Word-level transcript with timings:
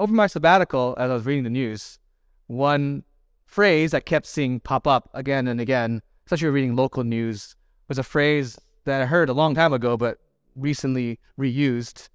over 0.00 0.14
my 0.14 0.26
sabbatical, 0.26 0.94
as 0.98 1.10
I 1.10 1.14
was 1.14 1.26
reading 1.26 1.44
the 1.44 1.50
news, 1.50 1.98
one 2.46 3.04
phrase 3.44 3.90
that 3.90 4.06
kept 4.06 4.24
seeing 4.24 4.58
pop 4.58 4.86
up 4.86 5.10
again 5.12 5.46
and 5.46 5.60
again, 5.60 6.00
especially 6.24 6.48
reading 6.48 6.74
local 6.74 7.04
news, 7.04 7.54
was 7.86 7.98
a 7.98 8.02
phrase 8.02 8.58
that 8.86 9.02
I 9.02 9.04
heard 9.04 9.28
a 9.28 9.34
long 9.34 9.54
time 9.54 9.74
ago, 9.74 9.98
but 9.98 10.16
recently 10.56 11.20
reused 11.38 12.08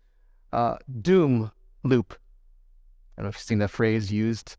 uh, 0.51 0.77
doom 0.99 1.51
loop. 1.83 2.17
I 3.17 3.21
don't 3.21 3.25
know 3.25 3.29
if 3.29 3.35
you've 3.35 3.43
seen 3.43 3.59
that 3.59 3.69
phrase 3.69 4.11
used. 4.11 4.57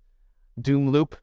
Doom 0.61 0.90
loop, 0.90 1.16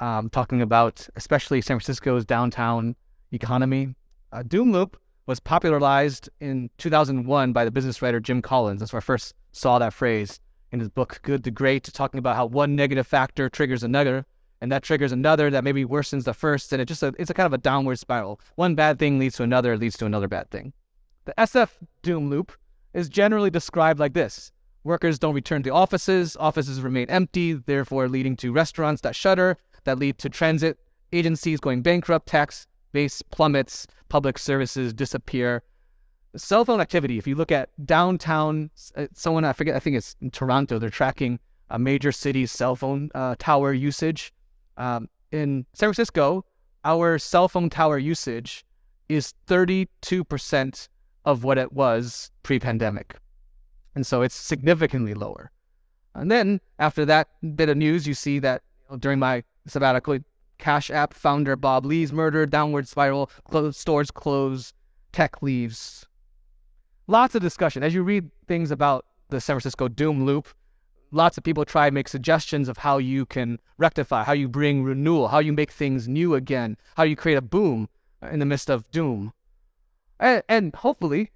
um, 0.00 0.30
talking 0.30 0.60
about 0.60 1.08
especially 1.14 1.60
San 1.60 1.78
Francisco's 1.78 2.24
downtown 2.24 2.96
economy. 3.30 3.94
Uh, 4.32 4.42
doom 4.42 4.72
loop 4.72 5.00
was 5.26 5.38
popularized 5.38 6.28
in 6.40 6.70
2001 6.78 7.52
by 7.52 7.64
the 7.64 7.70
business 7.70 8.02
writer 8.02 8.18
Jim 8.18 8.42
Collins. 8.42 8.80
That's 8.80 8.92
where 8.92 8.98
I 8.98 9.00
first 9.00 9.34
saw 9.52 9.78
that 9.78 9.94
phrase 9.94 10.40
in 10.72 10.80
his 10.80 10.88
book 10.88 11.20
Good 11.22 11.44
to 11.44 11.50
Great, 11.50 11.84
talking 11.84 12.18
about 12.18 12.36
how 12.36 12.46
one 12.46 12.76
negative 12.76 13.06
factor 13.06 13.48
triggers 13.48 13.82
another, 13.82 14.26
and 14.60 14.70
that 14.70 14.82
triggers 14.82 15.12
another 15.12 15.50
that 15.50 15.64
maybe 15.64 15.84
worsens 15.84 16.24
the 16.24 16.34
first, 16.34 16.72
and 16.72 16.80
it 16.80 16.86
just 16.86 17.02
a, 17.02 17.14
it's 17.18 17.30
a 17.30 17.34
kind 17.34 17.46
of 17.46 17.52
a 17.52 17.58
downward 17.58 17.98
spiral. 17.98 18.40
One 18.56 18.74
bad 18.74 18.98
thing 18.98 19.18
leads 19.18 19.36
to 19.36 19.42
another, 19.42 19.76
leads 19.76 19.96
to 19.98 20.06
another 20.06 20.28
bad 20.28 20.50
thing. 20.50 20.72
The 21.24 21.34
SF 21.38 21.70
doom 22.02 22.30
loop 22.30 22.52
is 22.92 23.08
generally 23.08 23.50
described 23.50 23.98
like 23.98 24.14
this: 24.14 24.52
workers 24.84 25.18
don't 25.18 25.34
return 25.34 25.62
to 25.64 25.70
offices, 25.70 26.36
offices 26.38 26.80
remain 26.80 27.08
empty, 27.08 27.52
therefore 27.54 28.08
leading 28.08 28.36
to 28.36 28.52
restaurants 28.52 29.02
that 29.02 29.16
shutter, 29.16 29.56
that 29.84 29.98
lead 29.98 30.18
to 30.18 30.28
transit 30.28 30.78
agencies 31.12 31.60
going 31.60 31.82
bankrupt, 31.82 32.26
tax 32.26 32.66
base 32.92 33.22
plummets, 33.22 33.86
public 34.08 34.38
services 34.38 34.92
disappear. 34.92 35.62
Cell 36.36 36.64
phone 36.64 36.80
activity, 36.80 37.18
if 37.18 37.26
you 37.26 37.34
look 37.34 37.50
at 37.50 37.70
downtown, 37.84 38.70
uh, 38.96 39.06
someone, 39.14 39.44
I 39.44 39.52
forget, 39.52 39.74
I 39.74 39.80
think 39.80 39.96
it's 39.96 40.16
in 40.20 40.30
Toronto, 40.30 40.78
they're 40.78 40.90
tracking 40.90 41.40
a 41.70 41.78
major 41.78 42.12
city's 42.12 42.52
cell 42.52 42.76
phone 42.76 43.10
uh, 43.14 43.34
tower 43.38 43.72
usage. 43.72 44.32
Um, 44.76 45.08
in 45.32 45.66
San 45.72 45.88
Francisco, 45.88 46.44
our 46.84 47.18
cell 47.18 47.48
phone 47.48 47.70
tower 47.70 47.98
usage 47.98 48.64
is 49.08 49.34
32% 49.46 50.88
of 51.24 51.44
what 51.44 51.58
it 51.58 51.72
was 51.72 52.30
pre 52.42 52.58
pandemic. 52.58 53.16
And 53.94 54.06
so 54.06 54.22
it's 54.22 54.34
significantly 54.34 55.14
lower. 55.14 55.50
And 56.14 56.30
then 56.30 56.60
after 56.78 57.04
that 57.06 57.28
bit 57.56 57.68
of 57.68 57.76
news, 57.76 58.06
you 58.06 58.14
see 58.14 58.38
that 58.40 58.62
you 58.82 58.92
know, 58.92 58.98
during 58.98 59.18
my 59.18 59.44
sabbatical, 59.66 60.18
Cash 60.58 60.90
App 60.90 61.14
founder 61.14 61.56
Bob 61.56 61.86
Lee's 61.86 62.12
murder, 62.12 62.46
downward 62.46 62.86
spiral, 62.86 63.30
close, 63.44 63.76
stores 63.76 64.10
close, 64.10 64.72
tech 65.12 65.42
leaves. 65.42 66.06
Lots 67.10 67.34
of 67.34 67.42
discussion. 67.42 67.82
As 67.82 67.92
you 67.92 68.04
read 68.04 68.30
things 68.46 68.70
about 68.70 69.04
the 69.30 69.40
San 69.40 69.54
Francisco 69.54 69.88
doom 69.88 70.24
loop, 70.24 70.46
lots 71.10 71.36
of 71.36 71.42
people 71.42 71.64
try 71.64 71.88
to 71.88 71.92
make 71.92 72.06
suggestions 72.06 72.68
of 72.68 72.76
how 72.76 72.98
you 72.98 73.26
can 73.26 73.58
rectify, 73.78 74.22
how 74.22 74.32
you 74.32 74.48
bring 74.48 74.84
renewal, 74.84 75.26
how 75.26 75.40
you 75.40 75.52
make 75.52 75.72
things 75.72 76.06
new 76.06 76.36
again, 76.36 76.76
how 76.96 77.02
you 77.02 77.16
create 77.16 77.34
a 77.34 77.42
boom 77.42 77.88
in 78.30 78.38
the 78.38 78.46
midst 78.46 78.70
of 78.70 78.88
doom. 78.92 79.32
And, 80.20 80.44
and 80.48 80.72
hopefully, 80.72 81.32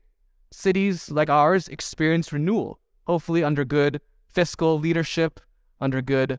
cities 0.52 1.10
like 1.10 1.28
ours 1.28 1.66
experience 1.66 2.32
renewal, 2.32 2.78
hopefully 3.08 3.42
under 3.42 3.64
good 3.64 4.00
fiscal 4.28 4.78
leadership, 4.78 5.40
under 5.80 6.00
good 6.00 6.38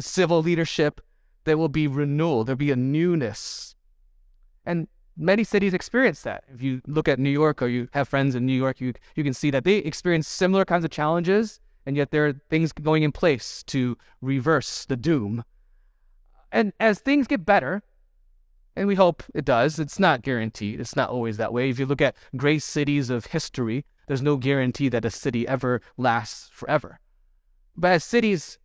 civil 0.00 0.42
leadership, 0.42 1.00
there 1.44 1.56
will 1.56 1.68
be 1.68 1.86
renewal, 1.86 2.42
there'll 2.42 2.56
be 2.56 2.72
a 2.72 2.76
newness. 2.76 3.76
And 4.66 4.88
many 5.16 5.44
cities 5.44 5.74
experience 5.74 6.22
that. 6.22 6.44
If 6.52 6.62
you 6.62 6.80
look 6.86 7.08
at 7.08 7.18
New 7.18 7.30
York 7.30 7.62
or 7.62 7.68
you 7.68 7.88
have 7.92 8.08
friends 8.08 8.34
in 8.34 8.46
New 8.46 8.56
York, 8.56 8.80
you, 8.80 8.94
you 9.14 9.24
can 9.24 9.34
see 9.34 9.50
that 9.50 9.64
they 9.64 9.76
experience 9.76 10.28
similar 10.28 10.64
kinds 10.64 10.84
of 10.84 10.90
challenges, 10.90 11.60
and 11.86 11.96
yet 11.96 12.10
there 12.10 12.26
are 12.26 12.32
things 12.50 12.72
going 12.72 13.02
in 13.02 13.12
place 13.12 13.62
to 13.64 13.96
reverse 14.20 14.84
the 14.84 14.96
doom. 14.96 15.44
And 16.50 16.72
as 16.78 16.98
things 16.98 17.26
get 17.26 17.44
better, 17.44 17.82
and 18.76 18.88
we 18.88 18.96
hope 18.96 19.22
it 19.34 19.44
does, 19.44 19.78
it's 19.78 19.98
not 19.98 20.22
guaranteed. 20.22 20.80
It's 20.80 20.96
not 20.96 21.10
always 21.10 21.36
that 21.36 21.52
way. 21.52 21.70
If 21.70 21.78
you 21.78 21.86
look 21.86 22.00
at 22.00 22.16
great 22.36 22.62
cities 22.62 23.10
of 23.10 23.26
history, 23.26 23.84
there's 24.08 24.22
no 24.22 24.36
guarantee 24.36 24.88
that 24.88 25.04
a 25.04 25.10
city 25.10 25.46
ever 25.46 25.80
lasts 25.96 26.50
forever. 26.52 26.98
But 27.76 27.92
as 27.92 28.04
cities 28.04 28.58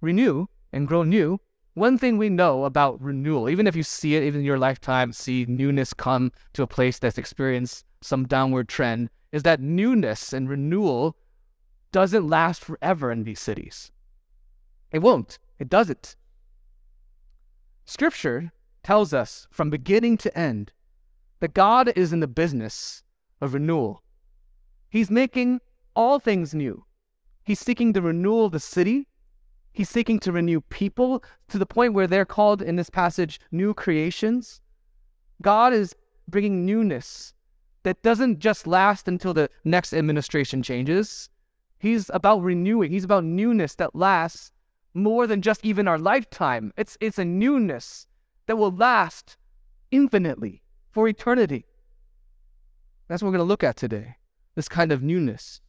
renew 0.00 0.46
and 0.72 0.86
grow 0.86 1.02
new, 1.02 1.40
one 1.78 1.98
thing 1.98 2.18
we 2.18 2.28
know 2.28 2.64
about 2.64 3.00
renewal, 3.00 3.48
even 3.48 3.66
if 3.66 3.76
you 3.76 3.82
see 3.82 4.16
it, 4.16 4.22
even 4.22 4.40
in 4.40 4.46
your 4.46 4.58
lifetime, 4.58 5.12
see 5.12 5.46
newness 5.48 5.92
come 5.92 6.32
to 6.52 6.62
a 6.62 6.66
place 6.66 6.98
that's 6.98 7.18
experienced 7.18 7.84
some 8.00 8.26
downward 8.26 8.68
trend, 8.68 9.10
is 9.32 9.42
that 9.42 9.60
newness 9.60 10.32
and 10.32 10.48
renewal 10.48 11.16
doesn't 11.92 12.28
last 12.28 12.62
forever 12.62 13.10
in 13.10 13.24
these 13.24 13.40
cities. 13.40 13.90
It 14.92 15.00
won't. 15.00 15.38
It 15.58 15.68
doesn't. 15.68 16.16
Scripture 17.84 18.52
tells 18.82 19.12
us 19.12 19.46
from 19.50 19.70
beginning 19.70 20.16
to 20.18 20.38
end 20.38 20.72
that 21.40 21.54
God 21.54 21.92
is 21.96 22.12
in 22.12 22.20
the 22.20 22.26
business 22.26 23.02
of 23.40 23.54
renewal. 23.54 24.02
He's 24.88 25.10
making 25.10 25.60
all 25.94 26.18
things 26.18 26.54
new. 26.54 26.84
He's 27.44 27.60
seeking 27.60 27.92
the 27.92 28.02
renewal 28.02 28.46
of 28.46 28.52
the 28.52 28.60
city 28.60 29.08
He's 29.78 29.88
seeking 29.88 30.18
to 30.20 30.32
renew 30.32 30.60
people 30.60 31.22
to 31.46 31.56
the 31.56 31.64
point 31.64 31.94
where 31.94 32.08
they're 32.08 32.24
called 32.24 32.60
in 32.60 32.74
this 32.74 32.90
passage 32.90 33.38
new 33.52 33.74
creations. 33.74 34.60
God 35.40 35.72
is 35.72 35.94
bringing 36.26 36.66
newness 36.66 37.32
that 37.84 38.02
doesn't 38.02 38.40
just 38.40 38.66
last 38.66 39.06
until 39.06 39.32
the 39.32 39.48
next 39.62 39.94
administration 39.94 40.64
changes. 40.64 41.30
He's 41.78 42.10
about 42.12 42.42
renewing, 42.42 42.90
He's 42.90 43.04
about 43.04 43.22
newness 43.22 43.76
that 43.76 43.94
lasts 43.94 44.50
more 44.94 45.28
than 45.28 45.42
just 45.42 45.64
even 45.64 45.86
our 45.86 45.96
lifetime. 45.96 46.72
It's, 46.76 46.98
it's 47.00 47.20
a 47.20 47.24
newness 47.24 48.08
that 48.46 48.56
will 48.56 48.72
last 48.72 49.36
infinitely 49.92 50.60
for 50.90 51.06
eternity. 51.06 51.66
That's 53.06 53.22
what 53.22 53.28
we're 53.28 53.36
going 53.36 53.46
to 53.46 53.48
look 53.48 53.62
at 53.62 53.76
today 53.76 54.16
this 54.56 54.68
kind 54.68 54.90
of 54.90 55.04
newness. 55.04 55.60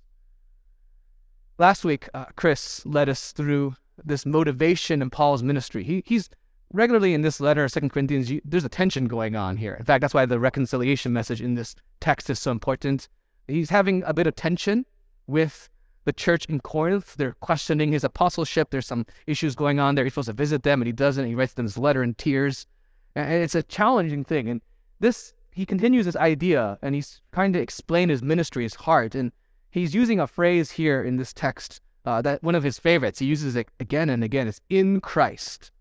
Last 1.59 1.85
week, 1.85 2.09
uh, 2.11 2.25
Chris 2.35 2.83
led 2.87 3.07
us 3.07 3.33
through 3.33 3.75
this 4.03 4.25
motivation 4.25 5.01
in 5.01 5.09
Paul's 5.09 5.43
ministry. 5.43 5.83
He, 5.83 6.03
he's 6.05 6.29
regularly 6.73 7.13
in 7.13 7.21
this 7.21 7.39
letter, 7.39 7.67
Second 7.67 7.89
Corinthians, 7.89 8.31
there's 8.45 8.65
a 8.65 8.69
tension 8.69 9.05
going 9.05 9.35
on 9.35 9.57
here. 9.57 9.73
In 9.73 9.85
fact, 9.85 10.01
that's 10.01 10.13
why 10.13 10.25
the 10.25 10.39
reconciliation 10.39 11.13
message 11.13 11.41
in 11.41 11.55
this 11.55 11.75
text 11.99 12.29
is 12.29 12.39
so 12.39 12.51
important. 12.51 13.07
He's 13.47 13.69
having 13.69 14.03
a 14.03 14.13
bit 14.13 14.27
of 14.27 14.35
tension 14.35 14.85
with 15.27 15.69
the 16.05 16.13
church 16.13 16.45
in 16.45 16.59
Corinth. 16.59 17.15
They're 17.15 17.35
questioning 17.39 17.91
his 17.91 18.03
apostleship. 18.03 18.69
There's 18.69 18.87
some 18.87 19.05
issues 19.27 19.55
going 19.55 19.79
on 19.79 19.95
there. 19.95 20.05
He's 20.05 20.13
supposed 20.13 20.27
to 20.27 20.33
visit 20.33 20.63
them, 20.63 20.81
and 20.81 20.87
he 20.87 20.93
doesn't. 20.93 21.25
He 21.25 21.35
writes 21.35 21.53
them 21.53 21.65
this 21.65 21.77
letter 21.77 22.03
in 22.03 22.13
tears. 22.13 22.67
And 23.15 23.43
it's 23.43 23.55
a 23.55 23.63
challenging 23.63 24.23
thing. 24.23 24.47
And 24.47 24.61
this, 24.99 25.33
he 25.51 25.65
continues 25.65 26.05
this 26.05 26.15
idea, 26.15 26.77
and 26.81 26.93
he's 26.93 27.21
trying 27.31 27.53
to 27.53 27.59
explain 27.59 28.09
his 28.09 28.21
ministry, 28.21 28.63
his 28.63 28.75
heart. 28.75 29.15
And 29.15 29.31
he's 29.71 29.95
using 29.95 30.19
a 30.19 30.27
phrase 30.27 30.71
here 30.71 31.03
in 31.03 31.17
this 31.17 31.33
text 31.33 31.81
uh, 32.05 32.21
that 32.21 32.43
one 32.43 32.55
of 32.55 32.63
his 32.63 32.79
favorites. 32.79 33.19
He 33.19 33.25
uses 33.25 33.55
it 33.55 33.67
again 33.79 34.09
and 34.09 34.23
again. 34.23 34.47
It's 34.47 34.61
in 34.69 35.01
Christ. 35.01 35.71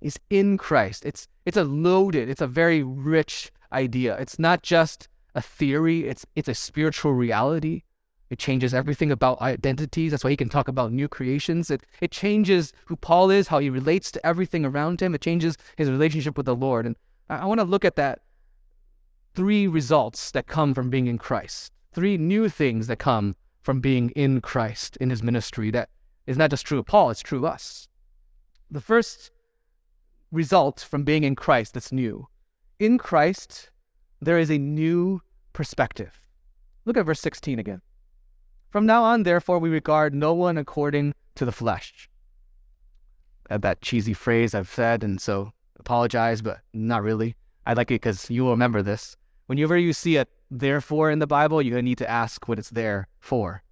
It's 0.00 0.18
in 0.30 0.56
Christ. 0.58 1.04
It's 1.04 1.28
it's 1.44 1.56
a 1.56 1.64
loaded. 1.64 2.28
It's 2.28 2.40
a 2.40 2.46
very 2.46 2.82
rich 2.82 3.50
idea. 3.72 4.16
It's 4.18 4.38
not 4.38 4.62
just 4.62 5.08
a 5.34 5.42
theory. 5.42 6.08
It's 6.08 6.26
it's 6.34 6.48
a 6.48 6.54
spiritual 6.54 7.12
reality. 7.12 7.82
It 8.28 8.40
changes 8.40 8.74
everything 8.74 9.12
about 9.12 9.40
identities. 9.40 10.10
That's 10.10 10.24
why 10.24 10.30
he 10.30 10.36
can 10.36 10.48
talk 10.48 10.66
about 10.66 10.92
new 10.92 11.08
creations. 11.08 11.70
It 11.70 11.82
it 12.00 12.10
changes 12.10 12.72
who 12.86 12.96
Paul 12.96 13.30
is, 13.30 13.48
how 13.48 13.58
he 13.58 13.70
relates 13.70 14.10
to 14.12 14.26
everything 14.26 14.64
around 14.64 15.00
him. 15.00 15.14
It 15.14 15.20
changes 15.20 15.56
his 15.76 15.90
relationship 15.90 16.36
with 16.36 16.46
the 16.46 16.56
Lord. 16.56 16.86
And 16.86 16.96
I, 17.28 17.38
I 17.38 17.44
want 17.46 17.60
to 17.60 17.64
look 17.64 17.84
at 17.84 17.96
that 17.96 18.20
three 19.34 19.66
results 19.66 20.30
that 20.30 20.46
come 20.46 20.74
from 20.74 20.90
being 20.90 21.06
in 21.06 21.18
Christ. 21.18 21.72
Three 21.92 22.16
new 22.16 22.48
things 22.48 22.86
that 22.86 22.98
come 22.98 23.36
from 23.66 23.80
being 23.80 24.10
in 24.10 24.40
Christ 24.40 24.96
in 24.98 25.10
his 25.10 25.24
ministry. 25.24 25.72
That 25.72 25.88
is 26.24 26.38
not 26.38 26.50
just 26.50 26.64
true 26.64 26.78
of 26.78 26.86
Paul, 26.86 27.10
it's 27.10 27.20
true 27.20 27.38
of 27.38 27.44
us. 27.44 27.88
The 28.70 28.80
first 28.80 29.32
result 30.30 30.86
from 30.88 31.02
being 31.02 31.24
in 31.24 31.34
Christ 31.34 31.74
that's 31.74 31.90
new. 31.90 32.28
In 32.78 32.96
Christ, 32.96 33.70
there 34.20 34.38
is 34.38 34.52
a 34.52 34.58
new 34.58 35.20
perspective. 35.52 36.20
Look 36.84 36.96
at 36.96 37.06
verse 37.06 37.18
16 37.18 37.58
again. 37.58 37.82
From 38.70 38.86
now 38.86 39.02
on, 39.02 39.24
therefore, 39.24 39.58
we 39.58 39.68
regard 39.68 40.14
no 40.14 40.32
one 40.32 40.56
according 40.56 41.12
to 41.34 41.44
the 41.44 41.50
flesh. 41.50 42.08
That 43.50 43.80
cheesy 43.80 44.14
phrase 44.14 44.54
I've 44.54 44.68
said, 44.68 45.02
and 45.02 45.20
so 45.20 45.50
apologize, 45.76 46.40
but 46.40 46.60
not 46.72 47.02
really. 47.02 47.34
I 47.66 47.72
like 47.72 47.90
it 47.90 47.94
because 47.94 48.30
you 48.30 48.44
will 48.44 48.52
remember 48.52 48.82
this. 48.82 49.16
Whenever 49.46 49.76
you 49.76 49.92
see 49.92 50.16
a 50.16 50.26
therefore 50.50 51.10
in 51.10 51.18
the 51.18 51.26
Bible, 51.26 51.62
you 51.62 51.80
need 51.82 51.98
to 51.98 52.10
ask 52.10 52.48
what 52.48 52.58
it's 52.58 52.70
there 52.70 53.08
for. 53.18 53.62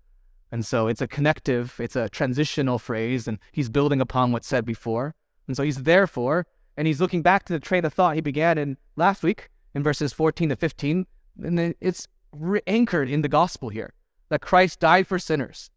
And 0.51 0.65
so 0.65 0.87
it's 0.87 1.01
a 1.01 1.09
connective, 1.09 1.81
it's 1.81 1.97
a 1.97 2.09
transitional 2.09 2.79
phrase, 2.79 3.27
and 3.27 3.39
he's 3.51 3.69
building 3.69 4.01
upon 4.01 4.31
what's 4.31 4.47
said 4.47 4.65
before. 4.65 5.15
And 5.47 5.57
so 5.57 5.63
he's 5.63 5.83
therefore, 5.83 6.47
and 6.77 6.87
he's 6.87 7.01
looking 7.01 7.23
back 7.23 7.45
to 7.47 7.53
the 7.53 7.61
train 7.61 7.85
of 7.85 7.93
thought 7.93 8.15
he 8.15 8.21
began 8.21 8.57
in 8.57 8.77
last 8.97 9.23
week 9.23 9.51
in 9.75 9.83
verses 9.83 10.13
14 10.13 10.51
to 10.51 10.57
15. 10.57 11.07
And 11.43 11.75
it's 11.81 12.07
re- 12.33 12.63
anchored 12.67 13.11
in 13.11 13.23
the 13.23 13.29
gospel 13.29 13.69
here 13.69 13.95
that 14.29 14.41
Christ 14.41 14.81
died 14.81 15.07
for 15.07 15.19
sinners, 15.19 15.71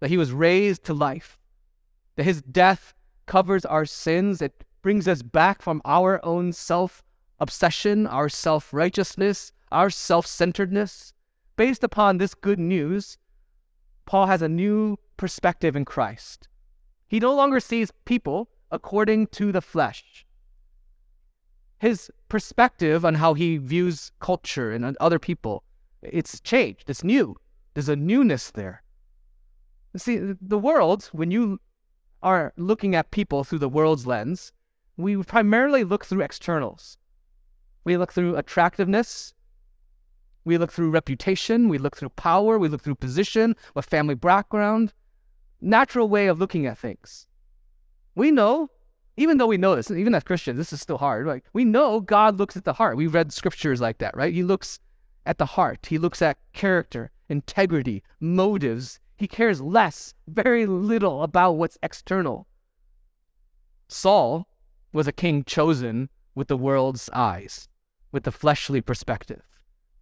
that 0.00 0.10
he 0.10 0.16
was 0.16 0.32
raised 0.32 0.84
to 0.84 0.94
life, 0.94 1.38
that 2.16 2.24
his 2.24 2.42
death 2.42 2.94
covers 3.26 3.64
our 3.64 3.84
sins, 3.84 4.40
it 4.40 4.64
brings 4.82 5.08
us 5.08 5.22
back 5.22 5.62
from 5.62 5.80
our 5.84 6.24
own 6.24 6.52
self 6.52 7.02
obsession, 7.40 8.06
our 8.06 8.28
self 8.28 8.72
righteousness, 8.72 9.52
our 9.72 9.90
self 9.90 10.26
centeredness. 10.26 11.12
Based 11.56 11.84
upon 11.84 12.18
this 12.18 12.34
good 12.34 12.58
news, 12.58 13.16
Paul 14.06 14.26
has 14.26 14.42
a 14.42 14.48
new 14.48 14.98
perspective 15.16 15.76
in 15.76 15.84
Christ. 15.84 16.48
He 17.06 17.20
no 17.20 17.34
longer 17.34 17.60
sees 17.60 17.92
people 18.04 18.48
according 18.70 19.28
to 19.28 19.52
the 19.52 19.60
flesh. 19.60 20.26
His 21.78 22.10
perspective 22.28 23.04
on 23.04 23.16
how 23.16 23.34
he 23.34 23.56
views 23.56 24.10
culture 24.18 24.72
and 24.72 24.96
other 24.98 25.18
people, 25.18 25.62
it's 26.02 26.40
changed. 26.40 26.90
It's 26.90 27.04
new. 27.04 27.36
There's 27.74 27.88
a 27.88 27.96
newness 27.96 28.50
there. 28.50 28.82
See, 29.96 30.34
the 30.40 30.58
world, 30.58 31.10
when 31.12 31.30
you 31.30 31.60
are 32.22 32.52
looking 32.56 32.94
at 32.94 33.10
people 33.10 33.44
through 33.44 33.60
the 33.60 33.68
world's 33.68 34.06
lens, 34.06 34.52
we 34.96 35.16
primarily 35.22 35.84
look 35.84 36.04
through 36.04 36.22
externals. 36.22 36.98
We 37.84 37.96
look 37.96 38.12
through 38.12 38.36
attractiveness. 38.36 39.34
We 40.44 40.58
look 40.58 40.72
through 40.72 40.90
reputation. 40.90 41.68
We 41.68 41.78
look 41.78 41.96
through 41.96 42.10
power. 42.10 42.58
We 42.58 42.68
look 42.68 42.82
through 42.82 42.96
position, 42.96 43.56
what 43.74 43.84
family 43.84 44.14
background. 44.14 44.92
Natural 45.60 46.08
way 46.08 46.26
of 46.26 46.38
looking 46.38 46.66
at 46.66 46.78
things. 46.78 47.26
We 48.14 48.30
know, 48.30 48.70
even 49.16 49.38
though 49.38 49.46
we 49.46 49.56
know 49.56 49.76
this, 49.76 49.90
even 49.90 50.14
as 50.14 50.24
Christians, 50.24 50.58
this 50.58 50.72
is 50.72 50.80
still 50.80 50.98
hard. 50.98 51.26
Like 51.26 51.44
we 51.52 51.64
know 51.64 52.00
God 52.00 52.38
looks 52.38 52.56
at 52.56 52.64
the 52.64 52.74
heart. 52.74 52.96
We've 52.96 53.14
read 53.14 53.32
scriptures 53.32 53.80
like 53.80 53.98
that, 53.98 54.16
right? 54.16 54.32
He 54.32 54.42
looks 54.42 54.78
at 55.26 55.38
the 55.38 55.46
heart. 55.46 55.86
He 55.86 55.98
looks 55.98 56.20
at 56.20 56.38
character, 56.52 57.10
integrity, 57.28 58.02
motives. 58.20 59.00
He 59.16 59.28
cares 59.28 59.60
less, 59.60 60.14
very 60.26 60.66
little 60.66 61.22
about 61.22 61.52
what's 61.52 61.78
external. 61.82 62.46
Saul 63.88 64.48
was 64.92 65.06
a 65.06 65.12
king 65.12 65.44
chosen 65.44 66.08
with 66.34 66.48
the 66.48 66.56
world's 66.56 67.08
eyes, 67.12 67.68
with 68.14 68.22
the 68.22 68.32
fleshly 68.32 68.80
perspective. 68.80 69.42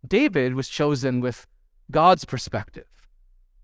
David 0.06 0.54
was 0.54 0.68
chosen 0.68 1.20
with 1.20 1.46
God's 1.90 2.26
perspective. 2.26 2.84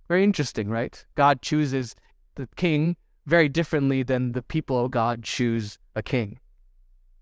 Very 0.09 0.25
interesting, 0.25 0.71
right? 0.71 1.05
God 1.15 1.43
chooses 1.43 1.95
the 2.35 2.49
king 2.57 2.97
very 3.27 3.51
differently 3.51 4.03
than 4.03 4.33
the 4.33 4.41
people 4.41 4.83
of 4.83 4.91
God 4.91 5.23
choose 5.23 5.79
a 5.95 6.03
king. 6.03 6.41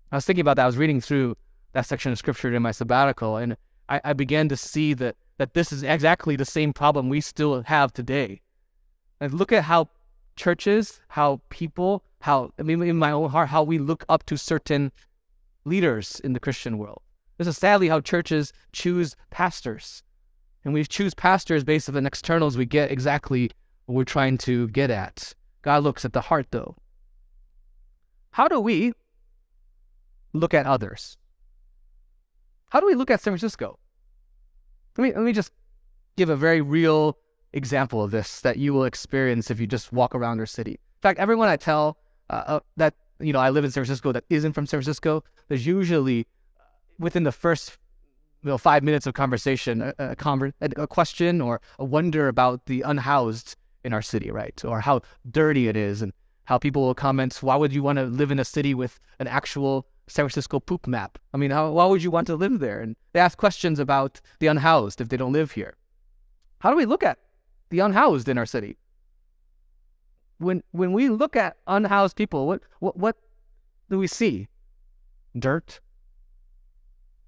I 0.09 0.15
was 0.15 0.25
thinking 0.25 0.41
about 0.41 0.55
that. 0.55 0.63
I 0.63 0.67
was 0.67 0.77
reading 0.77 1.01
through 1.01 1.35
that 1.73 1.85
section 1.85 2.13
of 2.13 2.17
scripture 2.17 2.53
in 2.53 2.61
my 2.61 2.71
sabbatical, 2.71 3.35
and 3.35 3.57
I, 3.89 3.99
I 4.05 4.13
began 4.13 4.47
to 4.47 4.55
see 4.55 4.93
that, 4.93 5.17
that 5.37 5.53
this 5.53 5.73
is 5.73 5.83
exactly 5.83 6.37
the 6.37 6.45
same 6.45 6.71
problem 6.71 7.09
we 7.09 7.19
still 7.19 7.61
have 7.63 7.91
today. 7.91 8.41
And 9.19 9.33
look 9.33 9.51
at 9.51 9.65
how 9.65 9.89
churches, 10.37 11.01
how 11.09 11.41
people, 11.49 12.05
how, 12.21 12.51
I 12.57 12.63
mean, 12.63 12.81
in 12.83 12.95
my 12.95 13.11
own 13.11 13.31
heart, 13.31 13.49
how 13.49 13.63
we 13.63 13.79
look 13.79 14.05
up 14.07 14.25
to 14.27 14.37
certain 14.37 14.93
leaders 15.65 16.21
in 16.23 16.31
the 16.31 16.39
Christian 16.39 16.77
world. 16.77 17.01
This 17.37 17.47
is 17.47 17.57
sadly 17.57 17.89
how 17.89 18.01
churches 18.01 18.51
choose 18.71 19.15
pastors. 19.29 20.03
And 20.63 20.73
we 20.73 20.83
choose 20.83 21.13
pastors 21.13 21.63
based 21.63 21.87
on 21.87 21.95
the 21.95 22.05
externals, 22.05 22.57
we 22.57 22.65
get 22.65 22.91
exactly 22.91 23.51
what 23.85 23.95
we're 23.95 24.03
trying 24.03 24.37
to 24.39 24.67
get 24.69 24.89
at. 24.89 25.33
God 25.61 25.83
looks 25.83 26.03
at 26.03 26.13
the 26.13 26.21
heart, 26.21 26.47
though. 26.51 26.75
How 28.31 28.47
do 28.47 28.59
we 28.59 28.93
look 30.33 30.53
at 30.53 30.65
others? 30.65 31.17
How 32.69 32.79
do 32.79 32.85
we 32.85 32.95
look 32.95 33.09
at 33.09 33.21
San 33.21 33.31
Francisco? 33.31 33.79
Let 34.97 35.03
me, 35.03 35.13
let 35.13 35.23
me 35.23 35.33
just 35.33 35.51
give 36.17 36.29
a 36.29 36.35
very 36.35 36.61
real 36.61 37.17
example 37.53 38.03
of 38.03 38.11
this 38.11 38.41
that 38.41 38.57
you 38.57 38.73
will 38.73 38.83
experience 38.83 39.49
if 39.49 39.59
you 39.59 39.67
just 39.67 39.93
walk 39.93 40.13
around 40.13 40.39
our 40.39 40.45
city. 40.45 40.71
In 40.71 41.01
fact, 41.01 41.19
everyone 41.19 41.47
I 41.47 41.55
tell 41.55 41.97
uh, 42.29 42.43
uh, 42.47 42.59
that 42.75 42.95
you 43.19 43.31
know 43.33 43.39
I 43.39 43.49
live 43.49 43.63
in 43.63 43.71
San 43.71 43.83
Francisco 43.83 44.11
that 44.11 44.25
isn't 44.29 44.53
from 44.53 44.65
San 44.65 44.79
Francisco, 44.79 45.23
there's 45.47 45.65
usually 45.65 46.27
within 46.99 47.23
the 47.23 47.31
first 47.31 47.77
you 48.43 48.49
know, 48.49 48.57
five 48.57 48.83
minutes 48.83 49.07
of 49.07 49.13
conversation 49.13 49.81
a, 49.81 49.93
a, 49.97 50.15
conver- 50.15 50.53
a 50.61 50.87
question 50.87 51.41
or 51.41 51.59
a 51.79 51.85
wonder 51.85 52.27
about 52.27 52.65
the 52.65 52.81
unhoused 52.81 53.55
in 53.83 53.93
our 53.93 54.01
city, 54.01 54.31
right? 54.31 54.63
Or 54.63 54.81
how 54.81 55.01
dirty 55.29 55.67
it 55.67 55.75
is, 55.75 56.01
and 56.01 56.13
how 56.45 56.57
people 56.57 56.83
will 56.83 56.95
comment, 56.95 57.37
"Why 57.41 57.55
would 57.55 57.73
you 57.73 57.83
want 57.83 57.97
to 57.97 58.05
live 58.05 58.31
in 58.31 58.39
a 58.39 58.45
city 58.45 58.73
with 58.73 58.99
an 59.19 59.27
actual 59.27 59.87
San 60.07 60.23
Francisco 60.23 60.59
poop 60.59 60.87
map? 60.87 61.17
I 61.33 61.37
mean, 61.37 61.51
how, 61.51 61.71
why 61.71 61.85
would 61.85 62.03
you 62.03 62.11
want 62.11 62.27
to 62.27 62.35
live 62.35 62.59
there?" 62.59 62.79
And 62.81 62.95
they 63.13 63.19
ask 63.19 63.37
questions 63.37 63.79
about 63.79 64.21
the 64.39 64.47
unhoused 64.47 65.01
if 65.01 65.09
they 65.09 65.17
don't 65.17 65.33
live 65.33 65.51
here. 65.51 65.75
How 66.59 66.71
do 66.71 66.77
we 66.77 66.85
look 66.85 67.03
at 67.03 67.19
the 67.69 67.79
unhoused 67.79 68.29
in 68.29 68.37
our 68.37 68.45
city. 68.45 68.77
When 70.37 70.63
when 70.71 70.93
we 70.93 71.09
look 71.09 71.35
at 71.35 71.57
unhoused 71.65 72.15
people, 72.15 72.47
what 72.47 72.61
what 72.79 72.97
what 72.97 73.17
do 73.89 73.97
we 73.97 74.07
see? 74.07 74.47
Dirt, 75.37 75.79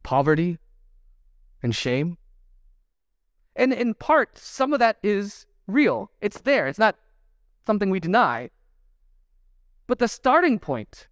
poverty, 0.03 0.57
and 1.61 1.75
shame. 1.75 2.17
And 3.55 3.73
in 3.73 3.93
part, 3.93 4.37
some 4.37 4.73
of 4.73 4.79
that 4.79 4.97
is 5.03 5.45
real. 5.67 6.11
It's 6.21 6.41
there. 6.41 6.67
It's 6.67 6.79
not 6.79 6.95
something 7.65 7.89
we 7.89 7.99
deny. 7.99 8.49
But 9.87 9.99
the 9.99 10.07
starting 10.07 10.59
point 10.59 11.07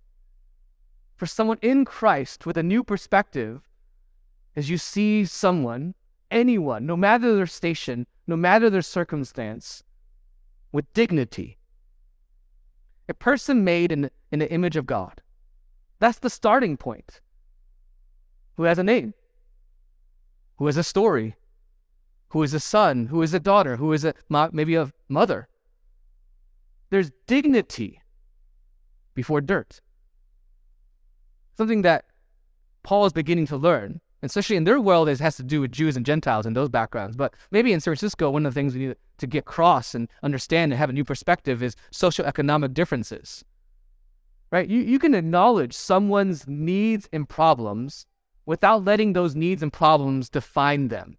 for 1.16 1.26
someone 1.26 1.58
in 1.62 1.84
Christ 1.84 2.46
with 2.46 2.58
a 2.58 2.64
new 2.64 2.84
perspective 2.84 3.68
is 4.56 4.70
you 4.70 4.78
see 4.78 5.26
someone, 5.26 5.96
anyone, 6.32 6.86
no 6.86 6.96
matter 6.96 7.36
their 7.36 7.48
station, 7.48 8.08
no 8.26 8.36
matter 8.36 8.70
their 8.70 8.82
circumstance, 8.82 9.84
with 10.72 10.92
dignity. 10.94 11.58
A 13.10 13.14
person 13.14 13.64
made 13.64 13.92
in, 13.92 14.10
in 14.32 14.40
the 14.40 14.52
image 14.52 14.76
of 14.76 14.86
God. 14.86 15.22
That's 16.00 16.20
the 16.20 16.30
starting 16.30 16.78
point. 16.78 17.22
Who 18.58 18.64
has 18.64 18.78
a 18.78 18.84
name, 18.84 19.14
who 20.58 20.66
has 20.66 20.78
a 20.78 20.84
story, 20.84 21.36
who 22.30 22.44
is 22.44 22.54
a 22.54 22.60
son, 22.60 23.08
who 23.08 23.22
is 23.22 23.34
a 23.34 23.40
daughter, 23.40 23.78
who 23.78 23.94
is 23.94 24.04
a 24.04 24.14
maybe 24.52 24.76
a 24.76 24.92
mother. 25.08 25.48
There's 26.90 27.12
dignity 27.28 28.02
before 29.14 29.42
dirt. 29.42 29.82
Something 31.56 31.84
that 31.84 32.06
Paul 32.84 33.06
is 33.06 33.14
beginning 33.14 33.48
to 33.48 33.58
learn 33.58 34.02
especially 34.24 34.56
in 34.56 34.64
their 34.64 34.80
world, 34.82 35.10
it 35.10 35.20
has 35.20 35.38
to 35.38 35.44
do 35.44 35.62
with 35.62 35.72
Jews 35.72 35.96
and 35.96 36.06
Gentiles 36.06 36.46
and 36.46 36.56
those 36.56 36.70
backgrounds. 36.70 37.16
But 37.16 37.34
maybe 37.52 37.74
in 37.74 37.80
San 37.80 37.92
Francisco, 37.92 38.30
one 38.30 38.46
of 38.46 38.54
the 38.54 38.60
things 38.60 38.74
we 38.74 38.88
need 38.88 38.96
to 39.20 39.28
get 39.28 39.40
across 39.40 39.94
and 39.94 40.10
understand 40.24 40.72
and 40.72 40.80
have 40.80 40.90
a 40.90 40.94
new 40.94 41.04
perspective 41.04 41.62
is 41.62 41.76
socioeconomic 41.92 42.74
differences. 42.74 43.44
Right? 44.52 44.68
You, 44.68 44.82
you 44.82 44.98
can 44.98 45.14
acknowledge 45.14 45.74
someone's 45.74 46.48
needs 46.48 47.10
and 47.12 47.28
problems 47.28 48.06
without 48.48 48.86
letting 48.86 49.14
those 49.14 49.36
needs 49.36 49.62
and 49.62 49.72
problems 49.72 50.30
define 50.30 50.88
them. 50.88 51.18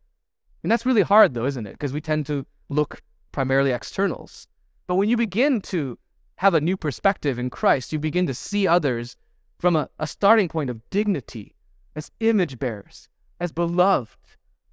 And 0.65 0.73
that's 0.73 0.87
really 0.87 1.03
hard, 1.03 1.35
though, 1.35 1.45
isn't 1.45 1.67
it? 1.67 1.73
Because 1.73 1.93
we 1.93 2.01
tend 2.01 2.27
to 2.27 2.45
look 2.69 3.03
primarily 3.31 3.71
externals. 3.71 4.49
But 4.89 4.97
when 4.97 5.09
you 5.09 5.17
begin 5.17 5.61
to 5.61 5.99
have 6.37 6.55
a 6.55 6.61
new 6.61 6.77
perspective 6.77 7.39
in 7.39 7.51
Christ, 7.51 7.93
you 7.93 7.99
begin 8.01 8.27
to 8.27 8.35
see 8.35 8.67
others 8.67 9.17
from 9.59 9.77
a, 9.77 9.91
a 9.99 10.07
starting 10.07 10.49
point 10.49 10.71
of 10.71 10.89
dignity 10.89 11.55
as 11.95 12.11
image 12.19 12.59
bearers, 12.59 13.09
as 13.39 13.53
beloved 13.53 14.17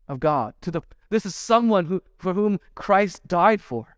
of 0.07 0.19
God. 0.19 0.53
To 0.61 0.71
the 0.71 0.81
this 1.09 1.25
is 1.25 1.35
someone 1.35 1.85
who 1.85 2.01
for 2.17 2.33
whom 2.33 2.59
Christ 2.73 3.27
died 3.27 3.61
for. 3.61 3.97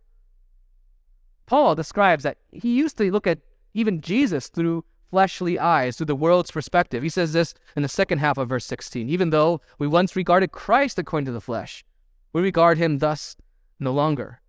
Paul 1.45 1.75
describes 1.75 2.23
that 2.23 2.37
he 2.51 2.75
used 2.75 2.97
to 2.97 3.11
look 3.11 3.27
at 3.27 3.39
even 3.73 4.01
Jesus 4.01 4.47
through 4.47 4.83
fleshly 5.09 5.57
eyes, 5.57 5.97
through 5.97 6.05
the 6.05 6.15
world's 6.15 6.51
perspective. 6.51 7.03
He 7.03 7.09
says 7.09 7.33
this 7.33 7.53
in 7.75 7.83
the 7.83 7.89
second 7.89 8.19
half 8.19 8.37
of 8.37 8.49
verse 8.49 8.65
16. 8.65 9.09
Even 9.09 9.29
though 9.29 9.61
we 9.79 9.87
once 9.87 10.15
regarded 10.15 10.51
Christ 10.51 10.99
according 10.99 11.25
to 11.25 11.31
the 11.31 11.41
flesh, 11.41 11.85
we 12.33 12.41
regard 12.41 12.77
him 12.77 12.99
thus 12.99 13.35
no 13.79 13.91
longer. 13.91 14.41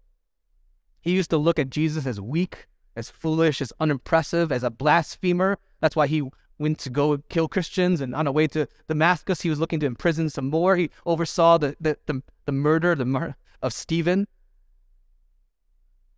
He 1.01 1.13
used 1.13 1.31
to 1.31 1.39
look 1.39 1.59
at 1.59 1.71
Jesus 1.71 2.07
as 2.07 2.21
weak, 2.21 2.67
as 2.97 3.11
foolish, 3.11 3.61
as 3.61 3.73
unimpressive, 3.81 4.51
as 4.51 4.63
a 4.63 4.71
blasphemer. 4.71 5.59
That's 5.81 5.97
why 5.97 6.07
he 6.07 6.29
went 6.59 6.79
to 6.81 6.91
go 6.91 7.19
kill 7.29 7.49
Christians, 7.49 8.01
and 8.01 8.15
on 8.15 8.25
the 8.25 8.33
way 8.33 8.47
to 8.49 8.67
Damascus, 8.89 9.43
he 9.43 9.51
was 9.51 9.61
looking 9.61 9.81
to 9.81 9.87
imprison 9.87 10.29
some 10.29 10.51
more. 10.51 10.77
He 10.77 10.91
oversaw 11.07 11.59
the 11.59 11.77
the, 11.81 11.97
the, 12.07 12.23
the 12.47 12.53
murder 12.53 12.95
the 12.95 13.05
mur- 13.05 13.37
of 13.63 13.73
Stephen. 13.73 14.27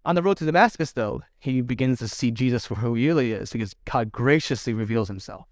On 0.04 0.14
the 0.14 0.22
road 0.22 0.38
to 0.38 0.46
Damascus, 0.46 0.92
though, 0.92 1.22
he 1.38 1.60
begins 1.60 1.98
to 1.98 2.08
see 2.08 2.30
Jesus 2.30 2.66
for 2.66 2.76
who 2.76 2.94
he 2.94 3.06
really 3.06 3.32
is, 3.32 3.52
because 3.52 3.74
God 3.84 4.10
graciously 4.10 4.72
reveals 4.72 5.08
himself. 5.08 5.46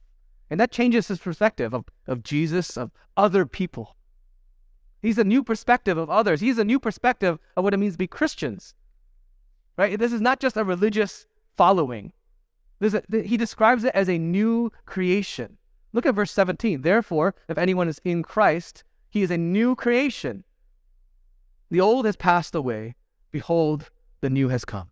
And 0.50 0.58
that 0.58 0.72
changes 0.72 1.08
his 1.08 1.18
perspective 1.18 1.74
of, 1.74 1.84
of 2.06 2.22
Jesus, 2.22 2.76
of 2.76 2.90
other 3.16 3.44
people. 3.44 3.96
He's 5.02 5.18
a 5.18 5.24
new 5.24 5.44
perspective 5.44 5.98
of 5.98 6.08
others. 6.08 6.40
He's 6.40 6.58
a 6.58 6.64
new 6.64 6.80
perspective 6.80 7.38
of 7.56 7.64
what 7.64 7.74
it 7.74 7.76
means 7.76 7.94
to 7.94 7.98
be 7.98 8.06
Christians. 8.06 8.74
Right? 9.76 9.98
This 9.98 10.12
is 10.12 10.20
not 10.20 10.40
just 10.40 10.56
a 10.56 10.64
religious 10.64 11.26
following. 11.56 12.12
A, 12.80 13.02
he 13.22 13.36
describes 13.36 13.84
it 13.84 13.94
as 13.94 14.08
a 14.08 14.18
new 14.18 14.72
creation. 14.86 15.58
Look 15.92 16.06
at 16.06 16.14
verse 16.14 16.32
17. 16.32 16.82
Therefore, 16.82 17.34
if 17.48 17.58
anyone 17.58 17.88
is 17.88 18.00
in 18.04 18.22
Christ, 18.22 18.82
he 19.10 19.22
is 19.22 19.30
a 19.30 19.38
new 19.38 19.74
creation. 19.74 20.44
The 21.70 21.80
old 21.80 22.06
has 22.06 22.16
passed 22.16 22.54
away. 22.54 22.94
Behold, 23.30 23.90
the 24.20 24.30
new 24.30 24.48
has 24.48 24.64
come. 24.64 24.90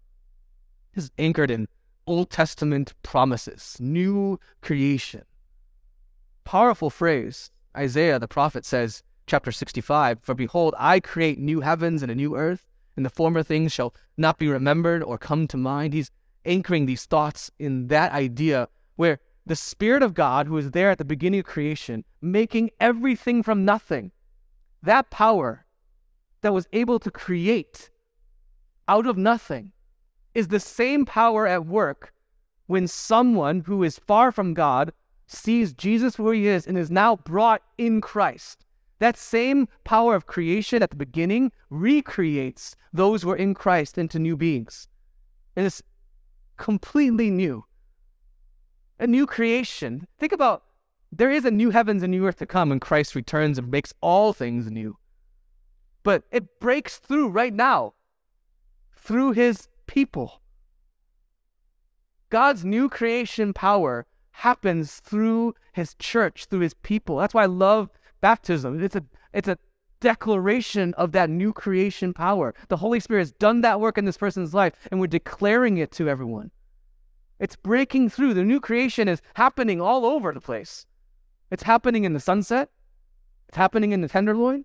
This 0.95 1.05
is 1.05 1.11
anchored 1.19 1.51
in 1.51 1.69
Old 2.07 2.31
Testament 2.31 2.95
promises, 3.03 3.77
new 3.81 4.39
creation. 4.63 5.25
Powerful 6.45 6.91
phrase. 6.91 7.51
Isaiah 7.77 8.19
the 8.19 8.29
prophet 8.29 8.65
says, 8.65 9.03
chapter 9.27 9.53
65 9.53 10.21
For 10.23 10.35
behold, 10.35 10.75
I 10.79 11.01
create 11.01 11.39
new 11.39 11.61
heavens 11.61 12.03
and 12.03 12.11
a 12.11 12.15
new 12.15 12.37
earth, 12.37 12.67
and 12.97 13.05
the 13.05 13.11
former 13.11 13.43
things 13.43 13.73
shall 13.73 13.95
not 14.17 14.39
be 14.39 14.49
remembered 14.49 15.03
or 15.03 15.19
come 15.19 15.47
to 15.49 15.57
mind. 15.57 15.93
He's 15.93 16.11
anchoring 16.45 16.87
these 16.87 17.05
thoughts 17.05 17.51
in 17.59 17.89
that 17.89 18.13
idea 18.13 18.69
where 18.95 19.19
the 19.45 19.57
Spirit 19.57 20.03
of 20.03 20.15
God, 20.15 20.47
who 20.47 20.57
is 20.57 20.71
there 20.71 20.91
at 20.91 20.99
the 20.99 21.05
beginning 21.05 21.41
of 21.41 21.47
creation, 21.47 22.05
making 22.21 22.71
everything 22.81 23.43
from 23.43 23.65
nothing, 23.65 24.13
that 24.83 25.11
power 25.11 25.67
that 26.41 26.55
was 26.55 26.67
able 26.73 26.99
to 27.01 27.11
create 27.11 27.91
out 28.89 29.07
of 29.07 29.17
nothing 29.17 29.73
is 30.35 30.49
the 30.49 30.61
same 30.61 31.05
power 31.07 31.47
at 31.47 31.67
work 31.67 32.13
when 32.67 32.87
someone 32.87 33.63
who 33.67 33.83
is 33.83 33.99
far 33.99 34.31
from 34.31 34.55
God 34.55 34.93
sees 35.27 35.73
Jesus 35.73 36.19
where 36.19 36.35
he 36.35 36.47
is 36.47 36.67
and 36.67 36.77
is 36.77 36.91
now 36.91 37.17
brought 37.17 37.63
in 37.79 38.01
Christ. 38.01 38.65
That 38.99 39.17
same 39.17 39.69
power 39.85 40.15
of 40.15 40.27
creation 40.27 40.83
at 40.83 40.91
the 40.91 40.97
beginning 40.97 41.53
recreates 41.69 42.77
those 42.93 43.23
who 43.23 43.31
are 43.31 43.37
in 43.37 43.55
Christ 43.55 43.99
into 43.99 44.19
new 44.19 44.37
beings. 44.37 44.89
And 45.55 45.67
it's 45.67 45.83
completely 46.57 47.31
new. 47.31 47.65
A 48.99 49.07
new 49.07 49.27
creation. 49.27 50.07
Think 50.19 50.33
about 50.33 50.63
there 51.13 51.31
is 51.31 51.45
a 51.45 51.51
new 51.51 51.71
heavens 51.71 52.03
and 52.03 52.11
new 52.11 52.27
earth 52.27 52.39
to 52.39 52.47
come 52.47 52.71
when 52.71 52.81
Christ 52.81 53.15
returns 53.15 53.59
and 53.59 53.71
makes 53.71 53.93
all 54.01 54.33
things 54.33 54.71
new. 54.71 54.97
But 56.03 56.25
it 56.31 56.61
breaks 56.61 56.99
through 56.99 57.29
right 57.29 57.53
now 57.53 57.95
through 59.07 59.31
his 59.33 59.69
people. 59.87 60.41
God's 62.29 62.65
new 62.65 62.89
creation 62.89 63.53
power 63.53 64.05
happens 64.33 64.97
through 64.97 65.55
his 65.73 65.95
church, 65.95 66.47
through 66.47 66.61
his 66.61 66.75
people. 66.75 67.19
That's 67.19 67.33
why 67.33 67.45
I 67.45 67.47
love 67.47 67.89
baptism. 68.21 68.83
It's 68.83 68.97
a 68.97 69.05
it's 69.33 69.47
a 69.47 69.59
declaration 70.01 70.93
of 70.95 71.13
that 71.13 71.31
new 71.31 71.53
creation 71.53 72.13
power. 72.13 72.53
The 72.69 72.79
Holy 72.79 72.99
Spirit 72.99 73.21
has 73.21 73.33
done 73.33 73.61
that 73.61 73.81
work 73.81 73.97
in 73.97 74.07
this 74.07 74.19
person's 74.19 74.53
life, 74.53 74.73
and 74.91 74.99
we're 74.99 75.07
declaring 75.07 75.79
it 75.79 75.93
to 75.93 76.09
everyone. 76.09 76.51
It's 77.39 77.55
breaking 77.55 78.11
through. 78.11 78.35
The 78.35 78.43
new 78.43 78.61
creation 78.61 79.07
is 79.09 79.23
happening 79.35 79.81
all 79.81 80.05
over 80.05 80.33
the 80.33 80.41
place. 80.41 80.85
It's 81.51 81.63
happening 81.63 82.05
in 82.05 82.13
the 82.13 82.21
sunset. 82.21 82.71
It's 83.49 83.57
happening 83.57 83.93
in 83.93 84.01
the 84.01 84.09
Tenderloin. 84.09 84.65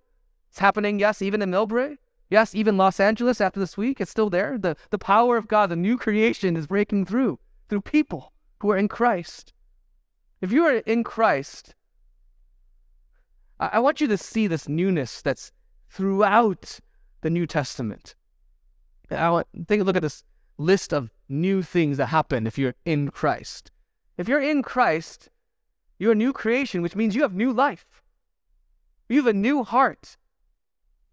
It's 0.50 0.58
happening, 0.58 0.98
yes, 0.98 1.22
even 1.22 1.42
in 1.42 1.50
Millbrae. 1.50 1.96
Yes, 2.32 2.54
even 2.54 2.78
Los 2.78 2.98
Angeles 2.98 3.42
after 3.42 3.60
this 3.60 3.76
week, 3.76 4.00
it's 4.00 4.10
still 4.10 4.30
there. 4.30 4.56
The, 4.56 4.74
the 4.88 4.96
power 4.96 5.36
of 5.36 5.48
God, 5.48 5.68
the 5.68 5.76
new 5.76 5.98
creation 5.98 6.56
is 6.56 6.66
breaking 6.66 7.04
through 7.04 7.38
through 7.68 7.82
people 7.82 8.32
who 8.60 8.70
are 8.70 8.76
in 8.78 8.88
Christ. 8.88 9.52
If 10.40 10.50
you 10.50 10.64
are 10.64 10.76
in 10.76 11.04
Christ, 11.04 11.74
I, 13.60 13.72
I 13.74 13.78
want 13.80 14.00
you 14.00 14.06
to 14.06 14.16
see 14.16 14.46
this 14.46 14.66
newness 14.66 15.20
that's 15.20 15.52
throughout 15.90 16.80
the 17.20 17.28
New 17.28 17.46
Testament. 17.46 18.14
I 19.10 19.28
want 19.28 19.46
take 19.68 19.82
a 19.82 19.84
look 19.84 19.96
at 19.96 20.00
this 20.00 20.24
list 20.56 20.94
of 20.94 21.10
new 21.28 21.60
things 21.60 21.98
that 21.98 22.06
happen 22.06 22.46
if 22.46 22.56
you're 22.56 22.76
in 22.86 23.10
Christ. 23.10 23.70
If 24.16 24.26
you're 24.26 24.40
in 24.40 24.62
Christ, 24.62 25.28
you're 25.98 26.12
a 26.12 26.22
new 26.24 26.32
creation, 26.32 26.80
which 26.80 26.96
means 26.96 27.14
you 27.14 27.20
have 27.20 27.34
new 27.34 27.52
life. 27.52 28.02
You 29.10 29.18
have 29.18 29.26
a 29.26 29.34
new 29.34 29.64
heart. 29.64 30.16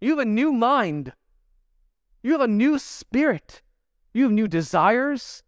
You 0.00 0.10
have 0.10 0.18
a 0.18 0.24
new 0.24 0.52
mind. 0.52 1.12
You 2.22 2.32
have 2.32 2.40
a 2.40 2.48
new 2.48 2.78
spirit. 2.78 3.62
You 4.14 4.24
have 4.24 4.32
new 4.32 4.48
desires. 4.48 5.42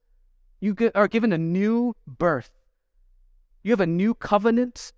You 0.61 0.77
are 0.95 1.09
given 1.09 1.33
a 1.33 1.39
new 1.39 1.95
birth. 2.07 2.51
You 3.63 3.73
have 3.73 3.81
a 3.81 3.87
new 3.87 4.15
covenant, 4.15 4.93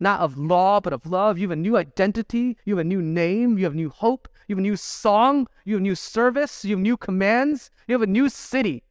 not 0.00 0.20
of 0.20 0.36
law, 0.36 0.80
but 0.80 0.92
of 0.92 1.06
love. 1.06 1.38
You 1.38 1.48
have 1.48 1.58
a 1.58 1.60
new 1.60 1.76
identity. 1.76 2.56
You 2.64 2.76
have 2.76 2.84
a 2.84 2.88
new 2.88 3.00
name. 3.00 3.56
You 3.56 3.64
have 3.64 3.74
new 3.74 3.90
hope. 3.90 4.28
You 4.48 4.54
have 4.54 4.60
a 4.60 4.62
new 4.62 4.76
song. 4.76 5.46
You 5.64 5.74
have 5.74 5.82
new 5.82 5.94
service. 5.94 6.64
You 6.64 6.76
have 6.76 6.82
new 6.82 6.96
commands. 6.96 7.70
You 7.86 7.94
have 7.94 8.02
a 8.02 8.06
new 8.06 8.28
city. 8.28 8.82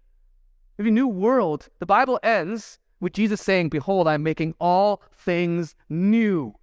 You 0.78 0.86
have 0.86 0.88
a 0.88 0.92
new 0.92 1.08
world. 1.08 1.70
The 1.80 1.86
Bible 1.86 2.20
ends 2.24 2.80
with 3.00 3.14
Jesus 3.14 3.42
saying, 3.42 3.70
Behold, 3.70 4.08
I'm 4.08 4.24
making 4.24 4.56
all 4.60 5.02
things 5.12 5.76
new. 5.90 6.56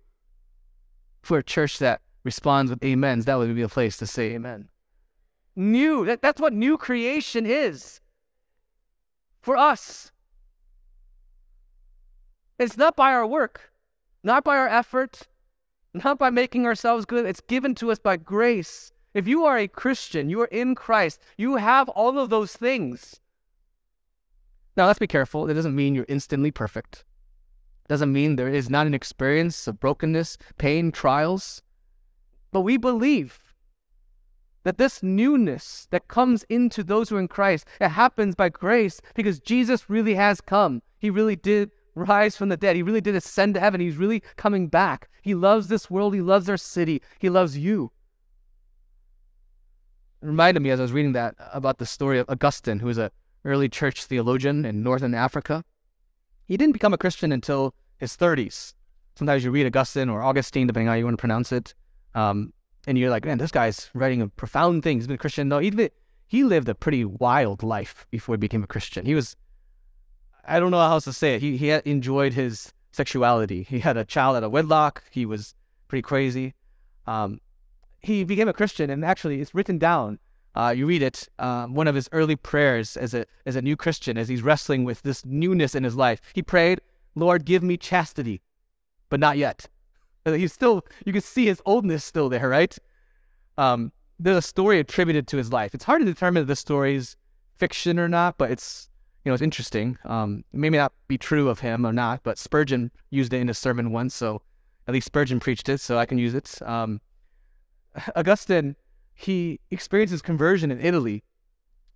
For 1.22 1.38
a 1.38 1.42
church 1.42 1.78
that 1.78 2.00
responds 2.24 2.70
with 2.70 2.84
amens, 2.84 3.26
that 3.26 3.38
would 3.38 3.54
be 3.54 3.62
a 3.62 3.68
place 3.68 3.96
to 3.98 4.06
say 4.06 4.32
amen. 4.32 4.68
New. 5.54 6.04
That, 6.04 6.22
that's 6.22 6.40
what 6.40 6.52
new 6.52 6.76
creation 6.76 7.46
is 7.46 8.00
for 9.40 9.56
us. 9.56 10.10
It's 12.58 12.76
not 12.76 12.96
by 12.96 13.12
our 13.12 13.26
work, 13.26 13.72
not 14.22 14.42
by 14.42 14.56
our 14.56 14.68
effort, 14.68 15.28
not 15.92 16.18
by 16.18 16.30
making 16.30 16.66
ourselves 16.66 17.04
good. 17.04 17.26
It's 17.26 17.40
given 17.40 17.74
to 17.76 17.92
us 17.92 17.98
by 17.98 18.16
grace. 18.16 18.92
If 19.12 19.28
you 19.28 19.44
are 19.44 19.58
a 19.58 19.68
Christian, 19.68 20.28
you 20.28 20.40
are 20.40 20.46
in 20.46 20.74
Christ, 20.74 21.20
you 21.36 21.56
have 21.56 21.88
all 21.90 22.18
of 22.18 22.30
those 22.30 22.56
things. 22.56 23.20
Now, 24.76 24.86
let's 24.86 24.98
be 24.98 25.06
careful. 25.06 25.48
It 25.48 25.54
doesn't 25.54 25.76
mean 25.76 25.94
you're 25.94 26.06
instantly 26.08 26.50
perfect. 26.50 27.04
It 27.84 27.88
doesn't 27.88 28.12
mean 28.12 28.34
there 28.34 28.48
is 28.48 28.68
not 28.68 28.88
an 28.88 28.94
experience 28.94 29.68
of 29.68 29.78
brokenness, 29.78 30.36
pain, 30.58 30.90
trials. 30.90 31.62
But 32.54 32.60
we 32.60 32.76
believe 32.76 33.40
that 34.62 34.78
this 34.78 35.02
newness 35.02 35.88
that 35.90 36.06
comes 36.06 36.44
into 36.44 36.84
those 36.84 37.08
who 37.08 37.16
are 37.16 37.18
in 37.18 37.26
Christ, 37.26 37.66
it 37.80 37.88
happens 37.88 38.36
by 38.36 38.48
grace 38.48 39.00
because 39.16 39.40
Jesus 39.40 39.90
really 39.90 40.14
has 40.14 40.40
come. 40.40 40.80
He 41.00 41.10
really 41.10 41.34
did 41.34 41.72
rise 41.96 42.36
from 42.36 42.50
the 42.50 42.56
dead. 42.56 42.76
He 42.76 42.82
really 42.84 43.00
did 43.00 43.16
ascend 43.16 43.54
to 43.54 43.60
heaven. 43.60 43.80
He's 43.80 43.96
really 43.96 44.22
coming 44.36 44.68
back. 44.68 45.08
He 45.20 45.34
loves 45.34 45.66
this 45.66 45.90
world. 45.90 46.14
He 46.14 46.20
loves 46.20 46.48
our 46.48 46.56
city. 46.56 47.02
He 47.18 47.28
loves 47.28 47.58
you. 47.58 47.90
It 50.22 50.26
reminded 50.26 50.60
me 50.60 50.70
as 50.70 50.78
I 50.78 50.84
was 50.84 50.92
reading 50.92 51.12
that 51.14 51.34
about 51.52 51.78
the 51.78 51.86
story 51.86 52.20
of 52.20 52.30
Augustine, 52.30 52.78
who 52.78 52.86
was 52.86 52.98
an 52.98 53.10
early 53.44 53.68
church 53.68 54.04
theologian 54.04 54.64
in 54.64 54.84
northern 54.84 55.12
Africa. 55.12 55.64
He 56.46 56.56
didn't 56.56 56.74
become 56.74 56.94
a 56.94 56.98
Christian 56.98 57.32
until 57.32 57.74
his 57.98 58.16
30s. 58.16 58.74
Sometimes 59.16 59.42
you 59.42 59.50
read 59.50 59.66
Augustine 59.66 60.08
or 60.08 60.22
Augustine, 60.22 60.68
depending 60.68 60.86
on 60.86 60.92
how 60.92 60.98
you 60.98 61.04
want 61.04 61.18
to 61.18 61.20
pronounce 61.20 61.50
it, 61.50 61.74
um, 62.14 62.52
and 62.86 62.98
you're 62.98 63.10
like, 63.10 63.24
man, 63.24 63.38
this 63.38 63.50
guy's 63.50 63.90
writing 63.94 64.20
a 64.20 64.28
profound 64.28 64.82
thing. 64.82 64.98
He's 64.98 65.06
been 65.06 65.14
a 65.14 65.18
Christian. 65.18 65.48
No, 65.48 65.58
he, 65.58 65.90
he 66.26 66.44
lived 66.44 66.68
a 66.68 66.74
pretty 66.74 67.04
wild 67.04 67.62
life 67.62 68.06
before 68.10 68.34
he 68.34 68.38
became 68.38 68.62
a 68.62 68.66
Christian. 68.66 69.06
He 69.06 69.14
was 69.14 69.36
I 70.46 70.60
don't 70.60 70.70
know 70.70 70.78
how 70.78 70.92
else 70.92 71.04
to 71.04 71.12
say 71.12 71.34
it. 71.34 71.42
He 71.42 71.56
he 71.56 71.70
enjoyed 71.70 72.34
his 72.34 72.72
sexuality. 72.92 73.62
He 73.62 73.80
had 73.80 73.96
a 73.96 74.04
child 74.04 74.36
out 74.36 74.44
of 74.44 74.52
wedlock. 74.52 75.02
He 75.10 75.26
was 75.26 75.54
pretty 75.88 76.02
crazy. 76.02 76.54
Um, 77.06 77.40
he 78.00 78.24
became 78.24 78.48
a 78.48 78.52
Christian, 78.52 78.90
and 78.90 79.04
actually, 79.04 79.40
it's 79.40 79.54
written 79.54 79.78
down. 79.78 80.18
Uh, 80.54 80.72
you 80.76 80.86
read 80.86 81.02
it. 81.02 81.28
Um, 81.38 81.74
one 81.74 81.88
of 81.88 81.94
his 81.94 82.08
early 82.12 82.36
prayers 82.36 82.96
as 82.96 83.14
a 83.14 83.26
as 83.46 83.56
a 83.56 83.62
new 83.62 83.76
Christian, 83.76 84.18
as 84.18 84.28
he's 84.28 84.42
wrestling 84.42 84.84
with 84.84 85.02
this 85.02 85.24
newness 85.24 85.74
in 85.74 85.84
his 85.84 85.96
life, 85.96 86.20
he 86.34 86.42
prayed, 86.42 86.80
"Lord, 87.14 87.44
give 87.44 87.62
me 87.62 87.76
chastity, 87.76 88.42
but 89.08 89.20
not 89.20 89.38
yet." 89.38 89.68
He's 90.24 90.52
still. 90.52 90.84
You 91.04 91.12
can 91.12 91.22
see 91.22 91.46
his 91.46 91.60
oldness 91.66 92.04
still 92.04 92.28
there, 92.28 92.48
right? 92.48 92.76
Um, 93.58 93.92
there's 94.18 94.38
a 94.38 94.42
story 94.42 94.78
attributed 94.78 95.26
to 95.28 95.36
his 95.36 95.52
life. 95.52 95.74
It's 95.74 95.84
hard 95.84 96.00
to 96.00 96.06
determine 96.06 96.42
if 96.42 96.46
the 96.46 96.56
story's 96.56 97.16
fiction 97.56 97.98
or 97.98 98.08
not, 98.08 98.38
but 98.38 98.50
it's 98.50 98.88
you 99.24 99.30
know, 99.30 99.34
it's 99.34 99.42
interesting. 99.42 99.96
Um, 100.04 100.44
it 100.52 100.58
may 100.58 100.68
not 100.68 100.92
be 101.08 101.16
true 101.16 101.48
of 101.48 101.60
him 101.60 101.86
or 101.86 101.92
not, 101.92 102.22
but 102.22 102.38
Spurgeon 102.38 102.90
used 103.10 103.32
it 103.32 103.40
in 103.40 103.48
a 103.48 103.54
sermon 103.54 103.90
once, 103.90 104.14
so 104.14 104.42
at 104.86 104.92
least 104.92 105.06
Spurgeon 105.06 105.40
preached 105.40 105.68
it, 105.68 105.80
so 105.80 105.96
I 105.96 106.04
can 106.04 106.18
use 106.18 106.34
it. 106.34 106.60
Um, 106.62 107.00
Augustine, 108.16 108.76
he 109.14 109.60
experiences 109.70 110.20
conversion 110.20 110.70
in 110.70 110.80
Italy, 110.80 111.24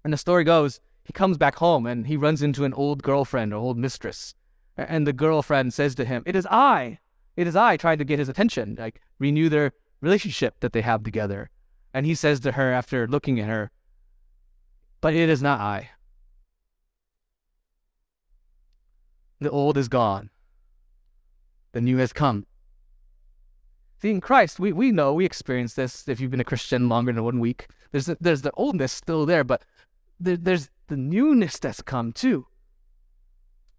and 0.04 0.12
the 0.12 0.18
story 0.18 0.44
goes 0.44 0.80
he 1.04 1.12
comes 1.12 1.38
back 1.38 1.56
home 1.56 1.86
and 1.86 2.06
he 2.06 2.18
runs 2.18 2.42
into 2.42 2.64
an 2.64 2.74
old 2.74 3.02
girlfriend 3.02 3.52
or 3.52 3.56
old 3.56 3.78
mistress, 3.78 4.34
and 4.76 5.06
the 5.06 5.12
girlfriend 5.12 5.74
says 5.74 5.94
to 5.96 6.04
him, 6.04 6.22
"It 6.24 6.36
is 6.36 6.46
I, 6.50 6.98
it 7.38 7.46
is 7.46 7.54
I," 7.54 7.76
trying 7.76 7.98
to 7.98 8.04
get 8.04 8.18
his 8.18 8.28
attention, 8.28 8.74
like 8.76 9.00
renew 9.20 9.48
their 9.48 9.70
relationship 10.00 10.58
that 10.58 10.72
they 10.72 10.80
have 10.80 11.04
together. 11.04 11.50
And 11.94 12.04
he 12.04 12.16
says 12.16 12.40
to 12.40 12.52
her 12.52 12.72
after 12.72 13.06
looking 13.06 13.38
at 13.38 13.48
her, 13.48 13.70
"But 15.00 15.14
it 15.14 15.28
is 15.28 15.40
not 15.40 15.60
I." 15.60 15.90
The 19.38 19.50
old 19.50 19.78
is 19.78 19.88
gone. 19.88 20.30
The 21.70 21.80
new 21.80 21.98
has 21.98 22.12
come. 22.12 22.44
See, 24.02 24.10
in 24.10 24.20
Christ, 24.20 24.58
we, 24.58 24.72
we 24.72 24.90
know, 24.90 25.14
we 25.14 25.24
experience 25.24 25.74
this 25.74 26.08
if 26.08 26.18
you've 26.18 26.32
been 26.32 26.40
a 26.40 26.44
Christian 26.52 26.88
longer 26.88 27.12
than 27.12 27.22
one 27.22 27.38
week. 27.38 27.68
There's, 27.92 28.06
there's 28.06 28.42
the 28.42 28.52
oldness 28.54 28.92
still 28.92 29.26
there, 29.26 29.44
but 29.44 29.62
there, 30.18 30.36
there's 30.36 30.70
the 30.88 30.96
newness 30.96 31.60
that's 31.60 31.82
come 31.82 32.12
too. 32.12 32.48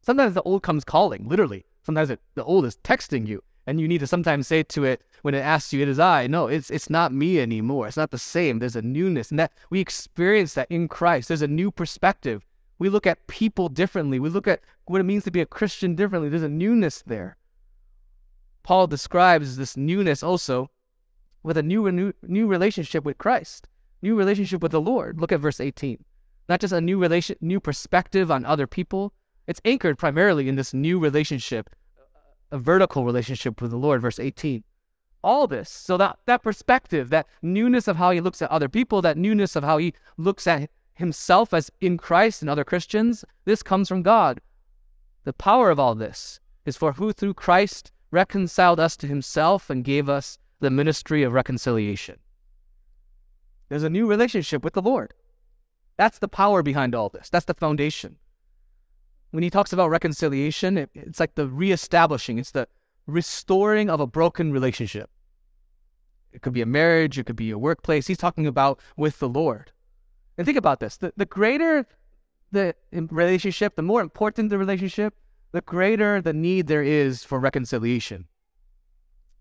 Sometimes 0.01 0.33
the 0.33 0.43
old 0.43 0.63
comes 0.63 0.85
calling, 0.85 1.27
literally. 1.27 1.65
Sometimes 1.83 2.09
it, 2.09 2.21
the 2.35 2.43
old 2.45 2.65
is 2.65 2.77
texting 2.77 3.27
you 3.27 3.43
And 3.69 3.79
you 3.79 3.87
need 3.87 3.99
to 3.99 4.07
sometimes 4.07 4.47
say 4.47 4.63
to 4.63 4.83
it 4.83 5.03
when 5.21 5.35
it 5.35 5.41
asks 5.41 5.71
you, 5.73 5.81
"It 5.83 5.87
is 5.87 5.99
I." 5.99 6.25
No, 6.25 6.47
it's 6.47 6.71
it's 6.71 6.89
not 6.89 7.13
me 7.13 7.39
anymore. 7.39 7.87
It's 7.87 7.97
not 7.97 8.09
the 8.09 8.17
same. 8.17 8.57
There's 8.57 8.75
a 8.75 8.81
newness, 8.81 9.29
and 9.29 9.37
that 9.37 9.53
we 9.69 9.79
experience 9.79 10.55
that 10.55 10.71
in 10.71 10.87
Christ. 10.87 11.27
There's 11.27 11.43
a 11.43 11.47
new 11.47 11.69
perspective. 11.69 12.47
We 12.79 12.89
look 12.89 13.05
at 13.05 13.27
people 13.27 13.69
differently. 13.69 14.19
We 14.19 14.29
look 14.29 14.47
at 14.47 14.61
what 14.85 15.01
it 15.01 15.03
means 15.03 15.23
to 15.25 15.31
be 15.31 15.41
a 15.41 15.45
Christian 15.45 15.93
differently. 15.93 16.29
There's 16.29 16.41
a 16.41 16.49
newness 16.49 17.03
there. 17.05 17.37
Paul 18.63 18.87
describes 18.87 19.57
this 19.57 19.77
newness 19.77 20.23
also 20.23 20.71
with 21.43 21.55
a 21.55 21.63
new 21.63 21.91
new, 21.91 22.13
new 22.23 22.47
relationship 22.47 23.03
with 23.03 23.19
Christ, 23.19 23.67
new 24.01 24.15
relationship 24.15 24.63
with 24.63 24.71
the 24.71 24.81
Lord. 24.81 25.21
Look 25.21 25.31
at 25.31 25.41
verse 25.41 25.59
18. 25.59 26.03
Not 26.47 26.59
just 26.59 26.73
a 26.73 26.81
new 26.81 26.97
relation, 26.97 27.35
new 27.39 27.59
perspective 27.59 28.31
on 28.31 28.45
other 28.45 28.65
people. 28.65 29.13
It's 29.45 29.61
anchored 29.63 29.99
primarily 29.99 30.49
in 30.49 30.55
this 30.55 30.73
new 30.73 30.97
relationship, 30.97 31.69
a 32.51 32.57
vertical 32.57 33.05
relationship 33.05 33.61
with 33.61 33.71
the 33.71 33.77
Lord. 33.77 34.01
Verse 34.01 34.19
18. 34.19 34.63
All 35.21 35.47
this, 35.47 35.69
so 35.69 35.97
that 35.97 36.17
that 36.27 36.43
perspective, 36.43 37.09
that 37.09 37.27
newness 37.41 37.89
of 37.89 37.97
how 37.97 38.11
he 38.11 38.21
looks 38.21 38.41
at 38.41 38.49
other 38.49 38.69
people, 38.69 39.01
that 39.01 39.17
newness 39.17 39.57
of 39.57 39.65
how 39.65 39.77
he 39.77 39.93
looks 40.15 40.47
at 40.47 40.69
himself 40.93 41.53
as 41.53 41.69
in 41.81 41.97
Christ 41.97 42.41
and 42.41 42.49
other 42.49 42.63
Christians, 42.63 43.25
this 43.43 43.61
comes 43.61 43.89
from 43.89 44.01
God. 44.01 44.39
The 45.25 45.33
power 45.33 45.69
of 45.71 45.79
all 45.79 45.93
this 45.93 46.39
is 46.65 46.77
for 46.77 46.93
who 46.93 47.11
through 47.11 47.33
Christ 47.33 47.91
reconciled 48.11 48.79
us 48.79 48.95
to 48.97 49.07
himself 49.07 49.69
and 49.69 49.83
gave 49.83 50.07
us 50.07 50.37
the 50.59 50.69
ministry 50.69 51.23
of 51.23 51.33
reconciliation. 51.33 52.17
There's 53.67 53.83
a 53.83 53.89
new 53.89 54.07
relationship 54.07 54.63
with 54.63 54.73
the 54.73 54.81
Lord. 54.81 55.13
That's 55.97 56.19
the 56.19 56.27
power 56.27 56.63
behind 56.63 56.95
all 56.95 57.09
this. 57.09 57.29
That's 57.29 57.45
the 57.45 57.53
foundation. 57.53 58.17
When 59.31 59.43
he 59.43 59.49
talks 59.49 59.73
about 59.73 59.89
reconciliation, 59.89 60.77
it, 60.77 60.89
it's 60.93 61.19
like 61.19 61.35
the 61.35 61.47
reestablishing, 61.47 62.39
it's 62.39 62.51
the 62.51 62.67
restoring 63.05 63.89
of 63.89 63.99
a 63.99 64.07
broken 64.07 64.51
relationship. 64.51 65.09
It 66.31 66.41
could 66.41 66.53
be 66.53 66.61
a 66.61 66.65
marriage, 66.65 67.17
it 67.17 67.25
could 67.25 67.35
be 67.35 67.51
a 67.51 67.57
workplace. 67.57 68.07
He's 68.07 68.17
talking 68.17 68.47
about 68.47 68.79
with 68.95 69.19
the 69.19 69.29
Lord. 69.29 69.71
And 70.37 70.45
think 70.45 70.57
about 70.57 70.79
this 70.79 70.97
the, 70.97 71.13
the 71.17 71.25
greater 71.25 71.85
the 72.51 72.75
relationship, 72.93 73.75
the 73.75 73.81
more 73.81 74.01
important 74.01 74.49
the 74.49 74.57
relationship, 74.57 75.13
the 75.51 75.61
greater 75.61 76.21
the 76.21 76.33
need 76.33 76.67
there 76.67 76.83
is 76.83 77.23
for 77.23 77.39
reconciliation. 77.39 78.27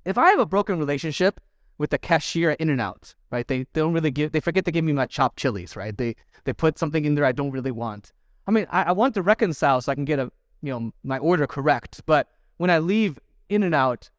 If 0.05 0.19
I 0.19 0.31
have 0.31 0.39
a 0.39 0.47
broken 0.47 0.79
relationship 0.79 1.41
with 1.79 1.91
the 1.91 1.99
cashier 1.99 2.51
at 2.51 2.61
In-N-Out, 2.61 3.15
right? 3.31 3.47
They, 3.47 3.59
they 3.59 3.81
don't 3.81 3.93
really 3.93 4.11
give, 4.11 4.33
they 4.33 4.41
forget 4.41 4.65
to 4.65 4.71
give 4.71 4.85
me 4.85 4.93
my 4.93 5.07
chopped 5.07 5.39
chilies, 5.39 5.77
right? 5.77 5.97
They 5.97 6.17
they 6.45 6.53
put 6.53 6.79
something 6.79 7.05
in 7.05 7.15
there 7.15 7.25
I 7.25 7.33
don't 7.33 7.51
really 7.51 7.71
want. 7.71 8.13
I 8.49 8.51
mean, 8.51 8.67
I, 8.71 8.85
I 8.85 8.93
want 8.93 9.15
to 9.15 9.23
reconcile 9.23 9.81
so 9.83 9.93
I 9.93 9.95
can 9.95 10.07
get 10.07 10.19
a 10.19 10.33
you 10.63 10.73
know 10.73 10.93
my 11.05 11.19
order 11.19 11.47
correct. 11.47 12.01
But 12.07 12.29
when 12.57 12.71
I 12.71 12.79
leave 12.79 13.21
In-N-Out, 13.51 14.11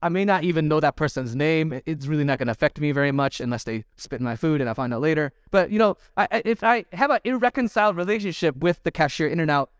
I 0.00 0.08
may 0.08 0.24
not 0.24 0.44
even 0.44 0.68
know 0.68 0.80
that 0.80 0.96
person's 0.96 1.34
name. 1.34 1.80
It's 1.84 2.06
really 2.06 2.24
not 2.24 2.38
going 2.38 2.46
to 2.46 2.52
affect 2.52 2.78
me 2.78 2.92
very 2.92 3.10
much 3.10 3.40
unless 3.40 3.64
they 3.64 3.84
spit 3.96 4.20
in 4.20 4.24
my 4.24 4.36
food 4.36 4.60
and 4.60 4.70
I 4.70 4.74
find 4.74 4.94
out 4.94 5.00
later. 5.00 5.32
But 5.50 5.70
you 5.70 5.78
know, 5.78 5.96
I, 6.16 6.42
if 6.44 6.62
I 6.62 6.84
have 6.92 7.10
an 7.10 7.20
irreconciled 7.24 7.96
relationship 7.96 8.56
with 8.56 8.82
the 8.84 8.92
cashier 8.92 9.26
In-N-Out, 9.26 9.70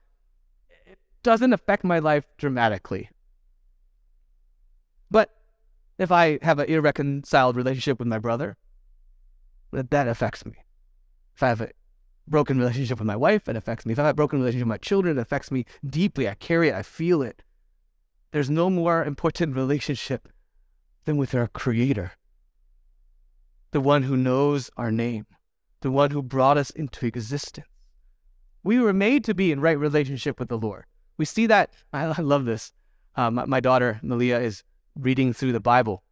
it 0.86 0.98
doesn't 1.22 1.52
affect 1.52 1.84
my 1.84 2.00
life 2.00 2.24
dramatically. 2.36 3.10
But 5.10 5.30
if 5.98 6.10
I 6.10 6.40
have 6.42 6.58
an 6.58 6.68
irreconciled 6.68 7.54
relationship 7.54 8.00
with 8.00 8.08
my 8.08 8.18
brother, 8.18 8.56
that 9.70 10.08
affects 10.08 10.44
me. 10.44 10.54
If 11.36 11.42
I 11.42 11.48
have 11.48 11.60
a 11.60 11.70
broken 12.26 12.58
relationship 12.58 12.98
with 12.98 13.06
my 13.06 13.16
wife, 13.16 13.48
it 13.48 13.56
affects 13.56 13.84
me. 13.84 13.92
If 13.92 13.98
I 13.98 14.02
have 14.02 14.12
a 14.12 14.14
broken 14.14 14.38
relationship 14.38 14.66
with 14.66 14.74
my 14.74 14.78
children, 14.78 15.18
it 15.18 15.20
affects 15.20 15.50
me 15.50 15.64
deeply. 15.86 16.28
I 16.28 16.34
carry 16.34 16.68
it, 16.68 16.74
I 16.74 16.82
feel 16.82 17.22
it. 17.22 17.42
There's 18.32 18.50
no 18.50 18.70
more 18.70 19.04
important 19.04 19.54
relationship 19.54 20.28
than 21.04 21.16
with 21.16 21.34
our 21.34 21.46
Creator, 21.48 22.12
the 23.70 23.80
one 23.80 24.04
who 24.04 24.16
knows 24.16 24.70
our 24.76 24.90
name, 24.90 25.26
the 25.80 25.90
one 25.90 26.10
who 26.10 26.22
brought 26.22 26.56
us 26.56 26.70
into 26.70 27.06
existence. 27.06 27.66
We 28.62 28.80
were 28.80 28.94
made 28.94 29.24
to 29.24 29.34
be 29.34 29.52
in 29.52 29.60
right 29.60 29.78
relationship 29.78 30.40
with 30.40 30.48
the 30.48 30.58
Lord. 30.58 30.84
We 31.18 31.24
see 31.26 31.46
that. 31.46 31.72
I, 31.92 32.20
love 32.20 32.46
this. 32.46 32.72
Um, 33.16 33.42
my 33.46 33.60
daughter, 33.60 34.00
Malia, 34.02 34.40
is 34.40 34.64
reading 34.96 35.32
through 35.32 35.52
the 35.52 35.60
Bible. 35.60 36.03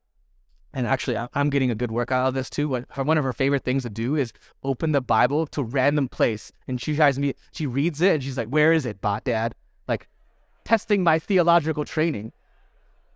And 0.74 0.86
actually, 0.86 1.18
I'm 1.34 1.50
getting 1.50 1.70
a 1.70 1.74
good 1.74 1.90
workout 1.90 2.24
out 2.24 2.28
of 2.28 2.34
this 2.34 2.48
too. 2.48 2.68
One 2.68 3.18
of 3.18 3.24
her 3.24 3.32
favorite 3.34 3.62
things 3.62 3.82
to 3.82 3.90
do 3.90 4.16
is 4.16 4.32
open 4.64 4.92
the 4.92 5.02
Bible 5.02 5.46
to 5.48 5.62
random 5.62 6.08
place, 6.08 6.50
and 6.66 6.80
she 6.80 6.96
tries 6.96 7.18
me. 7.18 7.34
She 7.52 7.66
reads 7.66 8.00
it, 8.00 8.14
and 8.14 8.24
she's 8.24 8.38
like, 8.38 8.48
"Where 8.48 8.72
is 8.72 8.86
it, 8.86 9.00
bot 9.02 9.24
dad?" 9.24 9.54
Like, 9.86 10.08
testing 10.64 11.02
my 11.02 11.18
theological 11.18 11.84
training. 11.84 12.32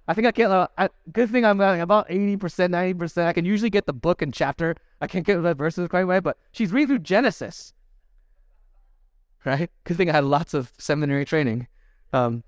I 0.06 0.12
think 0.12 0.26
I 0.26 0.32
get. 0.32 0.50
Uh, 0.50 0.68
good 1.12 1.30
thing 1.30 1.46
I'm 1.46 1.56
like 1.56 1.80
about 1.80 2.06
eighty 2.10 2.36
percent, 2.36 2.72
ninety 2.72 2.92
percent. 2.92 3.26
I 3.26 3.32
can 3.32 3.46
usually 3.46 3.70
get 3.70 3.86
the 3.86 3.94
book 3.94 4.20
and 4.20 4.34
chapter. 4.34 4.76
I 5.00 5.06
can't 5.06 5.24
get 5.24 5.40
the 5.42 5.54
verses 5.54 5.88
quite 5.88 6.04
right, 6.04 6.22
but 6.22 6.36
she's 6.52 6.72
reading 6.72 6.88
through 6.88 6.98
Genesis. 7.00 7.72
Right? 9.44 9.70
Good 9.84 9.96
thing 9.96 10.10
I 10.10 10.12
had 10.12 10.24
lots 10.24 10.54
of 10.54 10.72
seminary 10.76 11.24
training. 11.24 11.68
Um, 12.12 12.44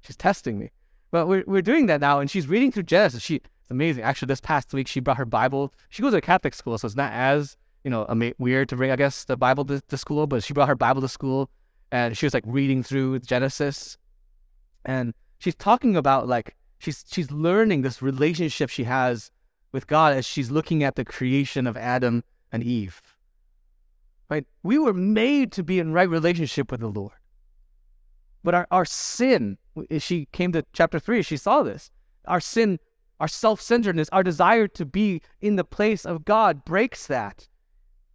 she's 0.00 0.16
testing 0.16 0.58
me. 0.58 0.70
But 1.10 1.28
we're, 1.28 1.44
we're 1.46 1.62
doing 1.62 1.86
that 1.86 2.00
now, 2.00 2.20
and 2.20 2.30
she's 2.30 2.48
reading 2.48 2.72
through 2.72 2.84
Genesis. 2.84 3.22
She, 3.22 3.40
it's 3.64 3.70
amazing. 3.70 4.04
Actually, 4.04 4.26
this 4.26 4.42
past 4.42 4.74
week, 4.74 4.86
she 4.86 5.00
brought 5.00 5.16
her 5.16 5.24
Bible. 5.24 5.72
She 5.88 6.02
goes 6.02 6.12
to 6.12 6.18
a 6.18 6.20
Catholic 6.20 6.52
school, 6.52 6.76
so 6.76 6.84
it's 6.84 6.94
not 6.94 7.12
as, 7.12 7.56
you 7.82 7.90
know, 7.90 8.04
ama- 8.10 8.34
weird 8.36 8.68
to 8.68 8.76
bring, 8.76 8.90
I 8.90 8.96
guess, 8.96 9.24
the 9.24 9.38
Bible 9.38 9.64
to, 9.64 9.80
to 9.80 9.96
school, 9.96 10.26
but 10.26 10.44
she 10.44 10.52
brought 10.52 10.68
her 10.68 10.74
Bible 10.74 11.00
to 11.00 11.08
school, 11.08 11.48
and 11.90 12.14
she 12.14 12.26
was, 12.26 12.34
like, 12.34 12.44
reading 12.46 12.82
through 12.82 13.20
Genesis. 13.20 13.96
And 14.84 15.14
she's 15.38 15.54
talking 15.54 15.96
about, 15.96 16.28
like, 16.28 16.56
she's, 16.78 17.06
she's 17.10 17.30
learning 17.30 17.80
this 17.80 18.02
relationship 18.02 18.68
she 18.68 18.84
has 18.84 19.30
with 19.72 19.86
God 19.86 20.12
as 20.12 20.26
she's 20.26 20.50
looking 20.50 20.84
at 20.84 20.96
the 20.96 21.04
creation 21.04 21.66
of 21.66 21.74
Adam 21.74 22.22
and 22.52 22.62
Eve. 22.62 23.00
Right? 24.28 24.46
We 24.62 24.78
were 24.78 24.92
made 24.92 25.52
to 25.52 25.62
be 25.62 25.78
in 25.78 25.94
right 25.94 26.08
relationship 26.08 26.70
with 26.70 26.80
the 26.80 26.88
Lord. 26.88 27.12
But 28.42 28.54
our, 28.54 28.66
our 28.70 28.84
sin, 28.84 29.56
she 29.98 30.28
came 30.32 30.52
to 30.52 30.66
chapter 30.74 30.98
three, 30.98 31.22
she 31.22 31.38
saw 31.38 31.62
this. 31.62 31.90
Our 32.26 32.40
sin, 32.40 32.78
our 33.20 33.28
self 33.28 33.60
centeredness, 33.60 34.08
our 34.10 34.22
desire 34.22 34.68
to 34.68 34.84
be 34.84 35.22
in 35.40 35.56
the 35.56 35.64
place 35.64 36.04
of 36.04 36.24
God 36.24 36.64
breaks 36.64 37.06
that. 37.06 37.48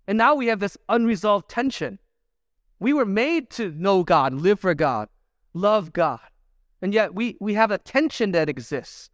And 0.07 0.17
now 0.17 0.35
we 0.35 0.47
have 0.47 0.59
this 0.59 0.77
unresolved 0.87 1.49
tension. 1.49 1.99
We 2.79 2.93
were 2.93 3.05
made 3.05 3.49
to 3.51 3.71
know 3.71 4.03
God, 4.03 4.33
live 4.33 4.59
for 4.59 4.73
God, 4.73 5.09
love 5.53 5.93
God. 5.93 6.19
And 6.81 6.93
yet 6.93 7.13
we, 7.13 7.37
we 7.39 7.55
have 7.55 7.71
a 7.71 7.77
tension 7.77 8.31
that 8.31 8.49
exists. 8.49 9.09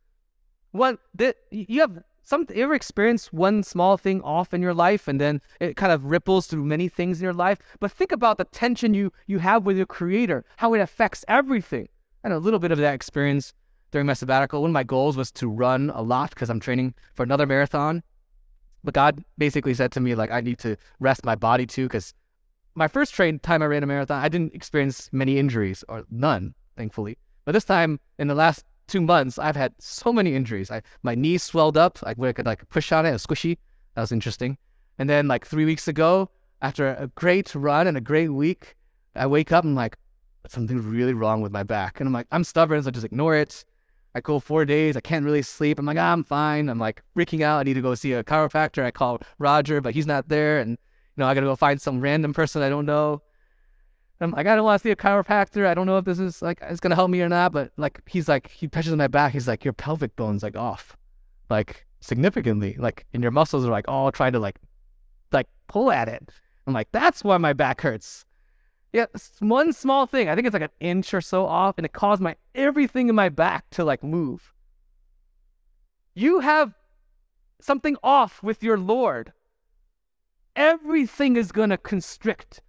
One 0.72 0.98
that 1.16 1.38
you 1.52 1.82
have 1.82 2.04
some 2.26 2.46
you 2.54 2.64
ever 2.64 2.74
experience 2.74 3.32
one 3.32 3.64
small 3.64 3.98
thing 3.98 4.22
off 4.22 4.54
in 4.54 4.62
your 4.62 4.74
life 4.74 5.08
and 5.08 5.22
then 5.22 5.42
it 5.60 5.78
kind 5.78 5.92
of 5.92 6.06
ripples 6.06 6.48
through 6.48 6.66
many 6.66 6.90
things 6.90 7.20
in 7.20 7.24
your 7.24 7.34
life 7.34 7.60
but 7.80 7.92
think 7.92 8.12
about 8.12 8.38
the 8.38 8.46
tension 8.46 8.94
you 8.94 9.14
you 9.28 9.40
have 9.40 9.64
with 9.64 9.78
your 9.78 9.86
creator 9.86 10.44
how 10.58 10.74
it 10.74 10.80
affects 10.80 11.24
everything 11.28 11.88
and 12.24 12.34
a 12.34 12.40
little 12.40 12.60
bit 12.60 12.72
of 12.72 12.80
that 12.80 12.96
experience 12.96 13.54
during 13.96 14.06
my 14.06 14.14
sabbatical 14.14 14.62
one 14.62 14.72
of 14.72 14.74
my 14.74 14.84
goals 14.84 15.16
was 15.16 15.32
to 15.32 15.48
run 15.48 15.90
a 15.96 16.02
lot 16.02 16.32
because 16.32 16.50
i'm 16.50 16.60
training 16.60 16.94
for 17.14 17.24
another 17.24 17.46
marathon 17.46 18.04
but 18.84 18.94
god 18.94 19.24
basically 19.38 19.74
said 19.74 19.92
to 19.92 20.02
me 20.02 20.16
like 20.16 20.32
i 20.32 20.42
need 20.42 20.60
to 20.60 20.76
rest 21.00 21.24
my 21.24 21.36
body 21.36 21.66
too 21.66 21.86
because 21.86 22.14
my 22.76 22.90
first 22.90 23.14
train 23.14 23.40
time 23.40 23.62
i 23.62 23.66
ran 23.66 23.84
a 23.84 23.86
marathon 23.86 24.22
i 24.22 24.28
didn't 24.28 24.54
experience 24.54 25.10
many 25.14 25.40
injuries 25.40 25.82
or 25.88 26.04
none 26.12 26.54
thankfully 26.76 27.18
but 27.46 27.54
this 27.54 27.64
time 27.64 28.00
in 28.20 28.28
the 28.28 28.36
last 28.36 28.66
two 28.88 29.02
months, 29.02 29.40
I've 29.40 29.56
had 29.56 29.74
so 29.80 30.12
many 30.12 30.36
injuries. 30.36 30.72
I 30.72 30.82
my 31.04 31.16
knee 31.16 31.38
swelled 31.38 31.78
up, 31.78 32.02
like 32.02 32.18
where 32.18 32.30
I 32.30 32.34
could 32.34 32.46
like 32.46 32.68
push 32.70 32.92
on 32.92 33.06
it, 33.06 33.10
it 33.10 33.14
was 33.14 33.26
squishy. 33.26 33.58
That 33.94 34.02
was 34.02 34.12
interesting. 34.12 34.58
And 34.98 35.10
then 35.10 35.28
like 35.28 35.46
three 35.46 35.66
weeks 35.66 35.88
ago, 35.88 36.30
after 36.62 36.88
a 36.88 37.08
great 37.16 37.54
run 37.56 37.88
and 37.88 37.98
a 37.98 38.02
great 38.02 38.30
week, 38.30 38.76
I 39.16 39.28
wake 39.28 39.52
up 39.52 39.64
and 39.64 39.76
like, 39.76 39.98
something's 40.48 40.86
really 40.86 41.14
wrong 41.14 41.42
with 41.42 41.52
my 41.52 41.64
back. 41.64 42.00
And 42.00 42.08
I'm 42.08 42.14
like, 42.14 42.28
I'm 42.32 42.44
stubborn, 42.44 42.82
so 42.84 42.90
I 42.90 42.92
just 42.92 43.06
ignore 43.06 43.36
it. 43.36 43.66
I 44.16 44.22
go 44.22 44.40
four 44.40 44.64
days, 44.64 44.96
I 44.96 45.02
can't 45.02 45.26
really 45.26 45.42
sleep. 45.42 45.78
I'm 45.78 45.86
like, 45.86 45.98
ah, 45.98 46.14
I'm 46.14 46.24
fine. 46.24 46.70
I'm 46.70 46.80
like 46.80 47.04
freaking 47.16 47.42
out. 47.42 47.60
I 47.60 47.64
need 47.64 47.74
to 47.74 47.82
go 47.82 47.96
see 47.96 48.14
a 48.14 48.24
chiropractor. 48.24 48.84
I 48.84 48.92
call 48.92 49.20
Roger, 49.40 49.82
but 49.82 49.94
he's 49.94 50.08
not 50.08 50.30
there. 50.30 50.60
And, 50.60 50.72
you 50.72 50.78
know, 51.18 51.28
I 51.28 51.34
got 51.34 51.42
to 51.42 51.48
go 51.48 51.56
find 51.58 51.82
some 51.82 52.00
random 52.00 52.34
person 52.34 52.62
I 52.62 52.70
don't 52.70 52.86
know. 52.86 53.22
I'm 54.22 54.32
like, 54.32 54.48
I 54.48 54.56
don't 54.56 54.64
want 54.64 54.82
to 54.82 54.88
see 54.88 54.92
a 54.92 54.96
chiropractor. 54.96 55.68
I 55.68 55.74
don't 55.74 55.86
know 55.86 55.98
if 55.98 56.06
this 56.06 56.20
is 56.20 56.42
like 56.42 56.60
it's 56.62 56.80
gonna 56.80 56.96
help 56.96 57.10
me 57.10 57.22
or 57.22 57.28
not. 57.28 57.52
But 57.52 57.72
like, 57.76 58.00
he's 58.08 58.30
like, 58.30 58.50
he 58.50 58.70
touches 58.70 58.96
my 58.96 59.08
back. 59.08 59.34
He's 59.34 59.50
like, 59.50 59.66
your 59.66 59.74
pelvic 59.74 60.16
bone's 60.16 60.42
like 60.42 60.56
off, 60.56 60.96
like 61.50 61.86
significantly. 62.00 62.78
Like, 62.80 63.06
and 63.14 63.22
your 63.22 63.34
muscles 63.34 63.66
are 63.66 63.72
like 63.72 63.90
all 63.90 64.14
trying 64.14 64.32
to 64.32 64.40
like, 64.40 64.58
like 65.34 65.48
pull 65.68 65.92
at 65.92 66.08
it. 66.08 66.30
I'm 66.66 66.74
like, 66.74 66.88
that's 66.94 67.26
why 67.26 67.38
my 67.38 67.52
back 67.52 67.82
hurts. 67.82 68.26
Yeah, 68.96 69.08
one 69.40 69.74
small 69.74 70.06
thing. 70.06 70.30
I 70.30 70.36
think 70.36 70.48
it's 70.48 70.54
like 70.54 70.62
an 70.62 70.70
inch 70.80 71.14
or 71.14 71.20
so 71.20 71.46
off, 71.46 71.78
and 71.78 71.84
it 71.84 71.92
caused 71.92 72.22
my 72.22 72.38
everything 72.56 73.10
in 73.10 73.16
my 73.16 73.28
back 73.28 73.70
to 73.72 73.84
like 73.84 74.02
move. 74.02 74.54
You 76.14 76.40
have 76.40 76.76
something 77.60 77.98
off 78.02 78.42
with 78.42 78.64
your 78.64 78.78
Lord. 78.78 79.34
Everything 80.56 81.36
is 81.36 81.52
gonna 81.52 81.78
constrict 81.78 82.62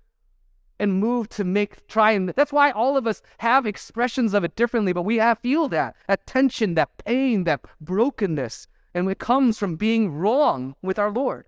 and 0.80 0.98
move 0.98 1.28
to 1.28 1.44
make 1.44 1.86
try 1.86 2.10
and 2.10 2.30
that's 2.30 2.52
why 2.52 2.72
all 2.72 2.96
of 2.96 3.06
us 3.06 3.22
have 3.38 3.64
expressions 3.64 4.34
of 4.34 4.44
it 4.44 4.54
differently 4.56 4.92
but 4.92 5.04
we 5.04 5.16
have 5.16 5.38
feel 5.38 5.68
that 5.68 5.96
that 6.06 6.26
tension 6.26 6.74
that 6.74 6.90
pain 7.02 7.44
that 7.44 7.62
brokenness 7.80 8.68
and 8.92 9.10
it 9.10 9.18
comes 9.18 9.58
from 9.58 9.76
being 9.76 10.12
wrong 10.12 10.74
with 10.82 10.98
our 10.98 11.10
lord 11.10 11.46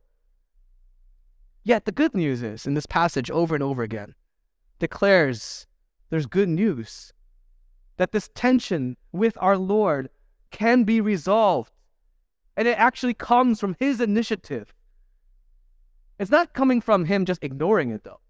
yet 1.62 1.84
the 1.84 1.92
good 1.92 2.14
news 2.14 2.42
is 2.42 2.66
in 2.66 2.72
this 2.72 2.86
passage 2.86 3.30
over 3.30 3.54
and 3.54 3.62
over 3.62 3.82
again 3.82 4.14
declares 4.78 5.66
there's 6.10 6.26
good 6.26 6.48
news 6.48 7.12
that 7.96 8.12
this 8.12 8.30
tension 8.34 8.96
with 9.12 9.36
our 9.40 9.56
lord 9.56 10.08
can 10.50 10.84
be 10.84 11.00
resolved 11.00 11.72
and 12.56 12.66
it 12.66 12.78
actually 12.78 13.14
comes 13.14 13.60
from 13.60 13.76
his 13.78 14.00
initiative 14.00 14.74
it's 16.18 16.30
not 16.30 16.52
coming 16.52 16.80
from 16.80 17.04
him 17.04 17.24
just 17.24 17.44
ignoring 17.44 17.90
it 17.90 18.04
though 18.04 18.20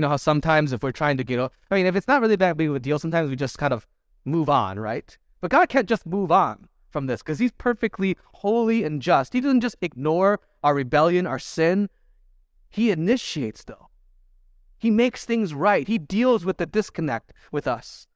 you 0.00 0.02
know 0.02 0.08
how 0.08 0.16
sometimes 0.16 0.72
if 0.72 0.82
we're 0.82 0.92
trying 0.92 1.18
to 1.18 1.24
get, 1.24 1.38
I 1.38 1.74
mean, 1.74 1.84
if 1.84 1.94
it's 1.94 2.08
not 2.08 2.22
really 2.22 2.36
that 2.36 2.56
big 2.56 2.70
of 2.70 2.74
a 2.74 2.80
deal, 2.80 2.98
sometimes 2.98 3.28
we 3.28 3.36
just 3.36 3.58
kind 3.58 3.74
of 3.74 3.86
move 4.24 4.48
on, 4.48 4.80
right? 4.80 5.18
But 5.42 5.50
God 5.50 5.68
can't 5.68 5.86
just 5.86 6.06
move 6.06 6.32
on 6.32 6.68
from 6.88 7.04
this 7.04 7.20
because 7.20 7.38
He's 7.38 7.52
perfectly 7.52 8.16
holy 8.32 8.82
and 8.82 9.02
just. 9.02 9.34
He 9.34 9.42
doesn't 9.42 9.60
just 9.60 9.76
ignore 9.82 10.40
our 10.64 10.74
rebellion, 10.74 11.26
our 11.26 11.38
sin. 11.38 11.90
He 12.70 12.90
initiates, 12.90 13.62
though. 13.62 13.89
He 14.80 14.90
makes 14.90 15.24
things 15.24 15.54
right. 15.54 15.86
He 15.86 15.98
deals 15.98 16.44
with 16.44 16.56
the 16.56 16.66
disconnect 16.66 17.32
with 17.52 17.68
us. 17.68 18.08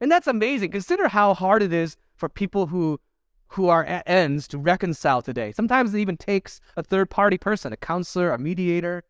And 0.00 0.10
that's 0.10 0.26
amazing. 0.26 0.70
Consider 0.70 1.08
how 1.08 1.34
hard 1.34 1.62
it 1.62 1.72
is 1.72 1.96
for 2.14 2.30
people 2.30 2.68
who 2.68 3.00
who 3.48 3.68
are 3.68 3.84
at 3.84 4.08
ends 4.08 4.48
to 4.48 4.58
reconcile 4.58 5.22
today. 5.22 5.52
Sometimes 5.52 5.94
it 5.94 5.98
even 5.98 6.16
takes 6.16 6.60
a 6.76 6.82
third 6.82 7.08
party 7.08 7.38
person, 7.38 7.72
a 7.72 7.76
counselor, 7.76 8.32
a 8.32 8.38
mediator, 8.38 9.04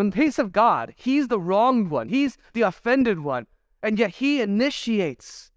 in 0.00 0.10
the 0.10 0.16
case 0.16 0.38
of 0.38 0.52
God, 0.52 0.94
He's 0.96 1.28
the 1.28 1.40
wronged 1.40 1.90
one, 1.90 2.08
He's 2.08 2.36
the 2.52 2.62
offended 2.62 3.20
one, 3.20 3.46
and 3.82 3.98
yet 3.98 4.10
He 4.16 4.40
initiates. 4.40 5.50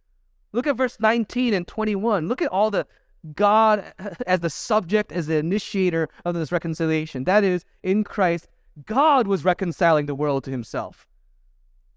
Look 0.51 0.67
at 0.67 0.77
verse 0.77 0.97
19 0.99 1.53
and 1.53 1.67
21. 1.67 2.27
Look 2.27 2.41
at 2.41 2.51
all 2.51 2.71
the 2.71 2.87
God 3.35 3.93
as 4.27 4.39
the 4.39 4.49
subject, 4.49 5.11
as 5.11 5.27
the 5.27 5.37
initiator 5.37 6.09
of 6.25 6.35
this 6.35 6.51
reconciliation. 6.51 7.23
That 7.25 7.43
is, 7.43 7.63
in 7.83 8.03
Christ, 8.03 8.47
God 8.85 9.27
was 9.27 9.45
reconciling 9.45 10.05
the 10.05 10.15
world 10.15 10.43
to 10.45 10.51
Himself, 10.51 11.07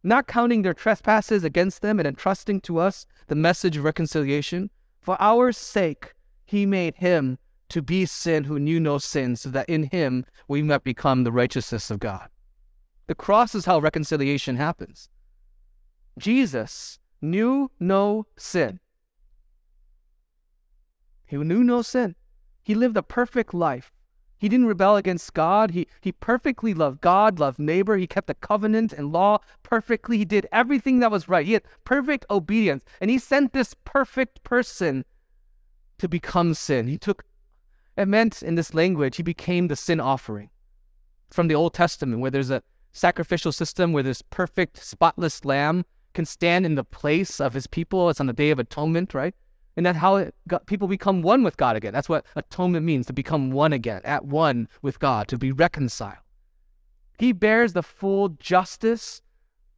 not 0.02 0.26
counting 0.26 0.62
their 0.62 0.74
trespasses 0.74 1.44
against 1.44 1.82
them 1.82 1.98
and 1.98 2.06
entrusting 2.06 2.60
to 2.62 2.78
us 2.78 3.06
the 3.28 3.34
message 3.34 3.76
of 3.76 3.84
reconciliation. 3.84 4.70
For 5.00 5.16
our 5.20 5.52
sake, 5.52 6.14
He 6.44 6.66
made 6.66 6.96
Him 6.96 7.38
to 7.68 7.82
be 7.82 8.06
sin 8.06 8.44
who 8.44 8.58
knew 8.58 8.78
no 8.78 8.98
sin, 8.98 9.36
so 9.36 9.48
that 9.50 9.68
in 9.68 9.84
him 9.84 10.24
we 10.48 10.62
might 10.62 10.84
become 10.84 11.24
the 11.24 11.32
righteousness 11.32 11.90
of 11.90 11.98
God. 11.98 12.28
The 13.06 13.14
cross 13.14 13.54
is 13.54 13.64
how 13.64 13.78
reconciliation 13.78 14.56
happens. 14.56 15.08
Jesus 16.18 16.98
knew 17.20 17.70
no 17.80 18.26
sin. 18.36 18.80
He 21.26 21.36
knew 21.36 21.64
no 21.64 21.82
sin. 21.82 22.14
He 22.62 22.74
lived 22.74 22.96
a 22.96 23.02
perfect 23.02 23.52
life. 23.52 23.92
He 24.38 24.48
didn't 24.48 24.66
rebel 24.66 24.96
against 24.96 25.32
God. 25.32 25.70
He, 25.70 25.86
he 26.00 26.12
perfectly 26.12 26.74
loved 26.74 27.00
God, 27.00 27.38
loved 27.38 27.58
neighbor. 27.58 27.96
He 27.96 28.06
kept 28.06 28.26
the 28.26 28.34
covenant 28.34 28.92
and 28.92 29.12
law 29.12 29.38
perfectly. 29.62 30.18
He 30.18 30.24
did 30.24 30.46
everything 30.52 30.98
that 31.00 31.10
was 31.10 31.28
right. 31.28 31.46
He 31.46 31.54
had 31.54 31.62
perfect 31.84 32.26
obedience. 32.30 32.84
And 33.00 33.10
he 33.10 33.18
sent 33.18 33.52
this 33.52 33.74
perfect 33.84 34.42
person 34.42 35.04
to 35.98 36.08
become 36.08 36.54
sin. 36.54 36.88
He 36.88 36.98
took 36.98 37.24
it 37.96 38.08
meant 38.08 38.42
in 38.42 38.56
this 38.56 38.74
language, 38.74 39.16
he 39.16 39.22
became 39.22 39.68
the 39.68 39.76
sin 39.76 40.00
offering. 40.00 40.50
From 41.30 41.48
the 41.48 41.54
Old 41.54 41.74
Testament, 41.74 42.20
where 42.20 42.30
there's 42.30 42.50
a 42.50 42.62
sacrificial 42.92 43.52
system 43.52 43.92
where 43.92 44.02
this 44.02 44.22
perfect, 44.22 44.84
spotless 44.84 45.44
lamb 45.44 45.84
can 46.12 46.24
stand 46.24 46.64
in 46.64 46.74
the 46.74 46.84
place 46.84 47.40
of 47.40 47.54
his 47.54 47.66
people. 47.66 48.08
It's 48.08 48.20
on 48.20 48.26
the 48.26 48.32
Day 48.32 48.50
of 48.50 48.58
Atonement, 48.58 49.14
right? 49.14 49.34
And 49.76 49.84
that's 49.84 49.98
how 49.98 50.30
got, 50.46 50.66
people 50.66 50.86
become 50.86 51.22
one 51.22 51.42
with 51.42 51.56
God 51.56 51.76
again. 51.76 51.92
That's 51.92 52.08
what 52.08 52.24
atonement 52.36 52.86
means 52.86 53.06
to 53.06 53.12
become 53.12 53.50
one 53.50 53.72
again, 53.72 54.00
at 54.04 54.24
one 54.24 54.68
with 54.82 55.00
God, 55.00 55.28
to 55.28 55.38
be 55.38 55.50
reconciled. 55.50 56.18
He 57.18 57.32
bears 57.32 57.72
the 57.72 57.82
full 57.82 58.30
justice 58.30 59.22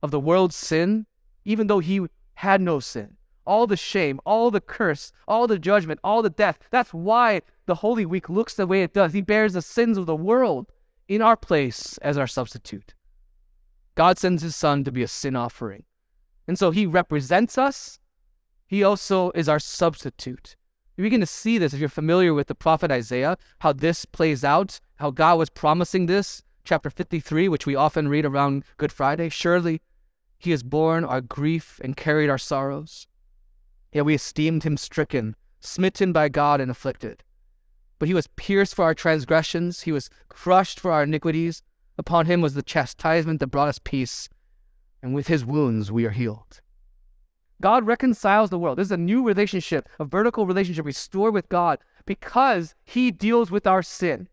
of 0.02 0.11
the 0.11 0.20
world's 0.20 0.56
sin, 0.56 1.06
even 1.44 1.66
though 1.66 1.80
he 1.80 2.06
had 2.35 2.61
no 2.61 2.80
sin 2.80 3.16
all 3.46 3.66
the 3.66 3.76
shame, 3.76 4.20
all 4.26 4.50
the 4.50 4.61
curse, 4.61 5.12
all 5.28 5.46
the 5.46 5.59
judgment, 5.59 6.00
all 6.02 6.22
the 6.22 6.30
death. 6.30 6.59
That's 6.70 6.92
why 6.92 7.42
the 7.66 7.76
Holy 7.76 8.04
Week 8.04 8.28
looks 8.28 8.54
the 8.54 8.66
way 8.66 8.82
it 8.82 8.92
does. 8.92 9.12
He 9.12 9.22
bears 9.22 9.54
the 9.54 9.62
sins 9.62 9.96
of 9.96 10.06
the 10.06 10.16
world 10.16 10.66
in 11.09 11.22
our 11.22 11.37
place 11.37 11.98
as 11.98 12.18
our 12.18 12.26
substitute. 12.26 12.94
God 13.94 14.18
sends 14.18 14.42
his 14.42 14.56
son 14.56 14.85
to 14.85 14.92
be 14.92 15.02
a 15.02 15.09
sin 15.09 15.37
offering. 15.37 15.85
And 16.48 16.59
so 16.59 16.70
he 16.70 16.87
represents 16.87 17.56
us. 17.56 17.98
He 18.66 18.83
also 18.83 19.31
is 19.33 19.48
our 19.48 19.61
substitute. 19.61 20.57
You 20.96 21.02
begin 21.02 21.20
to 21.20 21.26
see 21.26 21.59
this 21.59 21.74
if 21.74 21.81
you're 21.81 21.88
familiar 21.88 22.35
with 22.35 22.48
the 22.48 22.55
prophet 22.55 22.90
Isaiah, 22.90 23.37
how 23.61 23.72
this 23.72 24.05
plays 24.05 24.42
out, 24.42 24.81
how 24.96 25.11
God 25.11 25.38
was 25.38 25.50
promising 25.50 26.07
this. 26.07 26.42
Chapter 26.64 26.90
53, 26.90 27.48
which 27.48 27.66
we 27.66 27.76
often 27.76 28.09
read 28.09 28.24
around 28.24 28.64
Good 28.76 28.90
Friday. 28.90 29.29
Surely 29.29 29.81
he 30.38 30.50
has 30.50 30.62
borne 30.62 31.05
our 31.05 31.20
grief 31.20 31.81
and 31.85 31.96
carried 31.96 32.29
our 32.29 32.38
sorrows. 32.38 33.07
Yet 33.92 34.05
we 34.05 34.14
esteemed 34.14 34.64
him 34.64 34.76
stricken, 34.76 35.37
smitten 35.61 36.12
by 36.12 36.29
God, 36.29 36.61
and 36.61 36.70
afflicted. 36.70 37.22
But 37.98 38.09
he 38.09 38.14
was 38.14 38.29
pierced 38.37 38.74
for 38.74 38.85
our 38.85 38.94
transgressions, 38.94 39.83
he 39.83 39.92
was 39.92 40.11
crushed 40.29 40.81
for 40.81 40.90
our 40.90 41.05
iniquities. 41.05 41.62
Upon 41.98 42.26
him 42.26 42.40
was 42.40 42.55
the 42.55 42.62
chastisement 42.62 43.40
that 43.40 43.46
brought 43.46 43.68
us 43.68 43.79
peace, 43.83 44.29
and 45.02 45.14
with 45.14 45.29
his 45.29 45.44
wounds 45.44 45.92
we 45.92 46.05
are 46.05 46.11
healed. 46.11 46.61
God 47.61 47.87
reconciles 47.87 48.51
the 48.51 48.59
world. 48.59 48.79
This 48.79 48.88
is 48.88 48.92
a 48.92 48.97
new 48.97 49.23
relationship, 49.23 49.88
a 49.99 50.05
vertical 50.05 50.47
relationship 50.47 50.85
restored 50.85 51.33
with 51.35 51.49
God 51.49 51.79
because 52.05 52.75
he 52.85 53.11
deals 53.11 53.51
with 53.51 53.66
our 53.66 53.83
sin. 53.83 54.29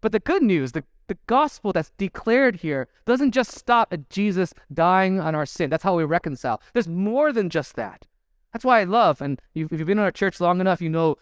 But 0.00 0.12
the 0.12 0.20
good 0.20 0.42
news, 0.42 0.72
the 0.72 0.84
the 1.08 1.18
gospel 1.26 1.72
that's 1.72 1.92
declared 1.98 2.56
here 2.56 2.88
doesn't 3.04 3.30
just 3.30 3.52
stop 3.52 3.92
at 3.92 4.10
Jesus 4.10 4.52
dying 4.72 5.20
on 5.20 5.34
our 5.34 5.46
sin. 5.46 5.70
That's 5.70 5.84
how 5.84 5.96
we 5.96 6.04
reconcile. 6.04 6.60
There's 6.72 6.88
more 6.88 7.32
than 7.32 7.48
just 7.48 7.76
that. 7.76 8.06
That's 8.52 8.64
why 8.64 8.80
I 8.80 8.84
love, 8.84 9.20
and 9.20 9.40
if 9.54 9.70
you've 9.70 9.86
been 9.86 9.98
in 9.98 10.04
our 10.04 10.10
church 10.10 10.40
long 10.40 10.60
enough, 10.60 10.80
you 10.80 10.88
know 10.88 11.16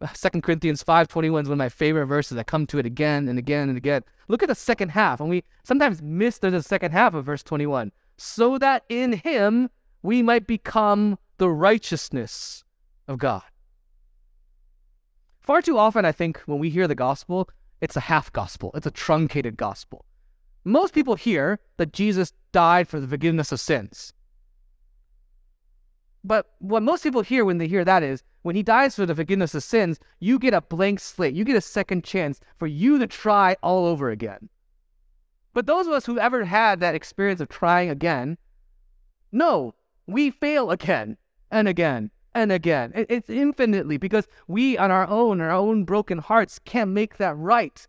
uh, 0.00 0.08
Second 0.14 0.42
Corinthians 0.42 0.82
5.21 0.82 1.42
is 1.42 1.48
one 1.48 1.52
of 1.52 1.58
my 1.58 1.68
favorite 1.68 2.06
verses. 2.06 2.36
I 2.36 2.42
come 2.42 2.66
to 2.68 2.78
it 2.78 2.86
again 2.86 3.28
and 3.28 3.38
again 3.38 3.68
and 3.68 3.78
again. 3.78 4.02
Look 4.28 4.42
at 4.42 4.48
the 4.48 4.54
second 4.54 4.90
half, 4.90 5.20
and 5.20 5.28
we 5.28 5.44
sometimes 5.62 6.02
miss 6.02 6.38
the 6.38 6.62
second 6.62 6.92
half 6.92 7.14
of 7.14 7.24
verse 7.24 7.42
21. 7.42 7.92
So 8.22 8.58
that 8.58 8.84
in 8.90 9.14
him 9.14 9.70
we 10.02 10.20
might 10.20 10.46
become 10.46 11.18
the 11.38 11.48
righteousness 11.48 12.64
of 13.08 13.16
God. 13.16 13.44
Far 15.40 15.62
too 15.62 15.78
often, 15.78 16.04
I 16.04 16.12
think, 16.12 16.38
when 16.40 16.58
we 16.58 16.68
hear 16.68 16.86
the 16.86 16.94
gospel, 16.94 17.48
it's 17.80 17.96
a 17.96 18.00
half 18.00 18.30
gospel, 18.30 18.72
it's 18.74 18.86
a 18.86 18.90
truncated 18.90 19.56
gospel. 19.56 20.04
Most 20.64 20.92
people 20.92 21.14
hear 21.14 21.60
that 21.78 21.94
Jesus 21.94 22.34
died 22.52 22.88
for 22.88 23.00
the 23.00 23.08
forgiveness 23.08 23.52
of 23.52 23.60
sins. 23.60 24.12
But 26.22 26.50
what 26.58 26.82
most 26.82 27.02
people 27.02 27.22
hear 27.22 27.46
when 27.46 27.56
they 27.56 27.68
hear 27.68 27.86
that 27.86 28.02
is 28.02 28.22
when 28.42 28.54
he 28.54 28.62
dies 28.62 28.96
for 28.96 29.06
the 29.06 29.14
forgiveness 29.14 29.54
of 29.54 29.62
sins, 29.62 29.98
you 30.18 30.38
get 30.38 30.52
a 30.52 30.60
blank 30.60 31.00
slate. 31.00 31.32
You 31.32 31.44
get 31.44 31.56
a 31.56 31.62
second 31.62 32.04
chance 32.04 32.38
for 32.58 32.66
you 32.66 32.98
to 32.98 33.06
try 33.06 33.56
all 33.62 33.86
over 33.86 34.10
again. 34.10 34.50
But 35.52 35.66
those 35.66 35.86
of 35.86 35.92
us 35.92 36.06
who've 36.06 36.18
ever 36.18 36.44
had 36.44 36.80
that 36.80 36.94
experience 36.94 37.40
of 37.40 37.48
trying 37.48 37.90
again, 37.90 38.38
no, 39.32 39.74
we 40.06 40.30
fail 40.30 40.70
again 40.70 41.16
and 41.50 41.66
again 41.66 42.10
and 42.34 42.52
again. 42.52 42.92
It's 42.94 43.28
infinitely 43.28 43.96
because 43.96 44.28
we 44.46 44.78
on 44.78 44.90
our 44.90 45.08
own, 45.08 45.40
our 45.40 45.50
own 45.50 45.84
broken 45.84 46.18
hearts, 46.18 46.58
can't 46.58 46.90
make 46.90 47.16
that 47.16 47.36
right. 47.36 47.86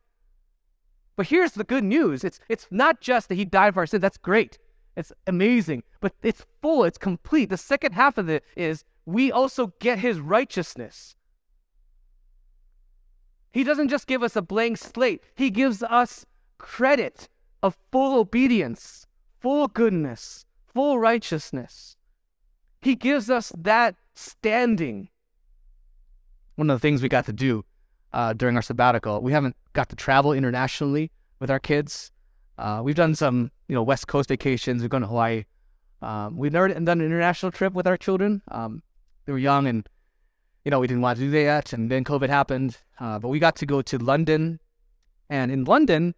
But 1.15 1.27
here's 1.27 1.51
the 1.51 1.63
good 1.63 1.83
news 1.83 2.23
it's, 2.23 2.39
it's 2.49 2.67
not 2.71 3.01
just 3.01 3.29
that 3.29 3.35
he 3.35 3.45
died 3.45 3.73
for 3.75 3.81
our 3.81 3.85
sins, 3.85 4.01
that's 4.01 4.17
great. 4.17 4.57
It's 4.95 5.13
amazing, 5.27 5.83
but 5.99 6.13
it's 6.21 6.45
full, 6.61 6.83
it's 6.83 6.97
complete. 6.97 7.49
The 7.49 7.57
second 7.57 7.93
half 7.93 8.17
of 8.17 8.29
it 8.29 8.43
is 8.55 8.83
we 9.05 9.31
also 9.31 9.73
get 9.79 9.99
his 9.99 10.19
righteousness. 10.19 11.15
He 13.53 13.63
doesn't 13.63 13.89
just 13.89 14.07
give 14.07 14.23
us 14.23 14.35
a 14.35 14.41
blank 14.41 14.77
slate, 14.77 15.23
he 15.35 15.49
gives 15.49 15.83
us 15.83 16.25
credit 16.57 17.29
of 17.63 17.77
full 17.91 18.19
obedience, 18.19 19.07
full 19.39 19.67
goodness, 19.67 20.45
full 20.73 20.99
righteousness. 20.99 21.95
He 22.81 22.95
gives 22.95 23.29
us 23.29 23.51
that 23.57 23.95
standing. 24.15 25.09
One 26.55 26.69
of 26.69 26.75
the 26.75 26.79
things 26.79 27.01
we 27.01 27.09
got 27.09 27.25
to 27.25 27.33
do 27.33 27.63
uh, 28.13 28.33
during 28.33 28.55
our 28.55 28.61
sabbatical, 28.61 29.21
we 29.21 29.31
haven't 29.31 29.55
got 29.73 29.89
to 29.89 29.95
travel 29.95 30.33
internationally 30.33 31.11
with 31.39 31.49
our 31.49 31.59
kids. 31.59 32.11
Uh, 32.57 32.81
we've 32.83 32.95
done 32.95 33.15
some, 33.15 33.51
you 33.67 33.75
know, 33.75 33.83
West 33.83 34.07
Coast 34.07 34.29
vacations. 34.29 34.81
We've 34.81 34.89
gone 34.89 35.01
to 35.01 35.07
Hawaii. 35.07 35.45
Um, 36.01 36.37
we've 36.37 36.51
never 36.51 36.67
done 36.67 36.87
an 36.87 37.01
international 37.01 37.51
trip 37.51 37.73
with 37.73 37.87
our 37.87 37.97
children. 37.97 38.41
Um, 38.49 38.81
they 39.25 39.31
were 39.31 39.39
young, 39.39 39.67
and 39.67 39.87
you 40.65 40.71
know, 40.71 40.79
we 40.79 40.87
didn't 40.87 41.01
want 41.01 41.19
to 41.19 41.25
do 41.25 41.31
that. 41.31 41.73
And 41.73 41.89
then 41.89 42.03
COVID 42.03 42.29
happened. 42.29 42.77
Uh, 42.99 43.19
but 43.19 43.29
we 43.29 43.39
got 43.39 43.55
to 43.57 43.65
go 43.65 43.81
to 43.81 43.97
London, 43.97 44.59
and 45.29 45.51
in 45.51 45.63
London, 45.63 46.13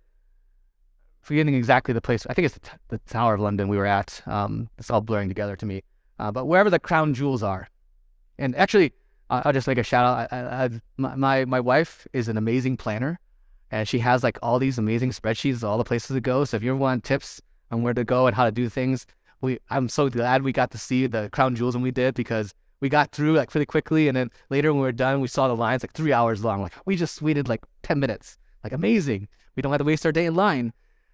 forgetting 1.23 1.55
exactly 1.55 1.93
the 1.93 2.01
place. 2.01 2.27
I 2.29 2.33
think 2.33 2.45
it's 2.45 2.53
the, 2.55 2.59
t- 2.59 2.77
the 2.89 2.99
Tower 2.99 3.33
of 3.33 3.41
London 3.41 3.67
we 3.67 3.77
were 3.77 3.85
at. 3.85 4.21
Um, 4.27 4.69
it's 4.77 4.91
all 4.91 5.01
blurring 5.01 5.29
together 5.29 5.55
to 5.55 5.65
me. 5.65 5.81
Uh, 6.19 6.31
but 6.31 6.45
wherever 6.45 6.69
the 6.69 6.79
crown 6.79 7.13
jewels 7.13 7.41
are, 7.41 7.67
and 8.37 8.55
actually, 8.55 8.93
I'll 9.29 9.53
just 9.53 9.67
make 9.67 9.77
a 9.77 9.83
shout 9.83 10.05
out. 10.05 10.31
I, 10.31 10.65
I, 10.65 10.69
my, 10.97 11.15
my 11.15 11.45
my 11.45 11.59
wife 11.59 12.05
is 12.13 12.27
an 12.27 12.37
amazing 12.37 12.77
planner, 12.77 13.19
and 13.71 13.87
she 13.87 13.99
has 13.99 14.21
like 14.23 14.37
all 14.43 14.59
these 14.59 14.77
amazing 14.77 15.09
spreadsheets 15.11 15.57
of 15.57 15.65
all 15.65 15.77
the 15.77 15.83
places 15.83 16.13
to 16.13 16.21
go. 16.21 16.45
So 16.45 16.57
if 16.57 16.63
you 16.63 16.71
ever 16.71 16.79
want 16.79 17.03
tips 17.03 17.41
on 17.71 17.81
where 17.81 17.93
to 17.93 18.03
go 18.03 18.27
and 18.27 18.35
how 18.35 18.45
to 18.45 18.51
do 18.51 18.69
things, 18.69 19.07
we 19.41 19.59
I'm 19.69 19.89
so 19.89 20.09
glad 20.09 20.43
we 20.43 20.51
got 20.51 20.71
to 20.71 20.77
see 20.77 21.07
the 21.07 21.29
crown 21.31 21.55
jewels 21.55 21.75
when 21.75 21.83
we 21.83 21.91
did 21.91 22.13
because 22.13 22.53
we 22.79 22.89
got 22.89 23.11
through 23.11 23.33
like 23.33 23.49
pretty 23.49 23.65
quickly, 23.65 24.07
and 24.07 24.15
then 24.15 24.29
later 24.49 24.71
when 24.71 24.81
we 24.81 24.87
were 24.87 24.91
done, 24.91 25.21
we 25.21 25.27
saw 25.27 25.47
the 25.47 25.55
lines 25.55 25.83
like 25.83 25.93
three 25.93 26.13
hours 26.13 26.43
long. 26.43 26.61
Like 26.61 26.73
we 26.85 26.95
just 26.95 27.21
waited 27.21 27.47
like 27.47 27.61
ten 27.81 27.99
minutes. 27.99 28.37
Like 28.63 28.73
amazing. 28.73 29.27
We 29.55 29.61
don't 29.61 29.71
have 29.71 29.79
to 29.79 29.85
waste 29.85 30.05
our 30.05 30.11
day 30.11 30.25
in 30.25 30.35
line. 30.35 30.73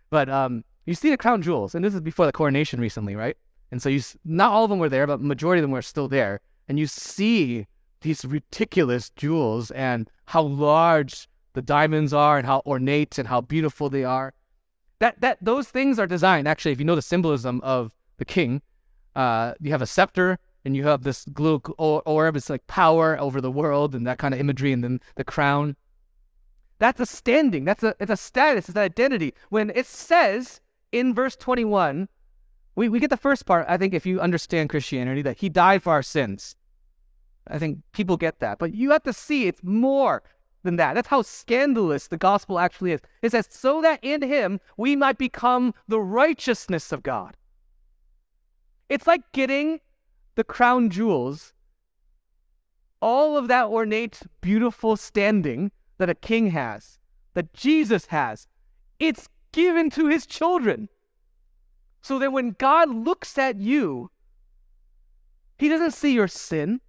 But 0.09 0.29
um, 0.29 0.63
you 0.85 0.95
see 0.95 1.09
the 1.09 1.17
crown 1.17 1.41
jewels, 1.41 1.75
and 1.75 1.83
this 1.83 1.93
is 1.93 2.01
before 2.01 2.25
the 2.25 2.31
coronation 2.31 2.79
recently, 2.79 3.15
right? 3.15 3.37
And 3.71 3.81
so 3.81 3.89
you 3.89 4.01
not 4.25 4.51
all 4.51 4.63
of 4.63 4.69
them 4.69 4.79
were 4.79 4.89
there, 4.89 5.05
but 5.05 5.21
majority 5.21 5.59
of 5.59 5.63
them 5.63 5.71
were 5.71 5.81
still 5.81 6.07
there. 6.07 6.41
And 6.67 6.79
you 6.79 6.87
see 6.87 7.67
these 8.01 8.25
ridiculous 8.25 9.09
jewels 9.11 9.71
and 9.71 10.09
how 10.25 10.41
large 10.41 11.27
the 11.53 11.61
diamonds 11.61 12.13
are 12.13 12.37
and 12.37 12.47
how 12.47 12.61
ornate 12.65 13.17
and 13.17 13.27
how 13.27 13.41
beautiful 13.41 13.89
they 13.89 14.03
are. 14.03 14.33
That 14.99 15.21
that 15.21 15.37
those 15.41 15.69
things 15.69 15.99
are 15.99 16.07
designed 16.07 16.47
actually. 16.47 16.71
If 16.71 16.79
you 16.79 16.85
know 16.85 16.95
the 16.95 17.01
symbolism 17.01 17.61
of 17.61 17.91
the 18.17 18.25
king, 18.25 18.61
uh, 19.15 19.53
you 19.59 19.71
have 19.71 19.81
a 19.81 19.87
scepter 19.87 20.39
and 20.65 20.75
you 20.75 20.85
have 20.85 21.03
this 21.03 21.25
glue 21.25 21.61
orb. 21.77 22.35
It's 22.35 22.49
like 22.49 22.67
power 22.67 23.19
over 23.19 23.41
the 23.41 23.51
world 23.51 23.95
and 23.95 24.05
that 24.07 24.17
kind 24.17 24.33
of 24.33 24.39
imagery, 24.39 24.73
and 24.73 24.83
then 24.83 24.99
the 25.15 25.23
crown. 25.23 25.75
That's 26.79 26.99
a 26.99 27.05
standing. 27.05 27.65
That's 27.65 27.83
a 27.83 27.93
it's 27.99 28.11
a 28.11 28.17
status. 28.17 28.69
It's 28.69 28.77
an 28.77 28.81
identity. 28.81 29.33
When 29.49 29.69
it 29.75 29.85
says 29.85 30.61
in 30.91 31.13
verse 31.13 31.35
21, 31.35 32.07
we, 32.75 32.87
we 32.87 32.99
get 32.99 33.09
the 33.09 33.17
first 33.17 33.45
part, 33.45 33.65
I 33.67 33.77
think, 33.77 33.93
if 33.93 34.05
you 34.05 34.21
understand 34.21 34.69
Christianity, 34.69 35.21
that 35.21 35.39
he 35.39 35.49
died 35.49 35.83
for 35.83 35.91
our 35.91 36.01
sins. 36.01 36.55
I 37.47 37.59
think 37.59 37.79
people 37.91 38.15
get 38.15 38.39
that. 38.39 38.57
But 38.59 38.73
you 38.73 38.91
have 38.91 39.03
to 39.03 39.13
see 39.13 39.47
it's 39.47 39.61
more 39.63 40.23
than 40.63 40.77
that. 40.77 40.93
That's 40.93 41.07
how 41.07 41.21
scandalous 41.21 42.07
the 42.07 42.17
gospel 42.17 42.59
actually 42.59 42.93
is. 42.93 43.01
It 43.21 43.31
says, 43.31 43.47
so 43.49 43.81
that 43.81 43.99
in 44.01 44.21
him 44.21 44.59
we 44.77 44.95
might 44.95 45.17
become 45.17 45.73
the 45.87 45.99
righteousness 45.99 46.91
of 46.91 47.03
God. 47.03 47.35
It's 48.87 49.07
like 49.07 49.21
getting 49.33 49.81
the 50.35 50.43
crown 50.43 50.89
jewels, 50.89 51.53
all 53.01 53.37
of 53.37 53.47
that 53.47 53.67
ornate, 53.67 54.21
beautiful 54.41 54.95
standing 54.95 55.71
that 55.99 56.09
a 56.09 56.15
king 56.15 56.51
has, 56.51 56.97
that 57.35 57.53
Jesus 57.53 58.07
has, 58.07 58.47
it's 58.97 59.29
given 59.51 59.89
to 59.91 60.07
his 60.07 60.25
children. 60.25 60.89
So 62.01 62.17
that 62.17 62.31
when 62.31 62.55
God 62.57 62.89
looks 62.89 63.37
at 63.37 63.57
you, 63.57 64.09
he 65.57 65.67
doesn't 65.67 65.91
see 65.91 66.13
your 66.13 66.29
sin. 66.29 66.79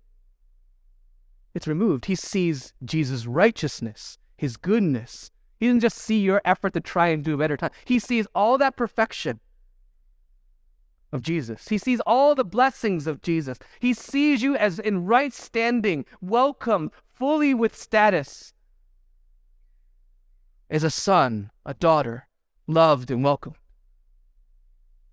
It's 1.53 1.67
removed. 1.67 2.07
He 2.07 2.15
sees 2.15 2.73
Jesus' 2.85 3.27
righteousness, 3.27 4.17
his 4.37 4.57
goodness. 4.57 5.33
He 5.59 5.67
doesn't 5.67 5.81
just 5.81 5.99
see 5.99 6.21
your 6.21 6.41
effort 6.45 6.73
to 6.75 6.81
try 6.81 7.09
and 7.09 7.25
do 7.25 7.35
a 7.35 7.39
better 7.39 7.57
time. 7.57 7.73
He 7.85 7.99
sees 7.99 8.29
all 8.35 8.57
that 8.59 8.77
perfection 8.77 9.41
of 11.13 11.23
Jesus. 11.23 11.69
He 11.69 11.79
sees 11.79 11.99
all 12.07 12.37
the 12.37 12.45
blessings 12.45 13.09
of 13.09 13.21
Jesus. 13.21 13.59
He 13.81 13.93
sees 13.93 14.43
you 14.43 14.55
as 14.55 14.79
in 14.79 15.07
right 15.07 15.33
standing, 15.33 16.05
welcome, 16.21 16.93
fully 17.13 17.53
with 17.53 17.77
status 17.77 18.53
as 20.71 20.85
a 20.85 20.91
son, 20.91 21.51
a 21.67 21.75
daughter, 21.75 22.29
loved 22.67 23.11
and 23.11 23.25
welcome. 23.25 23.55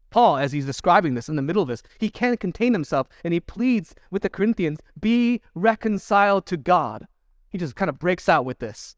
Paul, 0.09 0.37
as 0.37 0.51
he's 0.51 0.65
describing 0.65 1.15
this 1.15 1.27
in 1.27 1.35
the 1.35 1.41
middle 1.41 1.61
of 1.61 1.67
this, 1.67 1.83
he 1.99 2.09
can't 2.09 2.39
contain 2.39 2.73
himself 2.73 3.07
and 3.23 3.33
he 3.33 3.39
pleads 3.39 3.93
with 4.09 4.21
the 4.21 4.29
Corinthians, 4.29 4.79
be 4.99 5.41
reconciled 5.53 6.45
to 6.45 6.57
God. 6.57 7.07
He 7.49 7.57
just 7.57 7.75
kind 7.75 7.89
of 7.89 7.99
breaks 7.99 8.29
out 8.29 8.45
with 8.45 8.59
this. 8.59 8.95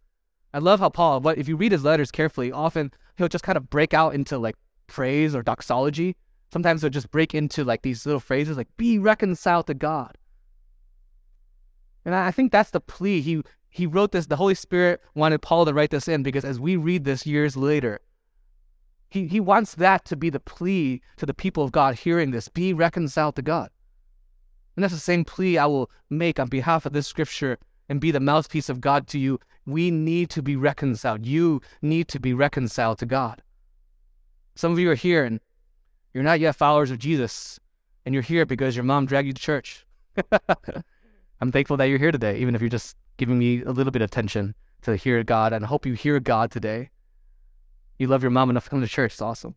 I 0.53 0.59
love 0.59 0.79
how 0.79 0.89
Paul, 0.89 1.27
if 1.29 1.47
you 1.47 1.55
read 1.55 1.71
his 1.71 1.83
letters 1.83 2.11
carefully, 2.11 2.51
often 2.51 2.91
he'll 3.17 3.27
just 3.27 3.43
kind 3.43 3.57
of 3.57 3.69
break 3.69 3.93
out 3.93 4.13
into 4.13 4.37
like 4.37 4.55
praise 4.87 5.33
or 5.33 5.41
doxology. 5.41 6.15
Sometimes 6.51 6.81
he'll 6.81 6.89
just 6.89 7.11
break 7.11 7.33
into 7.33 7.63
like 7.63 7.83
these 7.83 8.05
little 8.05 8.19
phrases 8.19 8.57
like 8.57 8.75
be 8.77 8.99
reconciled 8.99 9.67
to 9.67 9.73
God. 9.73 10.17
And 12.05 12.15
I 12.15 12.31
think 12.31 12.51
that's 12.51 12.71
the 12.71 12.79
plea. 12.79 13.21
He 13.21 13.41
he 13.69 13.85
wrote 13.85 14.11
this, 14.11 14.25
the 14.25 14.35
Holy 14.35 14.55
Spirit 14.55 15.01
wanted 15.13 15.41
Paul 15.41 15.65
to 15.65 15.73
write 15.73 15.91
this 15.91 16.07
in 16.07 16.23
because 16.23 16.43
as 16.43 16.59
we 16.59 16.75
read 16.75 17.05
this 17.05 17.25
years 17.25 17.55
later, 17.55 17.99
he, 19.09 19.27
he 19.27 19.39
wants 19.39 19.75
that 19.75 20.05
to 20.05 20.15
be 20.15 20.29
the 20.29 20.39
plea 20.39 21.01
to 21.17 21.25
the 21.25 21.33
people 21.33 21.63
of 21.63 21.71
God 21.71 21.95
hearing 21.95 22.31
this 22.31 22.47
be 22.47 22.73
reconciled 22.73 23.35
to 23.35 23.41
God. 23.41 23.69
And 24.75 24.83
that's 24.83 24.93
the 24.93 24.99
same 24.99 25.25
plea 25.25 25.57
I 25.57 25.65
will 25.65 25.89
make 26.09 26.39
on 26.39 26.47
behalf 26.47 26.85
of 26.85 26.93
this 26.93 27.07
scripture 27.07 27.57
and 27.87 27.99
be 27.99 28.11
the 28.11 28.19
mouthpiece 28.19 28.69
of 28.69 28.81
God 28.81 29.07
to 29.07 29.19
you. 29.19 29.39
We 29.65 29.91
need 29.91 30.29
to 30.31 30.41
be 30.41 30.55
reconciled. 30.55 31.25
You 31.25 31.61
need 31.81 32.07
to 32.09 32.19
be 32.19 32.33
reconciled 32.33 32.99
to 32.99 33.05
God. 33.05 33.41
Some 34.55 34.71
of 34.71 34.79
you 34.79 34.89
are 34.91 34.95
here 34.95 35.23
and 35.23 35.39
you're 36.13 36.23
not 36.23 36.39
yet 36.39 36.55
followers 36.55 36.91
of 36.91 36.99
Jesus, 36.99 37.59
and 38.05 38.13
you're 38.13 38.23
here 38.23 38.45
because 38.45 38.75
your 38.75 38.83
mom 38.83 39.05
dragged 39.05 39.27
you 39.27 39.33
to 39.33 39.41
church. 39.41 39.85
I'm 41.41 41.51
thankful 41.51 41.77
that 41.77 41.85
you're 41.85 41.99
here 41.99 42.11
today, 42.11 42.39
even 42.39 42.55
if 42.55 42.61
you're 42.61 42.69
just 42.69 42.97
giving 43.19 43.37
me 43.37 43.61
a 43.61 43.71
little 43.71 43.91
bit 43.91 44.01
of 44.01 44.07
attention 44.07 44.55
to 44.81 44.95
hear 44.95 45.23
God, 45.23 45.53
and 45.53 45.65
I 45.65 45.67
hope 45.67 45.85
you 45.85 45.93
hear 45.93 46.19
God 46.19 46.49
today. 46.49 46.89
You 47.99 48.07
love 48.07 48.23
your 48.23 48.31
mom 48.31 48.49
enough 48.49 48.63
to 48.63 48.69
come 48.69 48.81
to 48.81 48.87
church. 48.87 49.11
It's 49.11 49.21
awesome. 49.21 49.55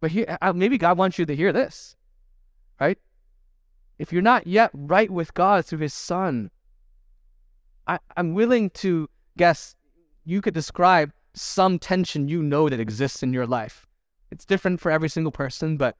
But 0.00 0.12
here, 0.12 0.38
uh, 0.40 0.52
maybe 0.52 0.78
God 0.78 0.98
wants 0.98 1.18
you 1.18 1.26
to 1.26 1.34
hear 1.34 1.52
this, 1.52 1.96
right? 2.78 2.98
If 3.98 4.12
you're 4.12 4.22
not 4.22 4.46
yet 4.46 4.70
right 4.72 5.10
with 5.10 5.34
God 5.34 5.64
through 5.64 5.78
His 5.80 5.94
Son, 5.94 6.50
I, 7.88 7.98
I'm 8.16 8.34
willing 8.34 8.70
to 8.70 9.08
guess 9.36 9.74
you 10.24 10.40
could 10.42 10.54
describe 10.54 11.10
some 11.32 11.78
tension 11.78 12.28
you 12.28 12.42
know 12.42 12.68
that 12.68 12.78
exists 12.78 13.22
in 13.22 13.32
your 13.32 13.46
life. 13.46 13.86
It's 14.30 14.44
different 14.44 14.78
for 14.80 14.92
every 14.92 15.08
single 15.08 15.32
person, 15.32 15.78
but 15.78 15.96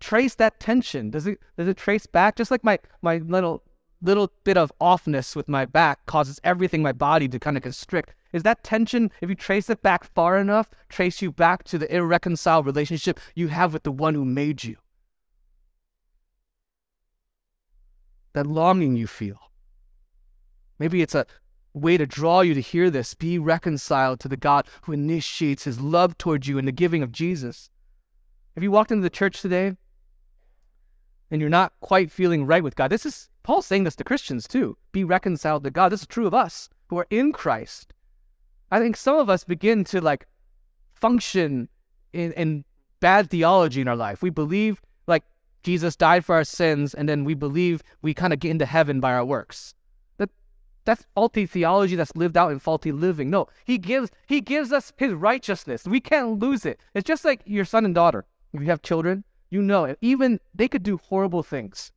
trace 0.00 0.34
that 0.34 0.58
tension. 0.58 1.10
Does 1.10 1.28
it 1.28 1.38
does 1.56 1.68
it 1.68 1.76
trace 1.76 2.06
back? 2.06 2.34
Just 2.34 2.50
like 2.50 2.64
my 2.64 2.80
my 3.00 3.18
little 3.18 3.62
little 4.00 4.32
bit 4.44 4.56
of 4.56 4.72
offness 4.80 5.34
with 5.34 5.48
my 5.48 5.64
back 5.64 6.06
causes 6.06 6.40
everything 6.44 6.82
my 6.82 6.92
body 6.92 7.28
to 7.28 7.38
kind 7.38 7.56
of 7.56 7.62
constrict. 7.62 8.14
Is 8.32 8.42
that 8.42 8.62
tension, 8.62 9.10
if 9.20 9.28
you 9.28 9.34
trace 9.34 9.70
it 9.70 9.82
back 9.82 10.04
far 10.04 10.38
enough, 10.38 10.70
trace 10.88 11.22
you 11.22 11.32
back 11.32 11.64
to 11.64 11.78
the 11.78 11.92
irreconciled 11.94 12.66
relationship 12.66 13.18
you 13.34 13.48
have 13.48 13.72
with 13.72 13.82
the 13.82 13.92
one 13.92 14.14
who 14.14 14.24
made 14.24 14.64
you? 14.64 14.76
That 18.34 18.46
longing 18.46 18.96
you 18.96 19.06
feel. 19.06 19.38
Maybe 20.78 21.02
it's 21.02 21.14
a 21.14 21.26
way 21.72 21.96
to 21.96 22.06
draw 22.06 22.42
you 22.42 22.54
to 22.54 22.60
hear 22.60 22.90
this. 22.90 23.14
Be 23.14 23.38
reconciled 23.38 24.20
to 24.20 24.28
the 24.28 24.36
God 24.36 24.66
who 24.82 24.92
initiates 24.92 25.64
his 25.64 25.80
love 25.80 26.18
towards 26.18 26.46
you 26.46 26.58
in 26.58 26.66
the 26.66 26.72
giving 26.72 27.02
of 27.02 27.12
Jesus. 27.12 27.70
Have 28.54 28.62
you 28.62 28.70
walked 28.70 28.92
into 28.92 29.02
the 29.02 29.10
church 29.10 29.40
today 29.40 29.76
and 31.30 31.40
you're 31.40 31.50
not 31.50 31.72
quite 31.80 32.10
feeling 32.10 32.46
right 32.46 32.62
with 32.62 32.76
God? 32.76 32.90
This 32.90 33.06
is 33.06 33.28
Paul 33.42 33.62
saying 33.62 33.84
this 33.84 33.96
to 33.96 34.04
Christians 34.04 34.46
too. 34.46 34.76
Be 34.92 35.04
reconciled 35.04 35.64
to 35.64 35.70
God. 35.70 35.90
This 35.90 36.02
is 36.02 36.06
true 36.06 36.26
of 36.26 36.34
us 36.34 36.68
who 36.88 36.98
are 36.98 37.06
in 37.10 37.32
Christ. 37.32 37.94
I 38.70 38.78
think 38.78 38.96
some 38.96 39.16
of 39.16 39.30
us 39.30 39.44
begin 39.44 39.84
to 39.84 40.00
like 40.00 40.26
function 40.92 41.68
in, 42.12 42.32
in 42.32 42.64
bad 43.00 43.30
theology 43.30 43.80
in 43.80 43.88
our 43.88 43.96
life. 43.96 44.22
We 44.22 44.30
believe 44.30 44.82
like 45.06 45.24
Jesus 45.62 45.96
died 45.96 46.24
for 46.24 46.34
our 46.34 46.44
sins, 46.44 46.94
and 46.94 47.08
then 47.08 47.24
we 47.24 47.34
believe 47.34 47.82
we 48.02 48.14
kind 48.14 48.32
of 48.32 48.40
get 48.40 48.50
into 48.50 48.66
heaven 48.66 49.00
by 49.00 49.12
our 49.12 49.24
works. 49.24 49.74
That 50.18 50.30
that's 50.84 51.06
faulty 51.14 51.46
theology 51.46 51.96
that's 51.96 52.14
lived 52.16 52.36
out 52.36 52.52
in 52.52 52.58
faulty 52.58 52.92
living. 52.92 53.30
No, 53.30 53.48
he 53.64 53.78
gives 53.78 54.10
he 54.26 54.40
gives 54.40 54.72
us 54.72 54.92
his 54.96 55.12
righteousness. 55.12 55.86
We 55.86 56.00
can't 56.00 56.38
lose 56.38 56.66
it. 56.66 56.80
It's 56.94 57.06
just 57.06 57.24
like 57.24 57.42
your 57.44 57.64
son 57.64 57.84
and 57.84 57.94
daughter. 57.94 58.26
If 58.52 58.60
you 58.60 58.66
have 58.68 58.82
children, 58.82 59.24
you 59.50 59.62
know. 59.62 59.94
Even 60.00 60.40
they 60.54 60.68
could 60.68 60.82
do 60.82 60.98
horrible 60.98 61.42
things 61.42 61.92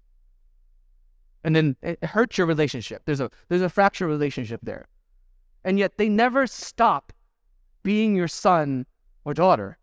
and 1.44 1.56
then 1.56 1.76
it 1.82 2.04
hurts 2.04 2.38
your 2.38 2.48
relationship. 2.48 3.04
There's 3.06 3.20
a 3.20 3.30
there's 3.50 3.62
a 3.62 3.70
fractured 3.70 4.08
relationship 4.08 4.62
there, 4.64 4.88
and 5.64 5.80
yet 5.80 5.98
they 5.98 6.10
never 6.10 6.48
stop 6.48 7.14
being 7.84 8.16
your 8.16 8.28
son 8.28 8.86
or 9.26 9.34
daughter. 9.34 9.78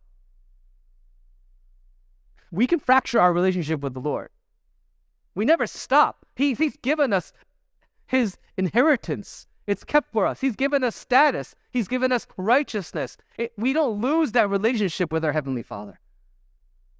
We 2.51 2.65
can 2.65 2.79
fracture 2.79 3.19
our 3.19 3.33
relationship 3.33 3.81
with 3.81 3.93
the 3.93 3.99
Lord. 3.99 4.29
We 5.35 5.45
never 5.45 5.67
stop. 5.67 6.25
He, 6.35 6.53
he's 6.53 6.77
given 6.77 7.13
us 7.13 7.31
his 8.07 8.37
inheritance. 8.57 9.45
It's 9.67 9.83
kept 9.83 10.11
for 10.11 10.25
us. 10.25 10.41
He's 10.41 10.55
given 10.55 10.83
us 10.83 10.95
status. 10.95 11.53
He's 11.69 11.87
given 11.87 12.11
us 12.11 12.25
righteousness. 12.37 13.17
It, 13.37 13.53
we 13.55 13.71
don't 13.71 14.01
lose 14.01 14.31
that 14.31 14.49
relationship 14.49 15.11
with 15.11 15.23
our 15.23 15.31
Heavenly 15.31 15.61
Father. 15.61 15.99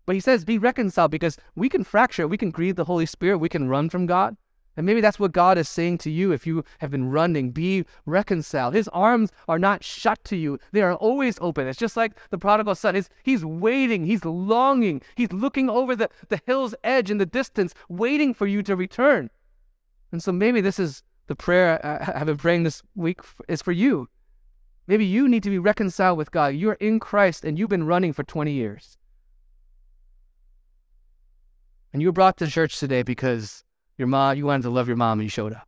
But 0.10 0.16
he 0.16 0.22
says, 0.22 0.44
be 0.44 0.58
reconciled 0.58 1.12
because 1.12 1.38
we 1.54 1.70
can 1.70 1.84
fracture. 1.84 2.28
We 2.28 2.36
can 2.36 2.50
grieve 2.50 2.78
the 2.78 2.86
Holy 2.86 3.06
Spirit. 3.06 3.38
We 3.38 3.48
can 3.48 3.70
run 3.70 3.92
from 3.92 4.08
God. 4.08 4.38
And 4.76 4.84
maybe 4.84 5.02
that's 5.02 5.20
what 5.20 5.34
God 5.34 5.56
is 5.56 5.70
saying 5.70 6.00
to 6.00 6.10
you 6.10 6.32
if 6.32 6.48
you 6.48 6.64
have 6.80 6.90
been 6.90 7.12
running. 7.12 7.52
Be 7.52 7.86
reconciled. 8.08 8.74
His 8.74 8.88
arms 8.88 9.30
are 9.48 9.60
not 9.60 9.84
shut 9.84 10.24
to 10.24 10.36
you, 10.36 10.58
they 10.72 10.82
are 10.82 10.96
always 10.96 11.38
open. 11.42 11.68
It's 11.68 11.78
just 11.78 11.96
like 11.96 12.14
the 12.32 12.40
prodigal 12.40 12.74
son. 12.74 12.96
He's, 12.96 13.08
he's 13.22 13.46
waiting, 13.46 14.04
he's 14.04 14.26
longing, 14.26 15.04
he's 15.14 15.32
looking 15.32 15.70
over 15.70 15.96
the, 15.96 16.10
the 16.30 16.42
hill's 16.48 16.74
edge 16.84 17.12
in 17.12 17.20
the 17.20 17.28
distance, 17.28 17.76
waiting 17.88 18.34
for 18.34 18.48
you 18.48 18.64
to 18.64 18.76
return. 18.76 19.30
And 20.12 20.24
so 20.24 20.32
maybe 20.32 20.60
this 20.60 20.80
is 20.80 21.04
the 21.28 21.36
prayer 21.36 21.80
I 21.86 22.18
have 22.18 22.26
been 22.26 22.38
praying 22.38 22.64
this 22.64 22.82
week 22.96 23.20
is 23.48 23.62
for 23.62 23.74
you. 23.74 24.10
Maybe 24.88 25.06
you 25.06 25.28
need 25.28 25.44
to 25.44 25.52
be 25.52 25.60
reconciled 25.60 26.18
with 26.18 26.32
God. 26.32 26.56
You're 26.56 26.82
in 26.82 27.00
Christ 27.00 27.46
and 27.46 27.60
you've 27.60 27.70
been 27.70 27.86
running 27.86 28.12
for 28.12 28.24
20 28.24 28.52
years. 28.52 28.98
And 31.92 32.02
you 32.02 32.08
were 32.08 32.14
brought 32.14 32.38
to 32.38 32.48
church 32.48 32.80
today 32.80 33.04
because 33.04 33.64
your 33.98 34.08
mom, 34.08 34.38
you 34.38 34.46
wanted 34.46 34.64
to 34.64 34.70
love 34.70 34.88
your 34.88 34.98
mom 34.98 35.20
and 35.20 35.26
you 35.26 35.30
showed 35.30 35.54
up. 35.54 35.68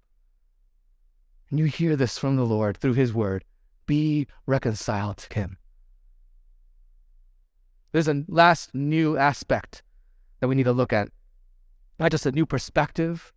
And 1.49 1.59
you 1.59 1.65
hear 1.65 1.95
this 1.95 2.17
from 2.17 2.35
the 2.35 2.45
Lord 2.45 2.77
through 2.77 2.93
His 2.93 3.13
Word 3.13 3.43
be 3.85 4.27
reconciled 4.45 5.17
to 5.17 5.33
Him. 5.33 5.57
There's 7.91 8.07
a 8.07 8.23
last 8.27 8.73
new 8.73 9.17
aspect 9.17 9.83
that 10.39 10.47
we 10.47 10.55
need 10.55 10.63
to 10.63 10.71
look 10.71 10.93
at. 10.93 11.09
Not 11.99 12.11
just 12.11 12.25
a 12.25 12.31
new 12.31 12.45
perspective, 12.45 13.33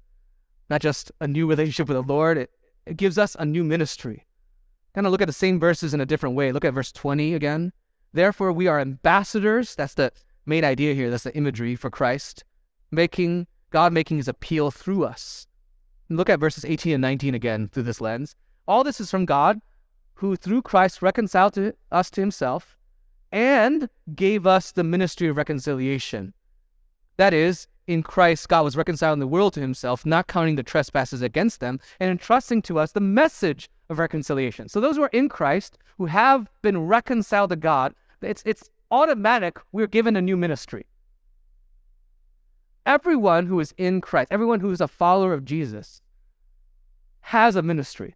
not 0.70 0.80
just 0.80 1.10
a 1.20 1.26
new 1.26 1.48
relationship 1.48 1.88
with 1.88 1.96
the 1.96 2.12
Lord, 2.12 2.38
it, 2.38 2.50
it 2.86 2.96
gives 2.96 3.18
us 3.18 3.36
a 3.38 3.44
new 3.44 3.64
ministry. 3.64 4.26
Kind 4.94 5.06
of 5.06 5.10
look 5.10 5.22
at 5.22 5.26
the 5.26 5.32
same 5.32 5.58
verses 5.58 5.92
in 5.92 6.00
a 6.00 6.06
different 6.06 6.36
way. 6.36 6.52
Look 6.52 6.64
at 6.64 6.72
verse 6.72 6.92
20 6.92 7.34
again. 7.34 7.72
Therefore, 8.12 8.52
we 8.52 8.68
are 8.68 8.78
ambassadors. 8.78 9.74
That's 9.74 9.94
the 9.94 10.12
main 10.46 10.64
idea 10.64 10.94
here. 10.94 11.10
That's 11.10 11.24
the 11.24 11.36
imagery 11.36 11.74
for 11.74 11.90
Christ, 11.90 12.44
making 12.94 13.46
God 13.70 13.92
making 13.92 14.18
his 14.18 14.28
appeal 14.28 14.70
through 14.70 15.04
us. 15.04 15.46
Look 16.08 16.30
at 16.30 16.38
verses 16.38 16.64
18 16.64 16.94
and 16.94 17.02
19 17.02 17.34
again 17.34 17.68
through 17.68 17.82
this 17.82 18.00
lens. 18.00 18.36
All 18.68 18.84
this 18.84 19.00
is 19.00 19.10
from 19.10 19.24
God, 19.24 19.60
who 20.14 20.36
through 20.36 20.62
Christ 20.62 21.02
reconciled 21.02 21.54
to 21.54 21.74
us 21.90 22.10
to 22.10 22.20
himself 22.20 22.78
and 23.32 23.88
gave 24.14 24.46
us 24.46 24.70
the 24.70 24.84
ministry 24.84 25.26
of 25.26 25.36
reconciliation. 25.36 26.34
That 27.16 27.34
is, 27.34 27.66
in 27.86 28.02
Christ, 28.02 28.48
God 28.48 28.62
was 28.62 28.76
reconciling 28.76 29.18
the 29.18 29.26
world 29.26 29.54
to 29.54 29.60
himself, 29.60 30.06
not 30.06 30.28
counting 30.28 30.54
the 30.54 30.62
trespasses 30.62 31.20
against 31.20 31.60
them, 31.60 31.80
and 31.98 32.10
entrusting 32.10 32.62
to 32.62 32.78
us 32.78 32.92
the 32.92 33.00
message 33.00 33.68
of 33.90 33.98
reconciliation. 33.98 34.68
So 34.68 34.80
those 34.80 34.96
who 34.96 35.02
are 35.02 35.10
in 35.12 35.28
Christ, 35.28 35.78
who 35.98 36.06
have 36.06 36.48
been 36.62 36.86
reconciled 36.86 37.50
to 37.50 37.56
God, 37.56 37.94
it's, 38.22 38.42
it's 38.46 38.70
automatic. 38.90 39.58
We're 39.72 39.86
given 39.88 40.16
a 40.16 40.22
new 40.22 40.36
ministry. 40.36 40.86
Everyone 42.86 43.46
who 43.46 43.60
is 43.60 43.74
in 43.78 44.00
Christ, 44.00 44.28
everyone 44.30 44.60
who 44.60 44.70
is 44.70 44.80
a 44.80 44.88
follower 44.88 45.32
of 45.32 45.44
Jesus, 45.44 46.02
has 47.20 47.56
a 47.56 47.62
ministry. 47.62 48.14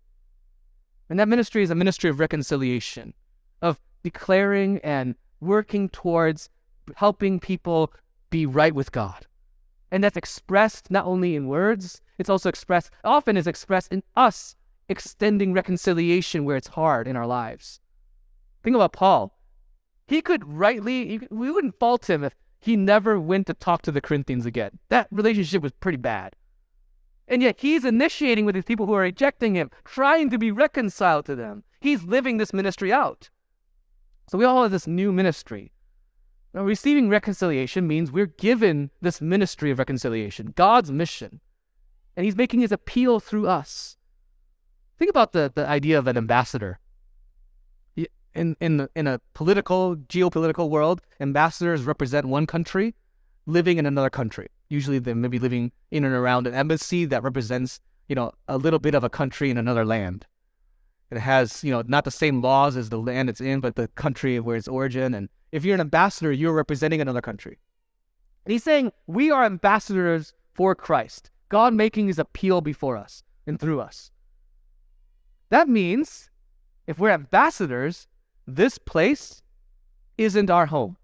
And 1.09 1.19
that 1.19 1.29
ministry 1.29 1.63
is 1.63 1.71
a 1.71 1.75
ministry 1.75 2.11
of 2.11 2.21
reconciliation, 2.21 3.15
of 3.63 3.81
declaring 4.03 4.79
and 4.85 5.15
working 5.41 5.89
towards 5.89 6.51
helping 6.97 7.41
people 7.41 7.93
be 8.31 8.45
right 8.45 8.75
with 8.75 8.93
God. 8.93 9.27
And 9.91 10.05
that's 10.05 10.19
expressed 10.19 10.91
not 10.91 11.07
only 11.07 11.35
in 11.35 11.49
words, 11.49 12.03
it's 12.19 12.29
also 12.29 12.51
expressed, 12.51 12.91
often 13.03 13.37
is 13.39 13.47
expressed 13.47 13.91
in 13.91 14.03
us 14.17 14.55
extending 14.89 15.55
reconciliation 15.55 16.45
where 16.45 16.57
it's 16.57 16.69
hard 16.69 17.09
in 17.09 17.17
our 17.17 17.27
lives. 17.27 17.81
Think 18.63 18.77
about 18.77 18.93
Paul. 18.93 19.39
He 20.07 20.21
could 20.21 20.47
rightly, 20.47 21.21
we 21.31 21.51
wouldn't 21.51 21.79
fault 21.79 22.09
him 22.09 22.25
if 22.25 22.35
he 22.61 22.77
never 22.77 23.19
went 23.19 23.47
to 23.47 23.55
talk 23.55 23.83
to 23.83 23.93
the 23.93 24.01
Corinthians 24.01 24.47
again. 24.47 24.79
That 24.89 25.09
relationship 25.11 25.63
was 25.63 25.73
pretty 25.73 25.99
bad. 25.99 26.35
And 27.27 27.43
yet 27.43 27.61
he's 27.61 27.85
initiating 27.85 28.45
with 28.45 28.55
these 28.55 28.65
people 28.65 28.87
who 28.87 28.95
are 28.95 29.03
rejecting 29.03 29.55
him, 29.55 29.71
trying 29.85 30.31
to 30.31 30.39
be 30.39 30.51
reconciled 30.51 31.27
to 31.27 31.37
them. 31.37 31.63
He's 31.81 32.05
living 32.05 32.39
this 32.39 32.53
ministry 32.53 32.93
out. 32.93 33.31
So 34.31 34.39
we 34.39 34.45
all 34.45 34.63
have 34.63 34.73
this 34.73 34.87
new 34.87 35.13
ministry. 35.13 35.73
Now, 36.55 36.63
receiving 36.63 37.09
reconciliation 37.09 37.87
means 37.87 38.11
we're 38.11 38.27
given 38.27 38.91
this 39.03 39.21
ministry 39.21 39.71
of 39.71 39.79
reconciliation, 39.79 40.53
God's 40.57 40.91
mission. 40.91 41.41
And 42.17 42.25
he's 42.25 42.37
making 42.37 42.61
his 42.61 42.73
appeal 42.73 43.21
through 43.21 43.47
us. 43.47 43.97
Think 44.99 45.11
about 45.11 45.33
the, 45.33 45.53
the 45.55 45.69
idea 45.69 45.99
of 45.99 46.07
an 46.09 46.17
ambassador 46.17 46.81
in 48.35 48.57
in 48.61 48.79
the, 48.79 48.91
in 48.95 49.07
a 49.07 49.21
political 49.35 49.97
geopolitical 49.97 50.69
world, 50.69 51.01
ambassadors 51.21 51.83
represent 51.83 52.27
one 52.27 52.47
country 52.47 52.95
living 53.47 53.79
in 53.79 53.87
another 53.87 54.11
country. 54.11 54.49
Usually, 54.69 54.99
they 54.99 55.15
may 55.15 55.29
be 55.29 55.39
living 55.39 55.73
in 55.91 56.05
and 56.05 56.15
around 56.15 56.47
an 56.47 56.55
embassy 56.55 57.05
that 57.07 57.23
represents 57.23 57.81
you 58.09 58.15
know 58.15 58.33
a 58.47 58.59
little 58.59 58.79
bit 58.79 58.95
of 58.95 59.05
a 59.05 59.11
country 59.11 59.51
in 59.51 59.59
another 59.59 59.85
land. 59.85 60.27
It 61.11 61.19
has 61.19 61.65
you 61.65 61.73
know 61.73 61.83
not 61.87 62.05
the 62.05 62.11
same 62.11 62.43
laws 62.43 62.77
as 62.77 62.91
the 62.91 62.99
land 62.99 63.31
it's 63.31 63.41
in, 63.41 63.61
but 63.61 63.77
the 63.77 63.89
country 63.89 64.39
where 64.41 64.57
its 64.57 64.69
origin. 64.69 65.15
And 65.15 65.29
if 65.53 65.65
you're 65.65 65.75
an 65.75 65.81
ambassador, 65.81 66.33
you're 66.33 66.53
representing 66.53 67.01
another 67.01 67.23
country. 67.23 67.59
And 68.45 68.53
he's 68.53 68.65
saying 68.65 68.93
we 69.07 69.31
are 69.31 69.45
ambassadors 69.45 70.35
for 70.55 70.75
Christ. 70.75 71.31
God 71.49 71.73
making 71.73 72.09
his 72.09 72.19
appeal 72.19 72.61
before 72.61 72.97
us 72.97 73.23
and 73.47 73.59
through 73.59 73.81
us. 73.81 74.11
That 75.49 75.69
means 75.69 76.31
if 76.87 76.99
we're 76.99 77.11
ambassadors, 77.11 78.07
this 78.49 78.79
place 78.79 79.43
isn't 80.17 80.51
our 80.51 80.67
home. 80.67 80.97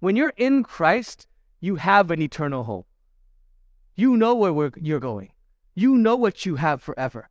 When 0.00 0.16
you're 0.16 0.32
in 0.36 0.64
Christ, 0.64 1.26
you 1.60 1.76
have 1.76 2.10
an 2.10 2.20
eternal 2.20 2.64
home. 2.64 2.84
You 3.94 4.16
know 4.16 4.34
where 4.34 4.70
you're 4.76 4.98
going. 4.98 5.32
You 5.74 5.96
know 5.96 6.16
what 6.16 6.46
you 6.46 6.56
have 6.56 6.82
forever. 6.82 7.28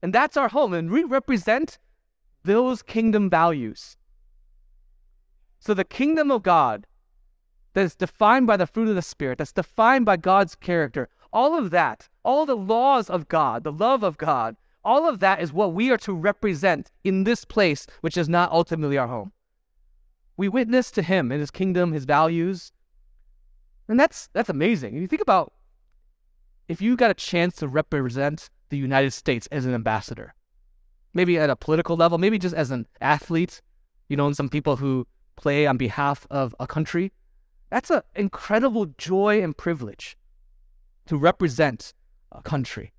And 0.00 0.12
that's 0.12 0.36
our 0.36 0.48
home. 0.48 0.72
And 0.72 0.90
we 0.90 1.02
represent 1.02 1.78
those 2.44 2.82
kingdom 2.82 3.28
values. 3.28 3.96
So 5.58 5.74
the 5.74 5.84
kingdom 5.84 6.30
of 6.30 6.44
God 6.44 6.86
that's 7.74 7.96
defined 7.96 8.46
by 8.46 8.56
the 8.56 8.66
fruit 8.66 8.88
of 8.88 8.94
the 8.94 9.02
Spirit, 9.02 9.38
that's 9.38 9.52
defined 9.52 10.06
by 10.06 10.16
God's 10.16 10.54
character, 10.54 11.08
all 11.32 11.58
of 11.58 11.70
that, 11.70 12.08
all 12.22 12.46
the 12.46 12.56
laws 12.56 13.10
of 13.10 13.28
God, 13.28 13.64
the 13.64 13.72
love 13.72 14.04
of 14.04 14.16
God, 14.16 14.56
all 14.86 15.08
of 15.08 15.18
that 15.18 15.42
is 15.42 15.52
what 15.52 15.74
we 15.74 15.90
are 15.90 15.98
to 15.98 16.14
represent 16.14 16.92
in 17.02 17.24
this 17.24 17.44
place, 17.44 17.86
which 18.00 18.16
is 18.16 18.28
not 18.28 18.52
ultimately 18.52 18.96
our 18.96 19.08
home. 19.08 19.32
We 20.36 20.48
witness 20.48 20.92
to 20.92 21.02
him 21.02 21.32
and 21.32 21.40
his 21.40 21.50
kingdom, 21.50 21.92
his 21.92 22.04
values. 22.04 22.72
And 23.88 23.98
that's 23.98 24.28
that's 24.32 24.48
amazing. 24.48 24.94
If 24.94 25.00
you 25.00 25.08
think 25.08 25.22
about 25.22 25.52
if 26.68 26.80
you 26.80 26.96
got 26.96 27.10
a 27.10 27.14
chance 27.14 27.56
to 27.56 27.68
represent 27.68 28.48
the 28.68 28.78
United 28.78 29.12
States 29.12 29.48
as 29.50 29.66
an 29.66 29.74
ambassador, 29.74 30.34
maybe 31.12 31.36
at 31.38 31.50
a 31.50 31.56
political 31.56 31.96
level, 31.96 32.16
maybe 32.18 32.38
just 32.38 32.54
as 32.54 32.70
an 32.70 32.86
athlete, 33.00 33.60
you 34.08 34.16
know, 34.16 34.26
and 34.26 34.36
some 34.36 34.48
people 34.48 34.76
who 34.76 35.06
play 35.34 35.66
on 35.66 35.76
behalf 35.76 36.26
of 36.30 36.54
a 36.60 36.66
country, 36.66 37.12
that's 37.70 37.90
an 37.90 38.02
incredible 38.14 38.86
joy 38.98 39.42
and 39.42 39.56
privilege 39.56 40.16
to 41.06 41.16
represent 41.16 41.92
a 42.30 42.42
country 42.42 42.92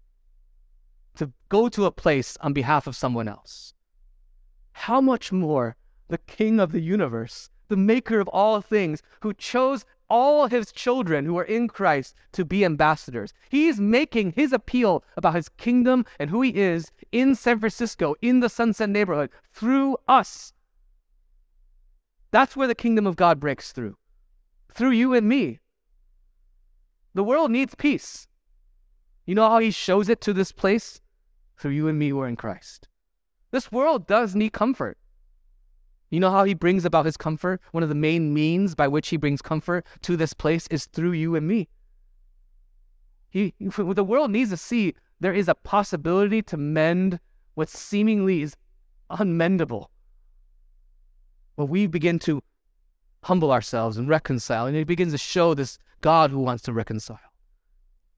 to 1.17 1.31
go 1.49 1.69
to 1.69 1.85
a 1.85 1.91
place 1.91 2.37
on 2.41 2.53
behalf 2.53 2.87
of 2.87 2.95
someone 2.95 3.27
else. 3.27 3.73
How 4.71 5.01
much 5.01 5.31
more 5.31 5.75
the 6.07 6.17
King 6.19 6.59
of 6.59 6.71
the 6.71 6.81
universe, 6.81 7.49
the 7.67 7.77
maker 7.77 8.19
of 8.19 8.27
all 8.29 8.61
things, 8.61 9.03
who 9.21 9.33
chose 9.33 9.85
all 10.09 10.47
his 10.47 10.71
children 10.71 11.25
who 11.25 11.37
are 11.37 11.43
in 11.43 11.67
Christ 11.67 12.15
to 12.31 12.45
be 12.45 12.63
ambassadors. 12.63 13.33
He's 13.49 13.79
making 13.79 14.33
his 14.33 14.53
appeal 14.53 15.03
about 15.15 15.35
his 15.35 15.49
kingdom 15.49 16.05
and 16.19 16.29
who 16.29 16.41
he 16.41 16.55
is 16.55 16.91
in 17.11 17.35
San 17.35 17.59
Francisco, 17.59 18.15
in 18.21 18.39
the 18.39 18.49
Sunset 18.49 18.89
neighborhood, 18.89 19.29
through 19.51 19.97
us. 20.07 20.53
That's 22.31 22.55
where 22.55 22.67
the 22.67 22.75
kingdom 22.75 23.07
of 23.07 23.15
God 23.15 23.39
breaks 23.39 23.71
through, 23.71 23.97
through 24.73 24.91
you 24.91 25.13
and 25.13 25.27
me. 25.27 25.59
The 27.13 27.23
world 27.23 27.51
needs 27.51 27.75
peace. 27.75 28.27
You 29.25 29.35
know 29.35 29.49
how 29.49 29.59
he 29.59 29.71
shows 29.71 30.07
it 30.07 30.21
to 30.21 30.33
this 30.33 30.51
place? 30.51 31.01
Through 31.57 31.71
you 31.71 31.87
and 31.87 31.97
me 31.97 32.09
who 32.09 32.19
are 32.19 32.27
in 32.27 32.35
Christ. 32.35 32.87
This 33.51 33.71
world 33.71 34.07
does 34.07 34.35
need 34.35 34.53
comfort. 34.53 34.97
You 36.09 36.19
know 36.19 36.31
how 36.31 36.45
he 36.45 36.53
brings 36.53 36.85
about 36.85 37.05
his 37.05 37.17
comfort? 37.17 37.61
One 37.71 37.83
of 37.83 37.89
the 37.89 37.95
main 37.95 38.33
means 38.33 38.75
by 38.75 38.87
which 38.87 39.09
he 39.09 39.17
brings 39.17 39.41
comfort 39.41 39.85
to 40.03 40.15
this 40.15 40.33
place 40.33 40.67
is 40.67 40.85
through 40.85 41.11
you 41.11 41.35
and 41.35 41.47
me. 41.47 41.67
He, 43.29 43.53
the 43.59 44.03
world 44.03 44.31
needs 44.31 44.51
to 44.51 44.57
see 44.57 44.93
there 45.19 45.33
is 45.33 45.47
a 45.47 45.55
possibility 45.55 46.41
to 46.43 46.57
mend 46.57 47.19
what 47.55 47.69
seemingly 47.69 48.41
is 48.41 48.55
unmendable. 49.09 49.87
When 51.55 51.67
we 51.67 51.87
begin 51.87 52.19
to 52.19 52.41
humble 53.23 53.51
ourselves 53.51 53.97
and 53.97 54.07
reconcile, 54.07 54.67
and 54.67 54.77
it 54.77 54.87
begins 54.87 55.11
to 55.11 55.17
show 55.17 55.53
this 55.53 55.77
God 56.01 56.31
who 56.31 56.39
wants 56.39 56.63
to 56.63 56.73
reconcile. 56.73 57.19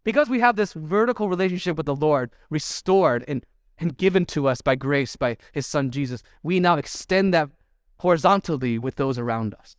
Because 0.09 0.27
we 0.27 0.39
have 0.39 0.55
this 0.55 0.73
vertical 0.73 1.29
relationship 1.29 1.77
with 1.77 1.85
the 1.85 1.95
Lord 1.95 2.31
restored 2.49 3.23
and, 3.27 3.45
and 3.77 3.95
given 3.95 4.25
to 4.25 4.47
us 4.47 4.59
by 4.59 4.73
grace 4.73 5.15
by 5.15 5.37
his 5.51 5.67
son 5.67 5.91
Jesus, 5.91 6.23
we 6.41 6.59
now 6.59 6.77
extend 6.77 7.31
that 7.35 7.51
horizontally 7.99 8.79
with 8.79 8.95
those 8.95 9.19
around 9.19 9.53
us. 9.53 9.75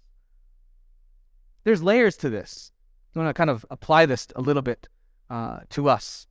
There's 1.65 1.83
layers 1.83 2.17
to 2.19 2.31
this. 2.31 2.71
I 3.13 3.19
want 3.19 3.29
to 3.29 3.35
kind 3.35 3.51
of 3.51 3.67
apply 3.73 4.07
this 4.07 4.29
a 4.37 4.41
little 4.41 4.63
bit 4.63 4.89
uh, 5.29 5.63
to 5.71 5.89
us. 5.89 6.29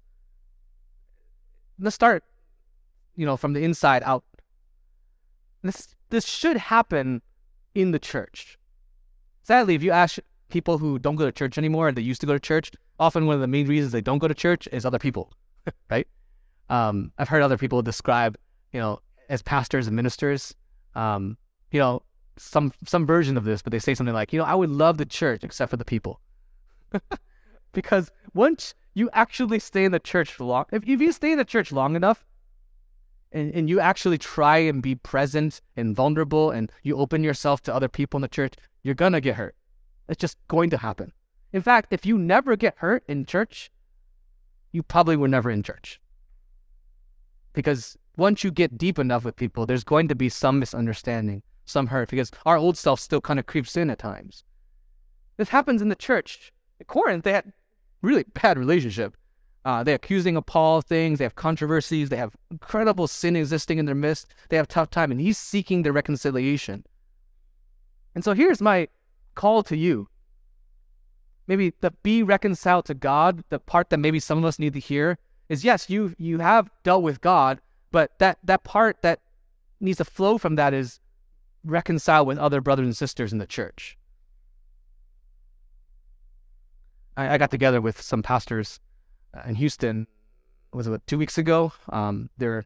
Let's 1.78 1.96
start, 1.96 2.24
you 3.18 3.26
know, 3.26 3.36
from 3.36 3.52
the 3.52 3.66
inside 3.66 4.02
out. 4.06 4.24
This 5.62 5.94
this 6.10 6.26
should 6.26 6.56
happen 6.56 7.22
in 7.76 7.92
the 7.92 8.00
church. 8.00 8.58
Sadly, 9.44 9.76
if 9.76 9.84
you 9.84 9.92
ask 9.92 10.20
people 10.50 10.78
who 10.78 11.00
don't 11.00 11.16
go 11.16 11.26
to 11.26 11.32
church 11.32 11.58
anymore 11.58 11.88
and 11.88 11.98
they 11.98 12.02
used 12.02 12.22
to 12.22 12.28
go 12.28 12.34
to 12.34 12.40
church, 12.40 12.72
often 13.00 13.26
one 13.26 13.36
of 13.36 13.42
the 13.42 13.48
main 13.48 13.68
reasons 13.68 13.92
they 13.92 14.02
don't 14.02 14.20
go 14.20 14.28
to 14.28 14.34
church 14.34 14.68
is 14.72 14.86
other 14.86 15.00
people, 15.00 15.32
right? 15.90 16.08
Um, 16.70 17.12
I've 17.18 17.30
heard 17.30 17.42
other 17.42 17.58
people 17.58 17.82
describe, 17.82 18.38
you 18.74 18.80
know, 18.80 19.00
as 19.30 19.42
pastors 19.42 19.88
and 19.88 19.96
ministers, 19.96 20.56
um, 20.96 21.38
you 21.72 21.80
know, 21.80 22.02
some 22.38 22.72
some 22.86 23.06
version 23.06 23.38
of 23.38 23.44
this, 23.44 23.62
but 23.62 23.72
they 23.72 23.80
say 23.80 23.94
something 23.94 24.14
like, 24.14 24.32
you 24.32 24.40
know, 24.40 24.46
I 24.46 24.56
would 24.56 24.70
love 24.70 24.98
the 24.98 25.06
church 25.06 25.44
except 25.44 25.70
for 25.70 25.78
the 25.78 25.86
people, 25.86 26.22
because 27.74 28.12
once 28.34 28.74
you 28.94 29.10
actually 29.14 29.60
stay 29.60 29.86
in 29.86 29.92
the 29.92 30.00
church 30.00 30.34
for 30.34 30.46
long, 30.46 30.66
if, 30.72 30.88
if 30.88 31.02
you 31.02 31.12
stay 31.12 31.32
in 31.32 31.38
the 31.38 31.46
church 31.46 31.72
long 31.72 31.96
enough, 31.96 32.26
and, 33.32 33.54
and 33.54 33.70
you 33.70 33.80
actually 33.80 34.18
try 34.18 34.58
and 34.58 34.82
be 34.82 34.96
present 34.96 35.62
and 35.76 35.96
vulnerable 35.96 36.50
and 36.52 36.72
you 36.84 36.98
open 36.98 37.24
yourself 37.24 37.62
to 37.62 37.74
other 37.74 37.88
people 37.88 38.18
in 38.18 38.22
the 38.22 38.28
church, 38.28 38.54
you're 38.82 38.96
gonna 38.96 39.22
get 39.22 39.36
hurt. 39.36 39.56
It's 40.10 40.20
just 40.20 40.38
going 40.48 40.72
to 40.72 40.78
happen. 40.78 41.14
In 41.54 41.62
fact, 41.62 41.94
if 41.94 42.06
you 42.06 42.18
never 42.18 42.56
get 42.56 42.76
hurt 42.78 43.04
in 43.08 43.26
church, 43.26 43.72
you 44.72 44.84
probably 44.84 45.16
were 45.16 45.28
never 45.28 45.50
in 45.50 45.64
church. 45.64 46.02
Because 47.54 47.98
once 48.18 48.44
you 48.44 48.52
get 48.52 48.78
deep 48.78 49.00
enough 49.00 49.24
with 49.24 49.36
people, 49.36 49.66
there's 49.66 49.84
going 49.84 50.08
to 50.08 50.16
be 50.16 50.30
some 50.30 50.60
misunderstanding, 50.60 51.44
some 51.66 51.88
hurt, 51.88 52.10
because 52.10 52.32
our 52.46 52.58
old 52.58 52.78
self 52.78 53.00
still 53.00 53.22
kind 53.22 53.40
of 53.40 53.46
creeps 53.46 53.78
in 53.78 53.90
at 53.90 54.00
times. 54.00 54.44
This 55.38 55.50
happens 55.50 55.82
in 55.82 55.90
the 55.90 55.96
church. 55.96 56.52
At 56.82 56.88
Corinth, 56.88 57.24
they 57.24 57.34
had 57.34 57.54
really 58.02 58.26
bad 58.42 58.58
relationship. 58.58 59.16
Uh, 59.66 59.84
they're 59.84 59.96
accusing 59.96 60.38
of 60.38 60.46
Paul 60.46 60.82
things. 60.82 61.20
They 61.20 61.26
have 61.26 61.36
controversies. 61.36 62.10
They 62.10 62.18
have 62.18 62.36
incredible 62.50 63.08
sin 63.08 63.36
existing 63.36 63.78
in 63.78 63.86
their 63.86 63.96
midst. 63.96 64.34
They 64.50 64.58
have 64.58 64.68
tough 64.68 64.90
time, 64.90 65.12
and 65.12 65.22
he's 65.22 65.38
seeking 65.38 65.84
their 65.84 65.94
reconciliation. 65.94 66.86
And 68.16 68.24
so 68.24 68.34
here's 68.34 68.62
my 68.62 68.88
call 69.40 69.64
to 69.64 69.78
you. 69.78 70.10
Maybe 71.48 71.74
the 71.80 71.92
be 72.04 72.22
reconciled 72.24 72.86
to 72.86 72.94
God, 72.94 73.44
the 73.50 73.58
part 73.58 73.90
that 73.90 73.98
maybe 73.98 74.20
some 74.20 74.38
of 74.38 74.44
us 74.44 74.60
need 74.60 74.74
to 74.74 74.80
hear 74.80 75.18
is 75.48 75.64
yes, 75.64 75.90
you 75.90 76.14
you 76.18 76.40
have 76.40 76.70
dealt 76.84 77.04
with 77.04 77.22
God, 77.22 77.62
but 77.90 78.20
that 78.20 78.38
that 78.44 78.64
part 78.64 79.02
that 79.02 79.22
needs 79.80 79.98
to 80.00 80.06
flow 80.06 80.38
from 80.38 80.56
that 80.56 80.74
is 80.74 81.00
reconcile 81.64 82.26
with 82.26 82.38
other 82.38 82.60
brothers 82.60 82.86
and 82.86 82.98
sisters 82.98 83.32
in 83.32 83.40
the 83.40 83.48
church. 83.48 83.98
I, 87.16 87.34
I 87.34 87.38
got 87.38 87.50
together 87.50 87.80
with 87.80 88.02
some 88.02 88.22
pastors 88.22 88.80
uh, 89.34 89.48
in 89.48 89.56
Houston. 89.56 90.08
Was 90.74 90.86
it 90.86 91.08
two 91.08 91.18
weeks 91.18 91.38
ago? 91.38 91.72
Um, 91.88 92.30
they're 92.38 92.66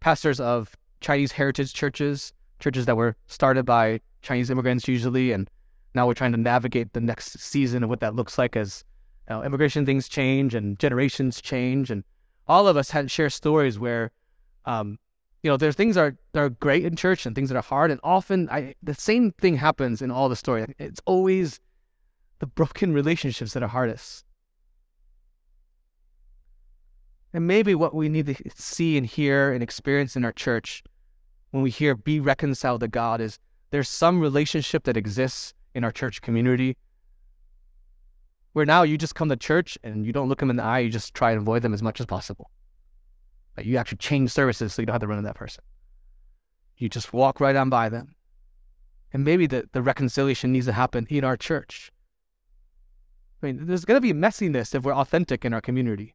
pastors 0.00 0.38
of 0.38 0.76
Chinese 1.00 1.32
heritage 1.32 1.72
churches, 1.72 2.34
churches 2.60 2.84
that 2.86 2.96
were 2.96 3.16
started 3.26 3.64
by 3.64 4.00
Chinese 4.22 4.50
immigrants 4.50 4.86
usually, 4.86 5.32
and 5.32 5.50
now 5.94 6.06
we're 6.06 6.14
trying 6.14 6.32
to 6.32 6.38
navigate 6.38 6.92
the 6.92 7.00
next 7.00 7.38
season 7.38 7.84
of 7.84 7.88
what 7.88 8.00
that 8.00 8.14
looks 8.14 8.36
like 8.36 8.56
as 8.56 8.84
you 9.28 9.34
know, 9.34 9.42
immigration 9.42 9.86
things 9.86 10.08
change 10.08 10.54
and 10.54 10.78
generations 10.78 11.40
change, 11.40 11.90
and 11.90 12.04
all 12.46 12.68
of 12.68 12.76
us 12.76 12.90
had 12.90 13.10
share 13.10 13.30
stories 13.30 13.78
where, 13.78 14.10
um, 14.64 14.98
you 15.42 15.50
know, 15.50 15.56
there's 15.56 15.74
things 15.74 15.94
that 15.94 16.00
are 16.02 16.16
that 16.32 16.40
are 16.40 16.50
great 16.50 16.84
in 16.84 16.96
church 16.96 17.26
and 17.26 17.34
things 17.34 17.48
that 17.48 17.56
are 17.56 17.62
hard, 17.62 17.90
and 17.90 18.00
often 18.02 18.48
I, 18.50 18.74
the 18.82 18.94
same 18.94 19.32
thing 19.32 19.56
happens 19.56 20.02
in 20.02 20.10
all 20.10 20.28
the 20.28 20.36
story. 20.36 20.66
It's 20.78 21.00
always 21.06 21.60
the 22.40 22.46
broken 22.46 22.92
relationships 22.92 23.52
that 23.54 23.62
are 23.62 23.68
hardest. 23.68 24.24
And 27.32 27.46
maybe 27.48 27.74
what 27.74 27.94
we 27.94 28.08
need 28.08 28.26
to 28.26 28.36
see 28.54 28.96
and 28.96 29.04
hear 29.04 29.52
and 29.52 29.62
experience 29.62 30.14
in 30.14 30.24
our 30.24 30.32
church 30.32 30.84
when 31.50 31.62
we 31.62 31.70
hear 31.70 31.94
be 31.96 32.20
reconciled 32.20 32.80
to 32.80 32.88
God 32.88 33.20
is 33.20 33.38
there's 33.70 33.88
some 33.88 34.20
relationship 34.20 34.84
that 34.84 34.96
exists 34.96 35.54
in 35.74 35.84
our 35.84 35.90
church 35.90 36.22
community 36.22 36.76
where 38.54 38.64
now 38.64 38.84
you 38.84 38.96
just 38.96 39.16
come 39.16 39.28
to 39.28 39.36
church 39.36 39.76
and 39.82 40.06
you 40.06 40.12
don't 40.12 40.28
look 40.28 40.38
them 40.38 40.48
in 40.48 40.56
the 40.56 40.62
eye, 40.62 40.78
you 40.78 40.88
just 40.88 41.12
try 41.12 41.32
and 41.32 41.40
avoid 41.40 41.62
them 41.62 41.74
as 41.74 41.82
much 41.82 42.00
as 42.00 42.06
possible. 42.06 42.50
Like 43.56 43.66
you 43.66 43.76
actually 43.76 43.98
change 43.98 44.30
services 44.30 44.72
so 44.72 44.80
you 44.80 44.86
don't 44.86 44.94
have 44.94 45.00
to 45.00 45.08
run 45.08 45.18
into 45.18 45.28
that 45.28 45.36
person. 45.36 45.62
You 46.78 46.88
just 46.88 47.12
walk 47.12 47.40
right 47.40 47.56
on 47.56 47.68
by 47.68 47.88
them. 47.88 48.14
And 49.12 49.24
maybe 49.24 49.46
the, 49.46 49.68
the 49.72 49.82
reconciliation 49.82 50.52
needs 50.52 50.66
to 50.66 50.72
happen 50.72 51.06
in 51.10 51.24
our 51.24 51.36
church. 51.36 51.92
I 53.42 53.46
mean, 53.46 53.66
there's 53.66 53.84
going 53.84 54.00
to 54.00 54.00
be 54.00 54.12
messiness 54.12 54.74
if 54.74 54.84
we're 54.84 54.94
authentic 54.94 55.44
in 55.44 55.52
our 55.52 55.60
community. 55.60 56.14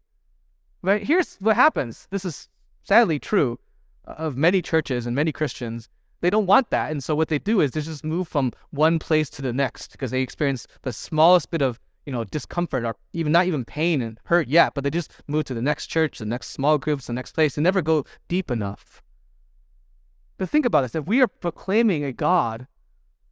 But 0.82 1.04
here's 1.04 1.36
what 1.36 1.58
happens. 1.58 2.08
This 2.10 2.24
is 2.24 2.48
sadly 2.84 3.20
true 3.20 3.60
of 4.06 4.38
many 4.38 4.62
churches 4.62 5.06
and 5.06 5.16
many 5.16 5.32
Christians 5.32 5.90
they 6.22 6.30
don't 6.30 6.46
want 6.46 6.70
that. 6.70 6.92
And 6.92 7.04
so 7.04 7.16
what 7.16 7.30
they 7.30 7.40
do 7.40 7.62
is 7.62 7.72
they 7.72 7.82
just 7.82 8.04
move 8.04 8.28
from 8.28 8.52
one 8.72 9.00
place 9.00 9.30
to 9.32 9.42
the 9.42 9.54
next 9.54 9.92
because 9.92 10.12
they 10.12 10.22
experience 10.22 10.68
the 10.82 10.94
smallest 10.94 11.52
bit 11.52 11.62
of, 11.62 11.80
you 12.06 12.12
know, 12.12 12.24
discomfort 12.24 12.84
or 12.84 12.96
even 13.14 13.32
not 13.32 13.46
even 13.46 13.66
pain 13.66 14.02
and 14.02 14.20
hurt 14.26 14.48
yet, 14.48 14.74
but 14.74 14.84
they 14.84 14.90
just 14.90 15.12
move 15.28 15.46
to 15.46 15.54
the 15.54 15.62
next 15.62 15.88
church, 15.88 16.20
the 16.20 16.26
next 16.26 16.50
small 16.50 16.78
groups, 16.78 17.08
the 17.08 17.14
next 17.14 17.34
place. 17.34 17.56
They 17.56 17.62
never 17.62 17.82
go 17.82 18.06
deep 18.28 18.52
enough. 18.52 19.02
But 20.38 20.50
think 20.50 20.66
about 20.66 20.82
this. 20.82 20.96
If 20.96 21.06
we 21.06 21.22
are 21.22 21.28
proclaiming 21.28 22.04
a 22.04 22.14
God 22.14 22.68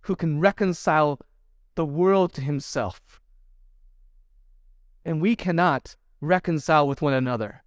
who 0.01 0.15
can 0.15 0.39
reconcile 0.39 1.19
the 1.75 1.85
world 1.85 2.33
to 2.33 2.41
himself, 2.41 3.21
and 5.05 5.21
we 5.21 5.35
cannot 5.35 5.95
reconcile 6.19 6.87
with 6.87 7.01
one 7.01 7.13
another, 7.13 7.63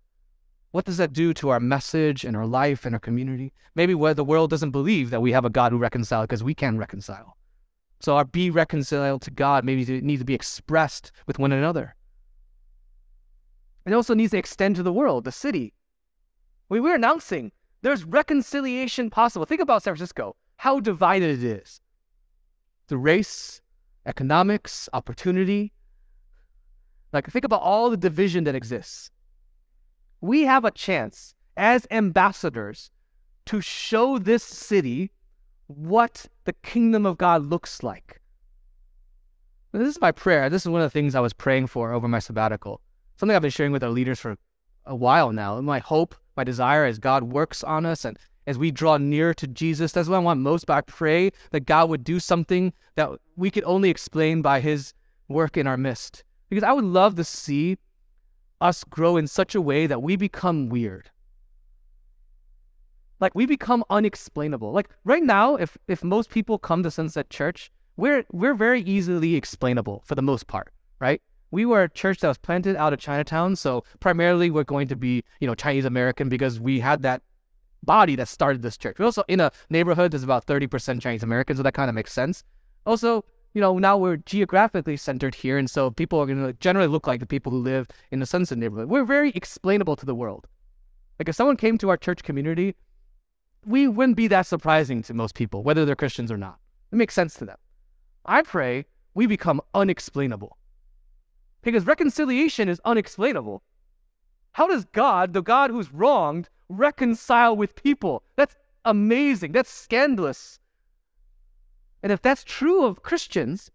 what 0.73 0.85
does 0.85 0.99
that 0.99 1.13
do 1.13 1.35
to 1.35 1.49
our 1.49 1.61
message 1.61 2.25
and 2.25 2.37
our 2.37 2.47
life 2.47 2.85
and 2.85 2.95
our 2.95 3.01
community? 3.01 3.53
Maybe 3.75 3.95
where 3.95 4.15
the 4.15 4.25
world 4.25 4.51
doesn't 4.51 4.71
believe 4.71 5.11
that 5.11 5.23
we 5.23 5.33
have 5.33 5.45
a 5.45 5.51
God 5.51 5.73
who 5.73 5.79
reconciles 5.79 6.25
because 6.25 6.45
we 6.45 6.55
can 6.55 6.79
reconcile. 6.79 7.37
So 8.01 8.17
our 8.17 8.25
be 8.25 8.51
reconciled 8.51 9.23
to 9.23 9.31
God 9.31 9.65
maybe 9.65 10.01
needs 10.01 10.21
to 10.21 10.25
be 10.25 10.35
expressed 10.35 11.13
with 11.27 11.39
one 11.39 11.53
another. 11.53 11.97
It 13.85 13.93
also 13.93 14.15
needs 14.15 14.31
to 14.31 14.39
extend 14.39 14.77
to 14.77 14.83
the 14.83 14.93
world, 14.93 15.25
the 15.25 15.33
city. 15.33 15.75
We 16.69 16.79
we're 16.79 16.95
announcing 16.95 17.51
there's 17.83 18.05
reconciliation 18.05 19.11
possible. 19.11 19.47
Think 19.47 19.61
about 19.61 19.83
San 19.83 19.95
Francisco, 19.95 20.37
how 20.59 20.79
divided 20.81 21.43
it 21.43 21.45
is. 21.45 21.81
The 22.87 22.97
race, 22.97 23.61
economics, 24.07 24.89
opportunity. 24.93 25.73
Like 27.13 27.29
think 27.29 27.45
about 27.45 27.63
all 27.63 27.91
the 27.91 27.97
division 27.97 28.45
that 28.45 28.55
exists 28.55 29.11
we 30.21 30.43
have 30.43 30.65
a 30.65 30.71
chance 30.71 31.35
as 31.57 31.87
ambassadors 31.91 32.91
to 33.47 33.61
show 33.61 34.19
this 34.19 34.43
city 34.43 35.11
what 35.67 36.27
the 36.45 36.53
kingdom 36.53 37.07
of 37.07 37.19
God 37.19 37.47
looks 37.47 37.83
like. 37.83 38.21
this 39.73 39.89
is 39.89 40.01
my 40.01 40.13
prayer. 40.13 40.51
This 40.51 40.63
is 40.63 40.69
one 40.69 40.83
of 40.83 40.87
the 40.87 40.99
things 40.99 41.15
I 41.15 41.21
was 41.21 41.33
praying 41.33 41.69
for 41.69 41.93
over 41.93 42.09
my 42.09 42.19
sabbatical. 42.19 42.81
Something 43.17 43.37
I've 43.37 43.43
been 43.43 43.51
sharing 43.51 43.73
with 43.73 43.85
our 43.85 43.91
leaders 43.91 44.19
for 44.19 44.37
a 44.85 44.97
while 44.97 45.33
now. 45.33 45.61
My 45.61 45.79
hope, 45.79 46.15
my 46.37 46.45
desire 46.45 46.85
as 46.85 46.99
God 46.99 47.25
works 47.25 47.63
on 47.63 47.87
us 47.87 48.05
and 48.05 48.19
as 48.47 48.59
we 48.59 48.71
draw 48.71 48.97
near 48.97 49.33
to 49.35 49.47
Jesus, 49.47 49.93
that's 49.93 50.09
what 50.09 50.17
I 50.17 50.21
want 50.21 50.41
most. 50.41 50.67
But 50.67 50.75
I 50.75 50.81
pray 50.81 51.31
that 51.53 51.67
God 51.67 51.89
would 51.89 52.03
do 52.03 52.19
something 52.19 52.73
that 52.97 53.11
we 53.37 53.51
could 53.51 53.65
only 53.65 53.91
explain 53.91 54.43
by 54.43 54.61
his 54.61 54.93
work 55.29 55.57
in 55.57 55.67
our 55.67 55.77
midst. 55.77 56.25
Because 56.49 56.65
I 56.65 56.73
would 56.73 56.85
love 56.85 57.15
to 57.17 57.25
see 57.25 57.79
us 58.61 58.85
grow 58.85 59.17
in 59.17 59.27
such 59.27 59.55
a 59.55 59.61
way 59.61 59.87
that 59.87 60.03
we 60.03 60.17
become 60.17 60.69
weird. 60.69 61.11
Like 63.21 63.35
we 63.35 63.47
become 63.47 63.85
unexplainable. 63.91 64.73
Like 64.73 64.89
right 65.05 65.23
now, 65.23 65.57
if 65.57 65.77
if 65.87 66.03
most 66.03 66.31
people 66.31 66.59
come 66.59 66.83
to 66.83 66.91
Sunset 66.91 67.29
Church, 67.29 67.71
we're 67.97 68.25
we're 68.33 68.55
very 68.55 68.81
easily 68.81 69.35
explainable 69.35 70.03
for 70.07 70.15
the 70.15 70.23
most 70.23 70.47
part, 70.47 70.73
right? 70.99 71.21
We 71.51 71.67
were 71.67 71.83
a 71.83 71.89
church 71.89 72.21
that 72.21 72.29
was 72.29 72.39
planted 72.39 72.77
out 72.77 72.93
of 72.93 72.99
Chinatown, 73.01 73.57
so 73.57 73.85
primarily 73.99 74.51
we're 74.51 74.65
going 74.65 74.89
to 74.89 74.97
be, 74.97 75.25
you 75.41 75.49
know, 75.49 75.55
Chinese 75.55 75.85
American 75.85 76.29
because 76.29 76.61
we 76.61 76.81
had 76.81 77.03
that 77.03 77.23
body 77.83 78.15
that 78.17 78.29
started 78.29 78.63
this 78.63 78.77
church. 78.77 78.99
We're 78.99 79.07
also 79.07 79.25
in 79.27 79.41
a 79.41 79.51
neighborhood 79.69 80.13
that's 80.13 80.23
about 80.23 80.47
30% 80.47 81.01
Chinese 81.01 81.23
American, 81.23 81.57
so 81.57 81.63
that 81.63 81.75
kind 81.75 81.89
of 81.89 81.95
makes 81.95 82.13
sense. 82.13 82.45
Also, 82.87 83.25
you 83.53 83.61
know, 83.61 83.79
now 83.79 83.97
we're 83.97 84.17
geographically 84.17 84.97
centered 84.97 85.35
here, 85.35 85.59
and 85.59 85.69
so 85.69 85.91
people 85.91 86.21
are 86.21 86.27
going 86.27 86.45
to 86.45 86.53
generally 86.55 86.89
look 86.89 87.07
like 87.07 87.21
the 87.21 87.27
people 87.27 87.51
who 87.51 87.59
live 87.59 87.89
in 88.11 88.21
the 88.21 88.27
Sunset 88.27 88.59
neighborhood. 88.59 88.89
We're 88.89 89.05
very 89.05 89.31
explainable 89.31 89.97
to 89.97 90.07
the 90.07 90.15
world. 90.15 90.47
Like 91.19 91.29
if 91.29 91.35
someone 91.35 91.57
came 91.57 91.77
to 91.79 91.91
our 91.91 91.97
church 91.97 92.23
community, 92.23 92.77
we 93.67 93.89
wouldn't 93.89 94.17
be 94.17 94.29
that 94.29 94.47
surprising 94.47 95.03
to 95.03 95.15
most 95.15 95.35
people, 95.35 95.63
whether 95.63 95.85
they're 95.85 95.97
Christians 95.97 96.31
or 96.31 96.39
not. 96.39 96.59
It 96.93 96.97
makes 96.97 97.15
sense 97.15 97.35
to 97.35 97.45
them. 97.45 97.59
I 98.25 98.43
pray 98.43 98.87
we 99.15 99.27
become 99.27 99.61
unexplainable. 99.75 100.57
Because 101.63 101.87
reconciliation 101.87 102.69
is 102.69 102.81
unexplainable. 102.85 103.63
How 104.53 104.67
does 104.69 104.85
God, 104.85 105.33
the 105.33 105.43
God 105.43 105.71
who's 105.71 105.93
wronged, 105.93 106.49
reconcile 106.69 107.57
with 107.57 107.75
people? 107.75 108.23
That's 108.37 108.55
amazing. 108.85 109.53
That's 109.53 109.71
scandalous. 109.71 110.60
And 112.03 112.13
if 112.13 112.23
that's 112.23 112.45
true 112.45 112.85
of 112.85 113.03
Christians, 113.03 113.71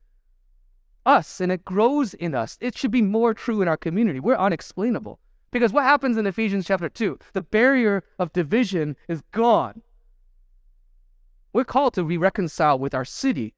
us 1.05 1.39
and 1.39 1.51
it 1.51 1.63
grows 1.63 2.13
in 2.13 2.33
us. 2.33 2.57
It 2.59 2.77
should 2.77 2.91
be 2.91 3.01
more 3.01 3.33
true 3.33 3.61
in 3.61 3.67
our 3.67 3.77
community. 3.77 4.19
We're 4.19 4.35
unexplainable. 4.35 5.19
Because 5.51 5.71
what 5.71 5.83
happens 5.83 6.17
in 6.17 6.25
Ephesians 6.27 6.65
chapter 6.65 6.89
2? 6.89 7.19
The 7.33 7.41
barrier 7.41 8.03
of 8.19 8.33
division 8.33 8.97
is 9.07 9.21
gone. 9.31 9.81
We're 11.53 11.63
called 11.63 11.93
to 11.93 12.03
be 12.03 12.17
reconciled 12.17 12.81
with 12.81 12.93
our 12.93 13.05
city. 13.05 13.53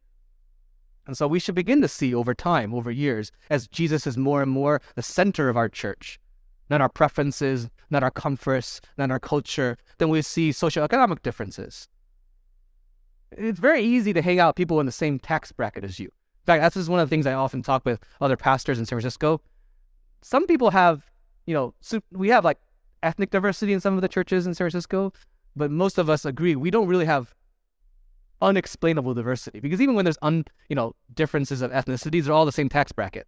And 1.08 1.18
so 1.18 1.28
we 1.28 1.40
should 1.40 1.56
begin 1.56 1.82
to 1.82 1.88
see 1.88 2.14
over 2.14 2.36
time, 2.36 2.74
over 2.74 2.92
years, 2.92 3.32
as 3.50 3.68
Jesus 3.68 4.06
is 4.06 4.18
more 4.18 4.42
and 4.42 4.52
more 4.52 4.82
the 4.96 5.02
center 5.02 5.50
of 5.50 5.58
our 5.58 5.70
church, 5.70 6.20
not 6.70 6.82
our 6.82 6.90
preferences, 6.90 7.70
not 7.90 8.04
our 8.04 8.12
comforts, 8.12 8.82
not 8.98 9.10
our 9.10 9.20
culture, 9.20 9.78
then 9.98 10.10
we 10.10 10.22
see 10.22 10.52
socioeconomic 10.52 11.24
differences. 11.24 11.88
It's 13.32 13.60
very 13.60 13.82
easy 13.82 14.14
to 14.14 14.22
hang 14.22 14.40
out 14.40 14.56
people 14.56 14.80
in 14.80 14.86
the 14.86 14.92
same 14.92 15.20
tax 15.20 15.52
bracket 15.52 15.84
as 15.84 16.00
you. 16.00 16.06
In 16.06 16.46
fact, 16.46 16.62
that's 16.62 16.76
just 16.76 16.90
one 16.90 17.00
of 17.00 17.10
the 17.10 17.14
things 17.14 17.28
I 17.28 17.34
often 17.34 17.62
talk 17.62 17.86
with 17.86 18.00
other 18.22 18.38
pastors 18.38 18.80
in 18.80 18.86
San 18.86 18.96
Francisco. 18.96 19.42
Some 20.22 20.48
people 20.48 20.72
have, 20.72 21.12
you 21.46 21.54
know, 21.54 21.74
we 22.12 22.30
have 22.30 22.46
like 22.46 22.58
ethnic 23.04 23.32
diversity 23.32 23.74
in 23.74 23.82
some 23.82 23.96
of 23.96 24.02
the 24.02 24.08
churches 24.08 24.48
in 24.48 24.54
San 24.54 24.66
Francisco, 24.66 25.12
but 25.56 25.72
most 25.72 25.98
of 25.98 26.10
us 26.10 26.26
agree 26.26 26.56
we 26.56 26.72
don't 26.72 26.88
really 26.88 27.06
have 27.06 27.34
unexplainable 28.42 29.14
diversity 29.14 29.60
because 29.60 29.82
even 29.82 29.96
when 29.96 30.06
there's 30.06 30.18
un 30.22 30.46
you 30.70 30.76
know 30.76 30.96
differences 31.14 31.62
of 31.62 31.72
ethnicities, 31.72 32.26
they're 32.26 32.34
all 32.34 32.46
the 32.46 32.52
same 32.52 32.70
tax 32.70 32.92
bracket. 32.92 33.28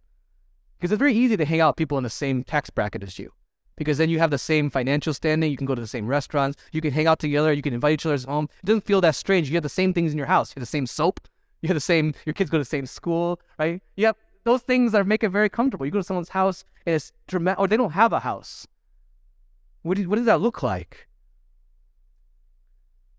Because 0.78 0.92
it's 0.92 0.98
very 0.98 1.14
easy 1.14 1.36
to 1.36 1.44
hang 1.44 1.60
out 1.60 1.76
people 1.76 1.98
in 1.98 2.04
the 2.04 2.10
same 2.10 2.42
tax 2.42 2.70
bracket 2.70 3.02
as 3.02 3.18
you. 3.18 3.32
Because 3.80 3.96
then 3.96 4.10
you 4.10 4.18
have 4.18 4.30
the 4.30 4.36
same 4.36 4.68
financial 4.68 5.14
standing, 5.14 5.50
you 5.50 5.56
can 5.56 5.66
go 5.66 5.74
to 5.74 5.80
the 5.80 5.86
same 5.86 6.06
restaurants, 6.06 6.58
you 6.70 6.82
can 6.82 6.92
hang 6.92 7.06
out 7.06 7.18
together, 7.18 7.50
you 7.50 7.62
can 7.62 7.72
invite 7.72 7.94
each 7.94 8.04
other's 8.04 8.24
home. 8.24 8.46
It 8.62 8.66
doesn't 8.66 8.84
feel 8.84 9.00
that 9.00 9.14
strange. 9.14 9.48
You 9.48 9.54
have 9.54 9.62
the 9.62 9.70
same 9.70 9.94
things 9.94 10.12
in 10.12 10.18
your 10.18 10.26
house. 10.26 10.50
You 10.50 10.60
have 10.60 10.66
the 10.68 10.70
same 10.70 10.86
soap, 10.86 11.18
you 11.62 11.68
have 11.68 11.76
the 11.76 11.80
same 11.80 12.12
your 12.26 12.34
kids 12.34 12.50
go 12.50 12.58
to 12.58 12.60
the 12.60 12.66
same 12.66 12.84
school, 12.84 13.40
right? 13.58 13.80
Yep. 13.96 14.18
Those 14.44 14.60
things 14.60 14.92
that 14.92 15.06
make 15.06 15.24
it 15.24 15.30
very 15.30 15.48
comfortable. 15.48 15.86
You 15.86 15.92
go 15.92 16.00
to 16.00 16.04
someone's 16.04 16.28
house 16.28 16.62
and 16.84 16.94
it's 16.94 17.10
dramatic 17.26 17.58
or 17.58 17.68
they 17.68 17.78
don't 17.78 17.92
have 17.92 18.12
a 18.12 18.20
house. 18.20 18.66
What, 19.80 19.96
do, 19.96 20.06
what 20.10 20.16
does 20.16 20.26
that 20.26 20.42
look 20.42 20.62
like? 20.62 21.08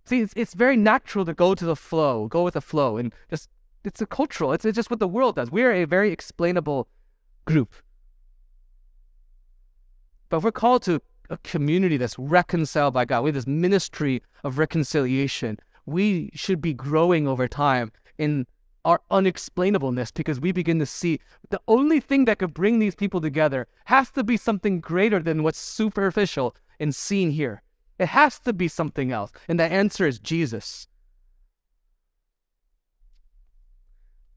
See, 0.05 0.19
it's, 0.19 0.33
it's 0.35 0.53
very 0.53 0.77
natural 0.77 1.25
to 1.25 1.33
go 1.33 1.55
to 1.55 1.65
the 1.65 1.75
flow, 1.75 2.27
go 2.27 2.43
with 2.43 2.53
the 2.53 2.61
flow, 2.61 2.97
and 2.97 3.15
just 3.31 3.49
it's 3.83 3.99
a 3.99 4.05
cultural. 4.05 4.53
It's, 4.53 4.63
it's 4.63 4.75
just 4.75 4.91
what 4.91 4.99
the 4.99 5.07
world 5.07 5.37
does. 5.37 5.49
We 5.49 5.63
are 5.63 5.71
a 5.71 5.85
very 5.85 6.11
explainable 6.11 6.87
group. 7.45 7.73
But 10.31 10.43
we're 10.43 10.53
called 10.53 10.81
to 10.83 11.01
a 11.29 11.37
community 11.39 11.97
that's 11.97 12.17
reconciled 12.17 12.93
by 12.93 13.03
God. 13.03 13.21
We 13.21 13.27
have 13.27 13.35
this 13.35 13.45
ministry 13.45 14.23
of 14.45 14.57
reconciliation. 14.57 15.59
We 15.85 16.31
should 16.33 16.61
be 16.61 16.73
growing 16.73 17.27
over 17.27 17.49
time 17.49 17.91
in 18.17 18.47
our 18.85 19.01
unexplainableness 19.11 20.13
because 20.13 20.39
we 20.39 20.53
begin 20.53 20.79
to 20.79 20.85
see 20.85 21.19
the 21.49 21.59
only 21.67 21.99
thing 21.99 22.23
that 22.25 22.39
could 22.39 22.53
bring 22.53 22.79
these 22.79 22.95
people 22.95 23.19
together 23.19 23.67
has 23.85 24.09
to 24.11 24.23
be 24.23 24.37
something 24.37 24.79
greater 24.79 25.19
than 25.19 25.43
what's 25.43 25.59
superficial 25.59 26.55
and 26.79 26.95
seen 26.95 27.31
here. 27.31 27.61
It 27.99 28.07
has 28.07 28.39
to 28.39 28.53
be 28.53 28.69
something 28.69 29.11
else. 29.11 29.33
And 29.49 29.59
the 29.59 29.65
answer 29.65 30.07
is 30.07 30.17
Jesus. 30.17 30.87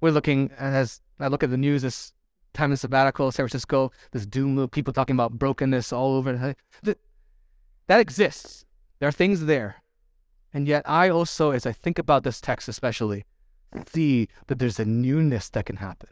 We're 0.00 0.10
looking, 0.10 0.50
as 0.58 1.00
I 1.20 1.28
look 1.28 1.44
at 1.44 1.50
the 1.50 1.56
news 1.56 1.82
this 1.82 2.13
time 2.54 2.70
in 2.70 2.76
sabbatical, 2.76 3.30
San 3.30 3.44
Francisco, 3.44 3.92
this 4.12 4.24
doom 4.24 4.56
loop, 4.56 4.72
people 4.72 4.92
talking 4.92 5.14
about 5.14 5.38
brokenness 5.38 5.92
all 5.92 6.14
over. 6.14 6.54
That 6.82 8.00
exists. 8.00 8.64
There 8.98 9.08
are 9.08 9.12
things 9.12 9.44
there. 9.44 9.82
And 10.52 10.66
yet, 10.66 10.88
I 10.88 11.08
also, 11.10 11.50
as 11.50 11.66
I 11.66 11.72
think 11.72 11.98
about 11.98 12.22
this 12.22 12.40
text 12.40 12.68
especially, 12.68 13.24
see 13.92 14.28
that 14.46 14.58
there's 14.58 14.78
a 14.78 14.84
newness 14.84 15.50
that 15.50 15.66
can 15.66 15.76
happen. 15.76 16.08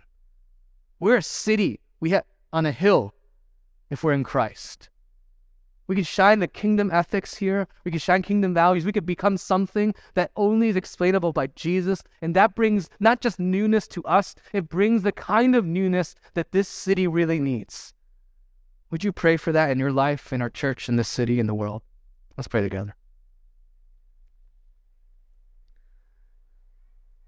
We're 0.99 1.17
a 1.17 1.23
city. 1.23 1.81
We 2.01 2.11
have 2.11 2.25
on 2.53 2.67
a 2.67 2.73
hill 2.73 3.15
if 3.89 4.03
we're 4.03 4.13
in 4.13 4.25
Christ. 4.25 4.91
We 5.93 5.97
can 5.97 6.05
shine 6.05 6.39
the 6.39 6.49
kingdom 6.49 6.91
ethics 6.91 7.37
here. 7.37 7.69
We 7.85 7.91
can 7.91 8.01
shine 8.01 8.23
kingdom 8.23 8.55
values. 8.55 8.87
We 8.87 8.93
could 8.93 9.05
become 9.05 9.37
something 9.37 9.95
that 10.15 10.31
only 10.37 10.71
is 10.71 10.77
explainable 10.77 11.35
by 11.35 11.49
Jesus. 11.49 12.03
And 12.23 12.35
that 12.35 12.55
brings 12.55 12.89
not 12.99 13.21
just 13.21 13.39
newness 13.39 13.87
to 13.89 14.03
us, 14.05 14.35
it 14.55 14.71
brings 14.71 15.03
the 15.03 15.13
kind 15.13 15.55
of 15.55 15.67
newness 15.67 16.15
that 16.33 16.51
this 16.51 16.67
city 16.67 17.07
really 17.07 17.39
needs. 17.39 17.93
Would 18.91 19.05
you 19.05 19.13
pray 19.13 19.37
for 19.37 19.53
that 19.53 19.71
in 19.71 19.79
your 19.79 19.93
life, 19.93 20.33
in 20.33 20.41
our 20.41 20.49
church, 20.49 20.89
in 20.89 20.97
this 20.97 21.11
city, 21.11 21.39
in 21.39 21.47
the 21.47 21.53
world? 21.53 21.83
Let's 22.39 22.49
pray 22.49 22.63
together. 22.63 22.97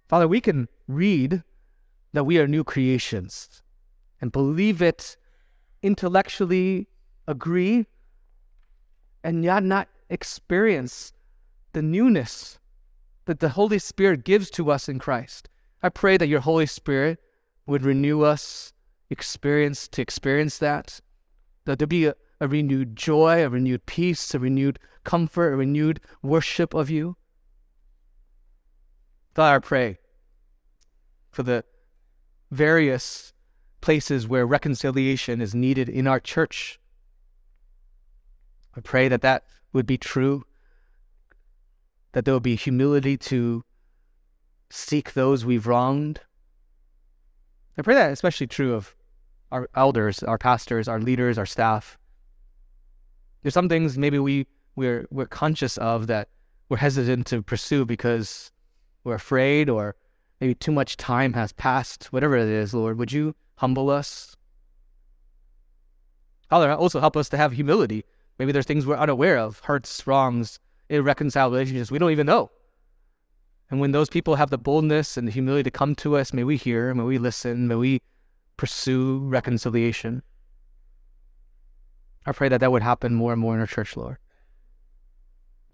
Father, 0.08 0.26
we 0.26 0.40
can 0.40 0.70
read 0.88 1.42
that 2.14 2.24
we 2.24 2.38
are 2.38 2.46
new 2.46 2.64
creations 2.64 3.62
and 4.22 4.32
believe 4.32 4.80
it 4.80 5.18
intellectually, 5.82 6.88
agree 7.28 7.88
and 9.24 9.42
yet 9.42 9.64
not 9.64 9.88
experience 10.10 11.12
the 11.72 11.82
newness 11.82 12.58
that 13.24 13.40
the 13.40 13.48
Holy 13.48 13.78
Spirit 13.78 14.22
gives 14.22 14.50
to 14.50 14.70
us 14.70 14.88
in 14.88 14.98
Christ. 14.98 15.48
I 15.82 15.88
pray 15.88 16.18
that 16.18 16.28
your 16.28 16.40
Holy 16.40 16.66
Spirit 16.66 17.18
would 17.66 17.82
renew 17.82 18.22
us 18.22 18.74
experience 19.08 19.88
to 19.88 20.02
experience 20.02 20.58
that, 20.58 21.00
that 21.64 21.78
there 21.78 21.86
be 21.86 22.04
a, 22.06 22.14
a 22.40 22.46
renewed 22.46 22.94
joy, 22.96 23.42
a 23.42 23.48
renewed 23.48 23.86
peace, 23.86 24.34
a 24.34 24.38
renewed 24.38 24.78
comfort, 25.04 25.54
a 25.54 25.56
renewed 25.56 26.00
worship 26.22 26.74
of 26.74 26.90
you. 26.90 27.16
God, 29.32 29.54
I 29.54 29.58
pray 29.58 29.98
for 31.30 31.42
the 31.42 31.64
various 32.50 33.32
places 33.80 34.28
where 34.28 34.46
reconciliation 34.46 35.40
is 35.40 35.54
needed 35.54 35.88
in 35.88 36.06
our 36.06 36.20
church 36.20 36.78
I 38.76 38.80
pray 38.80 39.08
that 39.08 39.22
that 39.22 39.44
would 39.72 39.86
be 39.86 39.98
true, 39.98 40.44
that 42.12 42.24
there 42.24 42.34
would 42.34 42.42
be 42.42 42.56
humility 42.56 43.16
to 43.16 43.64
seek 44.70 45.12
those 45.12 45.44
we've 45.44 45.66
wronged. 45.66 46.20
I 47.78 47.82
pray 47.82 47.94
that 47.94 48.12
especially 48.12 48.46
true 48.46 48.74
of 48.74 48.94
our 49.52 49.68
elders, 49.74 50.22
our 50.22 50.38
pastors, 50.38 50.88
our 50.88 51.00
leaders, 51.00 51.38
our 51.38 51.46
staff. 51.46 51.98
There's 53.42 53.54
some 53.54 53.68
things 53.68 53.98
maybe 53.98 54.18
we 54.18 54.46
we're 54.76 55.06
we're 55.10 55.26
conscious 55.26 55.76
of 55.78 56.06
that 56.08 56.28
we're 56.68 56.78
hesitant 56.78 57.26
to 57.28 57.42
pursue 57.42 57.84
because 57.84 58.50
we're 59.04 59.14
afraid 59.14 59.68
or 59.68 59.94
maybe 60.40 60.54
too 60.54 60.72
much 60.72 60.96
time 60.96 61.34
has 61.34 61.52
passed. 61.52 62.12
Whatever 62.12 62.36
it 62.36 62.48
is, 62.48 62.74
Lord, 62.74 62.98
would 62.98 63.12
you 63.12 63.36
humble 63.56 63.90
us? 63.90 64.36
Father, 66.48 66.72
also 66.72 67.00
help 67.00 67.16
us 67.16 67.28
to 67.28 67.36
have 67.36 67.52
humility 67.52 68.04
Maybe 68.38 68.52
there's 68.52 68.66
things 68.66 68.86
we're 68.86 68.96
unaware 68.96 69.38
of, 69.38 69.60
hurts, 69.60 70.06
wrongs, 70.06 70.58
irreconciled 70.88 71.52
relationships 71.52 71.90
we 71.90 71.98
don't 71.98 72.10
even 72.10 72.26
know. 72.26 72.50
And 73.70 73.80
when 73.80 73.92
those 73.92 74.10
people 74.10 74.36
have 74.36 74.50
the 74.50 74.58
boldness 74.58 75.16
and 75.16 75.26
the 75.26 75.32
humility 75.32 75.64
to 75.64 75.70
come 75.70 75.94
to 75.96 76.16
us, 76.16 76.32
may 76.32 76.44
we 76.44 76.56
hear, 76.56 76.94
may 76.94 77.04
we 77.04 77.18
listen, 77.18 77.66
may 77.68 77.74
we 77.76 78.02
pursue 78.56 79.18
reconciliation. 79.20 80.22
I 82.26 82.32
pray 82.32 82.48
that 82.48 82.60
that 82.60 82.72
would 82.72 82.82
happen 82.82 83.14
more 83.14 83.32
and 83.32 83.40
more 83.40 83.54
in 83.54 83.60
our 83.60 83.66
church, 83.66 83.96
Lord. 83.96 84.18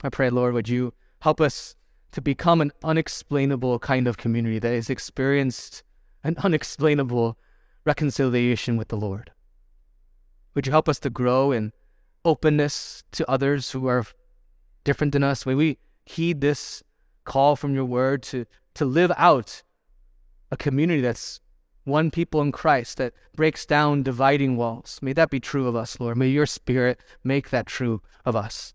I 0.02 0.08
pray, 0.08 0.30
Lord, 0.30 0.54
would 0.54 0.68
you 0.68 0.94
help 1.20 1.40
us 1.40 1.76
to 2.12 2.20
become 2.20 2.60
an 2.60 2.72
unexplainable 2.82 3.78
kind 3.78 4.08
of 4.08 4.16
community 4.16 4.58
that 4.58 4.72
has 4.72 4.90
experienced 4.90 5.82
an 6.24 6.36
unexplainable 6.38 7.38
reconciliation 7.84 8.76
with 8.76 8.88
the 8.88 8.96
Lord. 8.96 9.30
Would 10.54 10.66
you 10.66 10.72
help 10.72 10.88
us 10.88 10.98
to 11.00 11.10
grow 11.10 11.52
in 11.52 11.72
openness 12.24 13.04
to 13.12 13.30
others 13.30 13.70
who 13.70 13.86
are 13.86 14.04
different 14.84 15.12
than 15.12 15.24
us. 15.24 15.46
May 15.46 15.54
we 15.54 15.78
heed 16.04 16.40
this 16.40 16.82
call 17.24 17.56
from 17.56 17.74
your 17.74 17.84
word 17.84 18.22
to, 18.24 18.46
to 18.74 18.84
live 18.84 19.12
out 19.16 19.62
a 20.50 20.56
community 20.56 21.00
that's 21.00 21.40
one 21.84 22.10
people 22.10 22.40
in 22.40 22.52
Christ 22.52 22.98
that 22.98 23.14
breaks 23.34 23.64
down 23.64 24.02
dividing 24.02 24.56
walls. 24.56 24.98
May 25.02 25.12
that 25.14 25.30
be 25.30 25.40
true 25.40 25.66
of 25.66 25.76
us, 25.76 25.98
Lord. 25.98 26.16
May 26.16 26.28
your 26.28 26.46
spirit 26.46 27.00
make 27.24 27.50
that 27.50 27.66
true 27.66 28.02
of 28.24 28.36
us. 28.36 28.74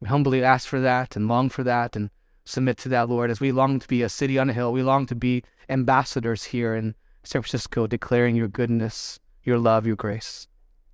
We 0.00 0.08
humbly 0.08 0.42
ask 0.42 0.68
for 0.68 0.80
that 0.80 1.16
and 1.16 1.28
long 1.28 1.48
for 1.50 1.62
that 1.62 1.94
and 1.94 2.10
submit 2.44 2.78
to 2.78 2.88
that, 2.90 3.08
Lord, 3.08 3.30
as 3.30 3.40
we 3.40 3.52
long 3.52 3.78
to 3.78 3.88
be 3.88 4.02
a 4.02 4.08
city 4.08 4.38
on 4.38 4.50
a 4.50 4.54
hill. 4.54 4.72
We 4.72 4.82
long 4.82 5.06
to 5.06 5.14
be 5.14 5.44
ambassadors 5.68 6.44
here 6.44 6.74
in 6.74 6.94
San 7.22 7.42
Francisco, 7.42 7.86
declaring 7.86 8.34
your 8.34 8.48
goodness, 8.48 9.20
your 9.42 9.58
love, 9.58 9.86
your 9.86 9.96
grace. 9.96 10.48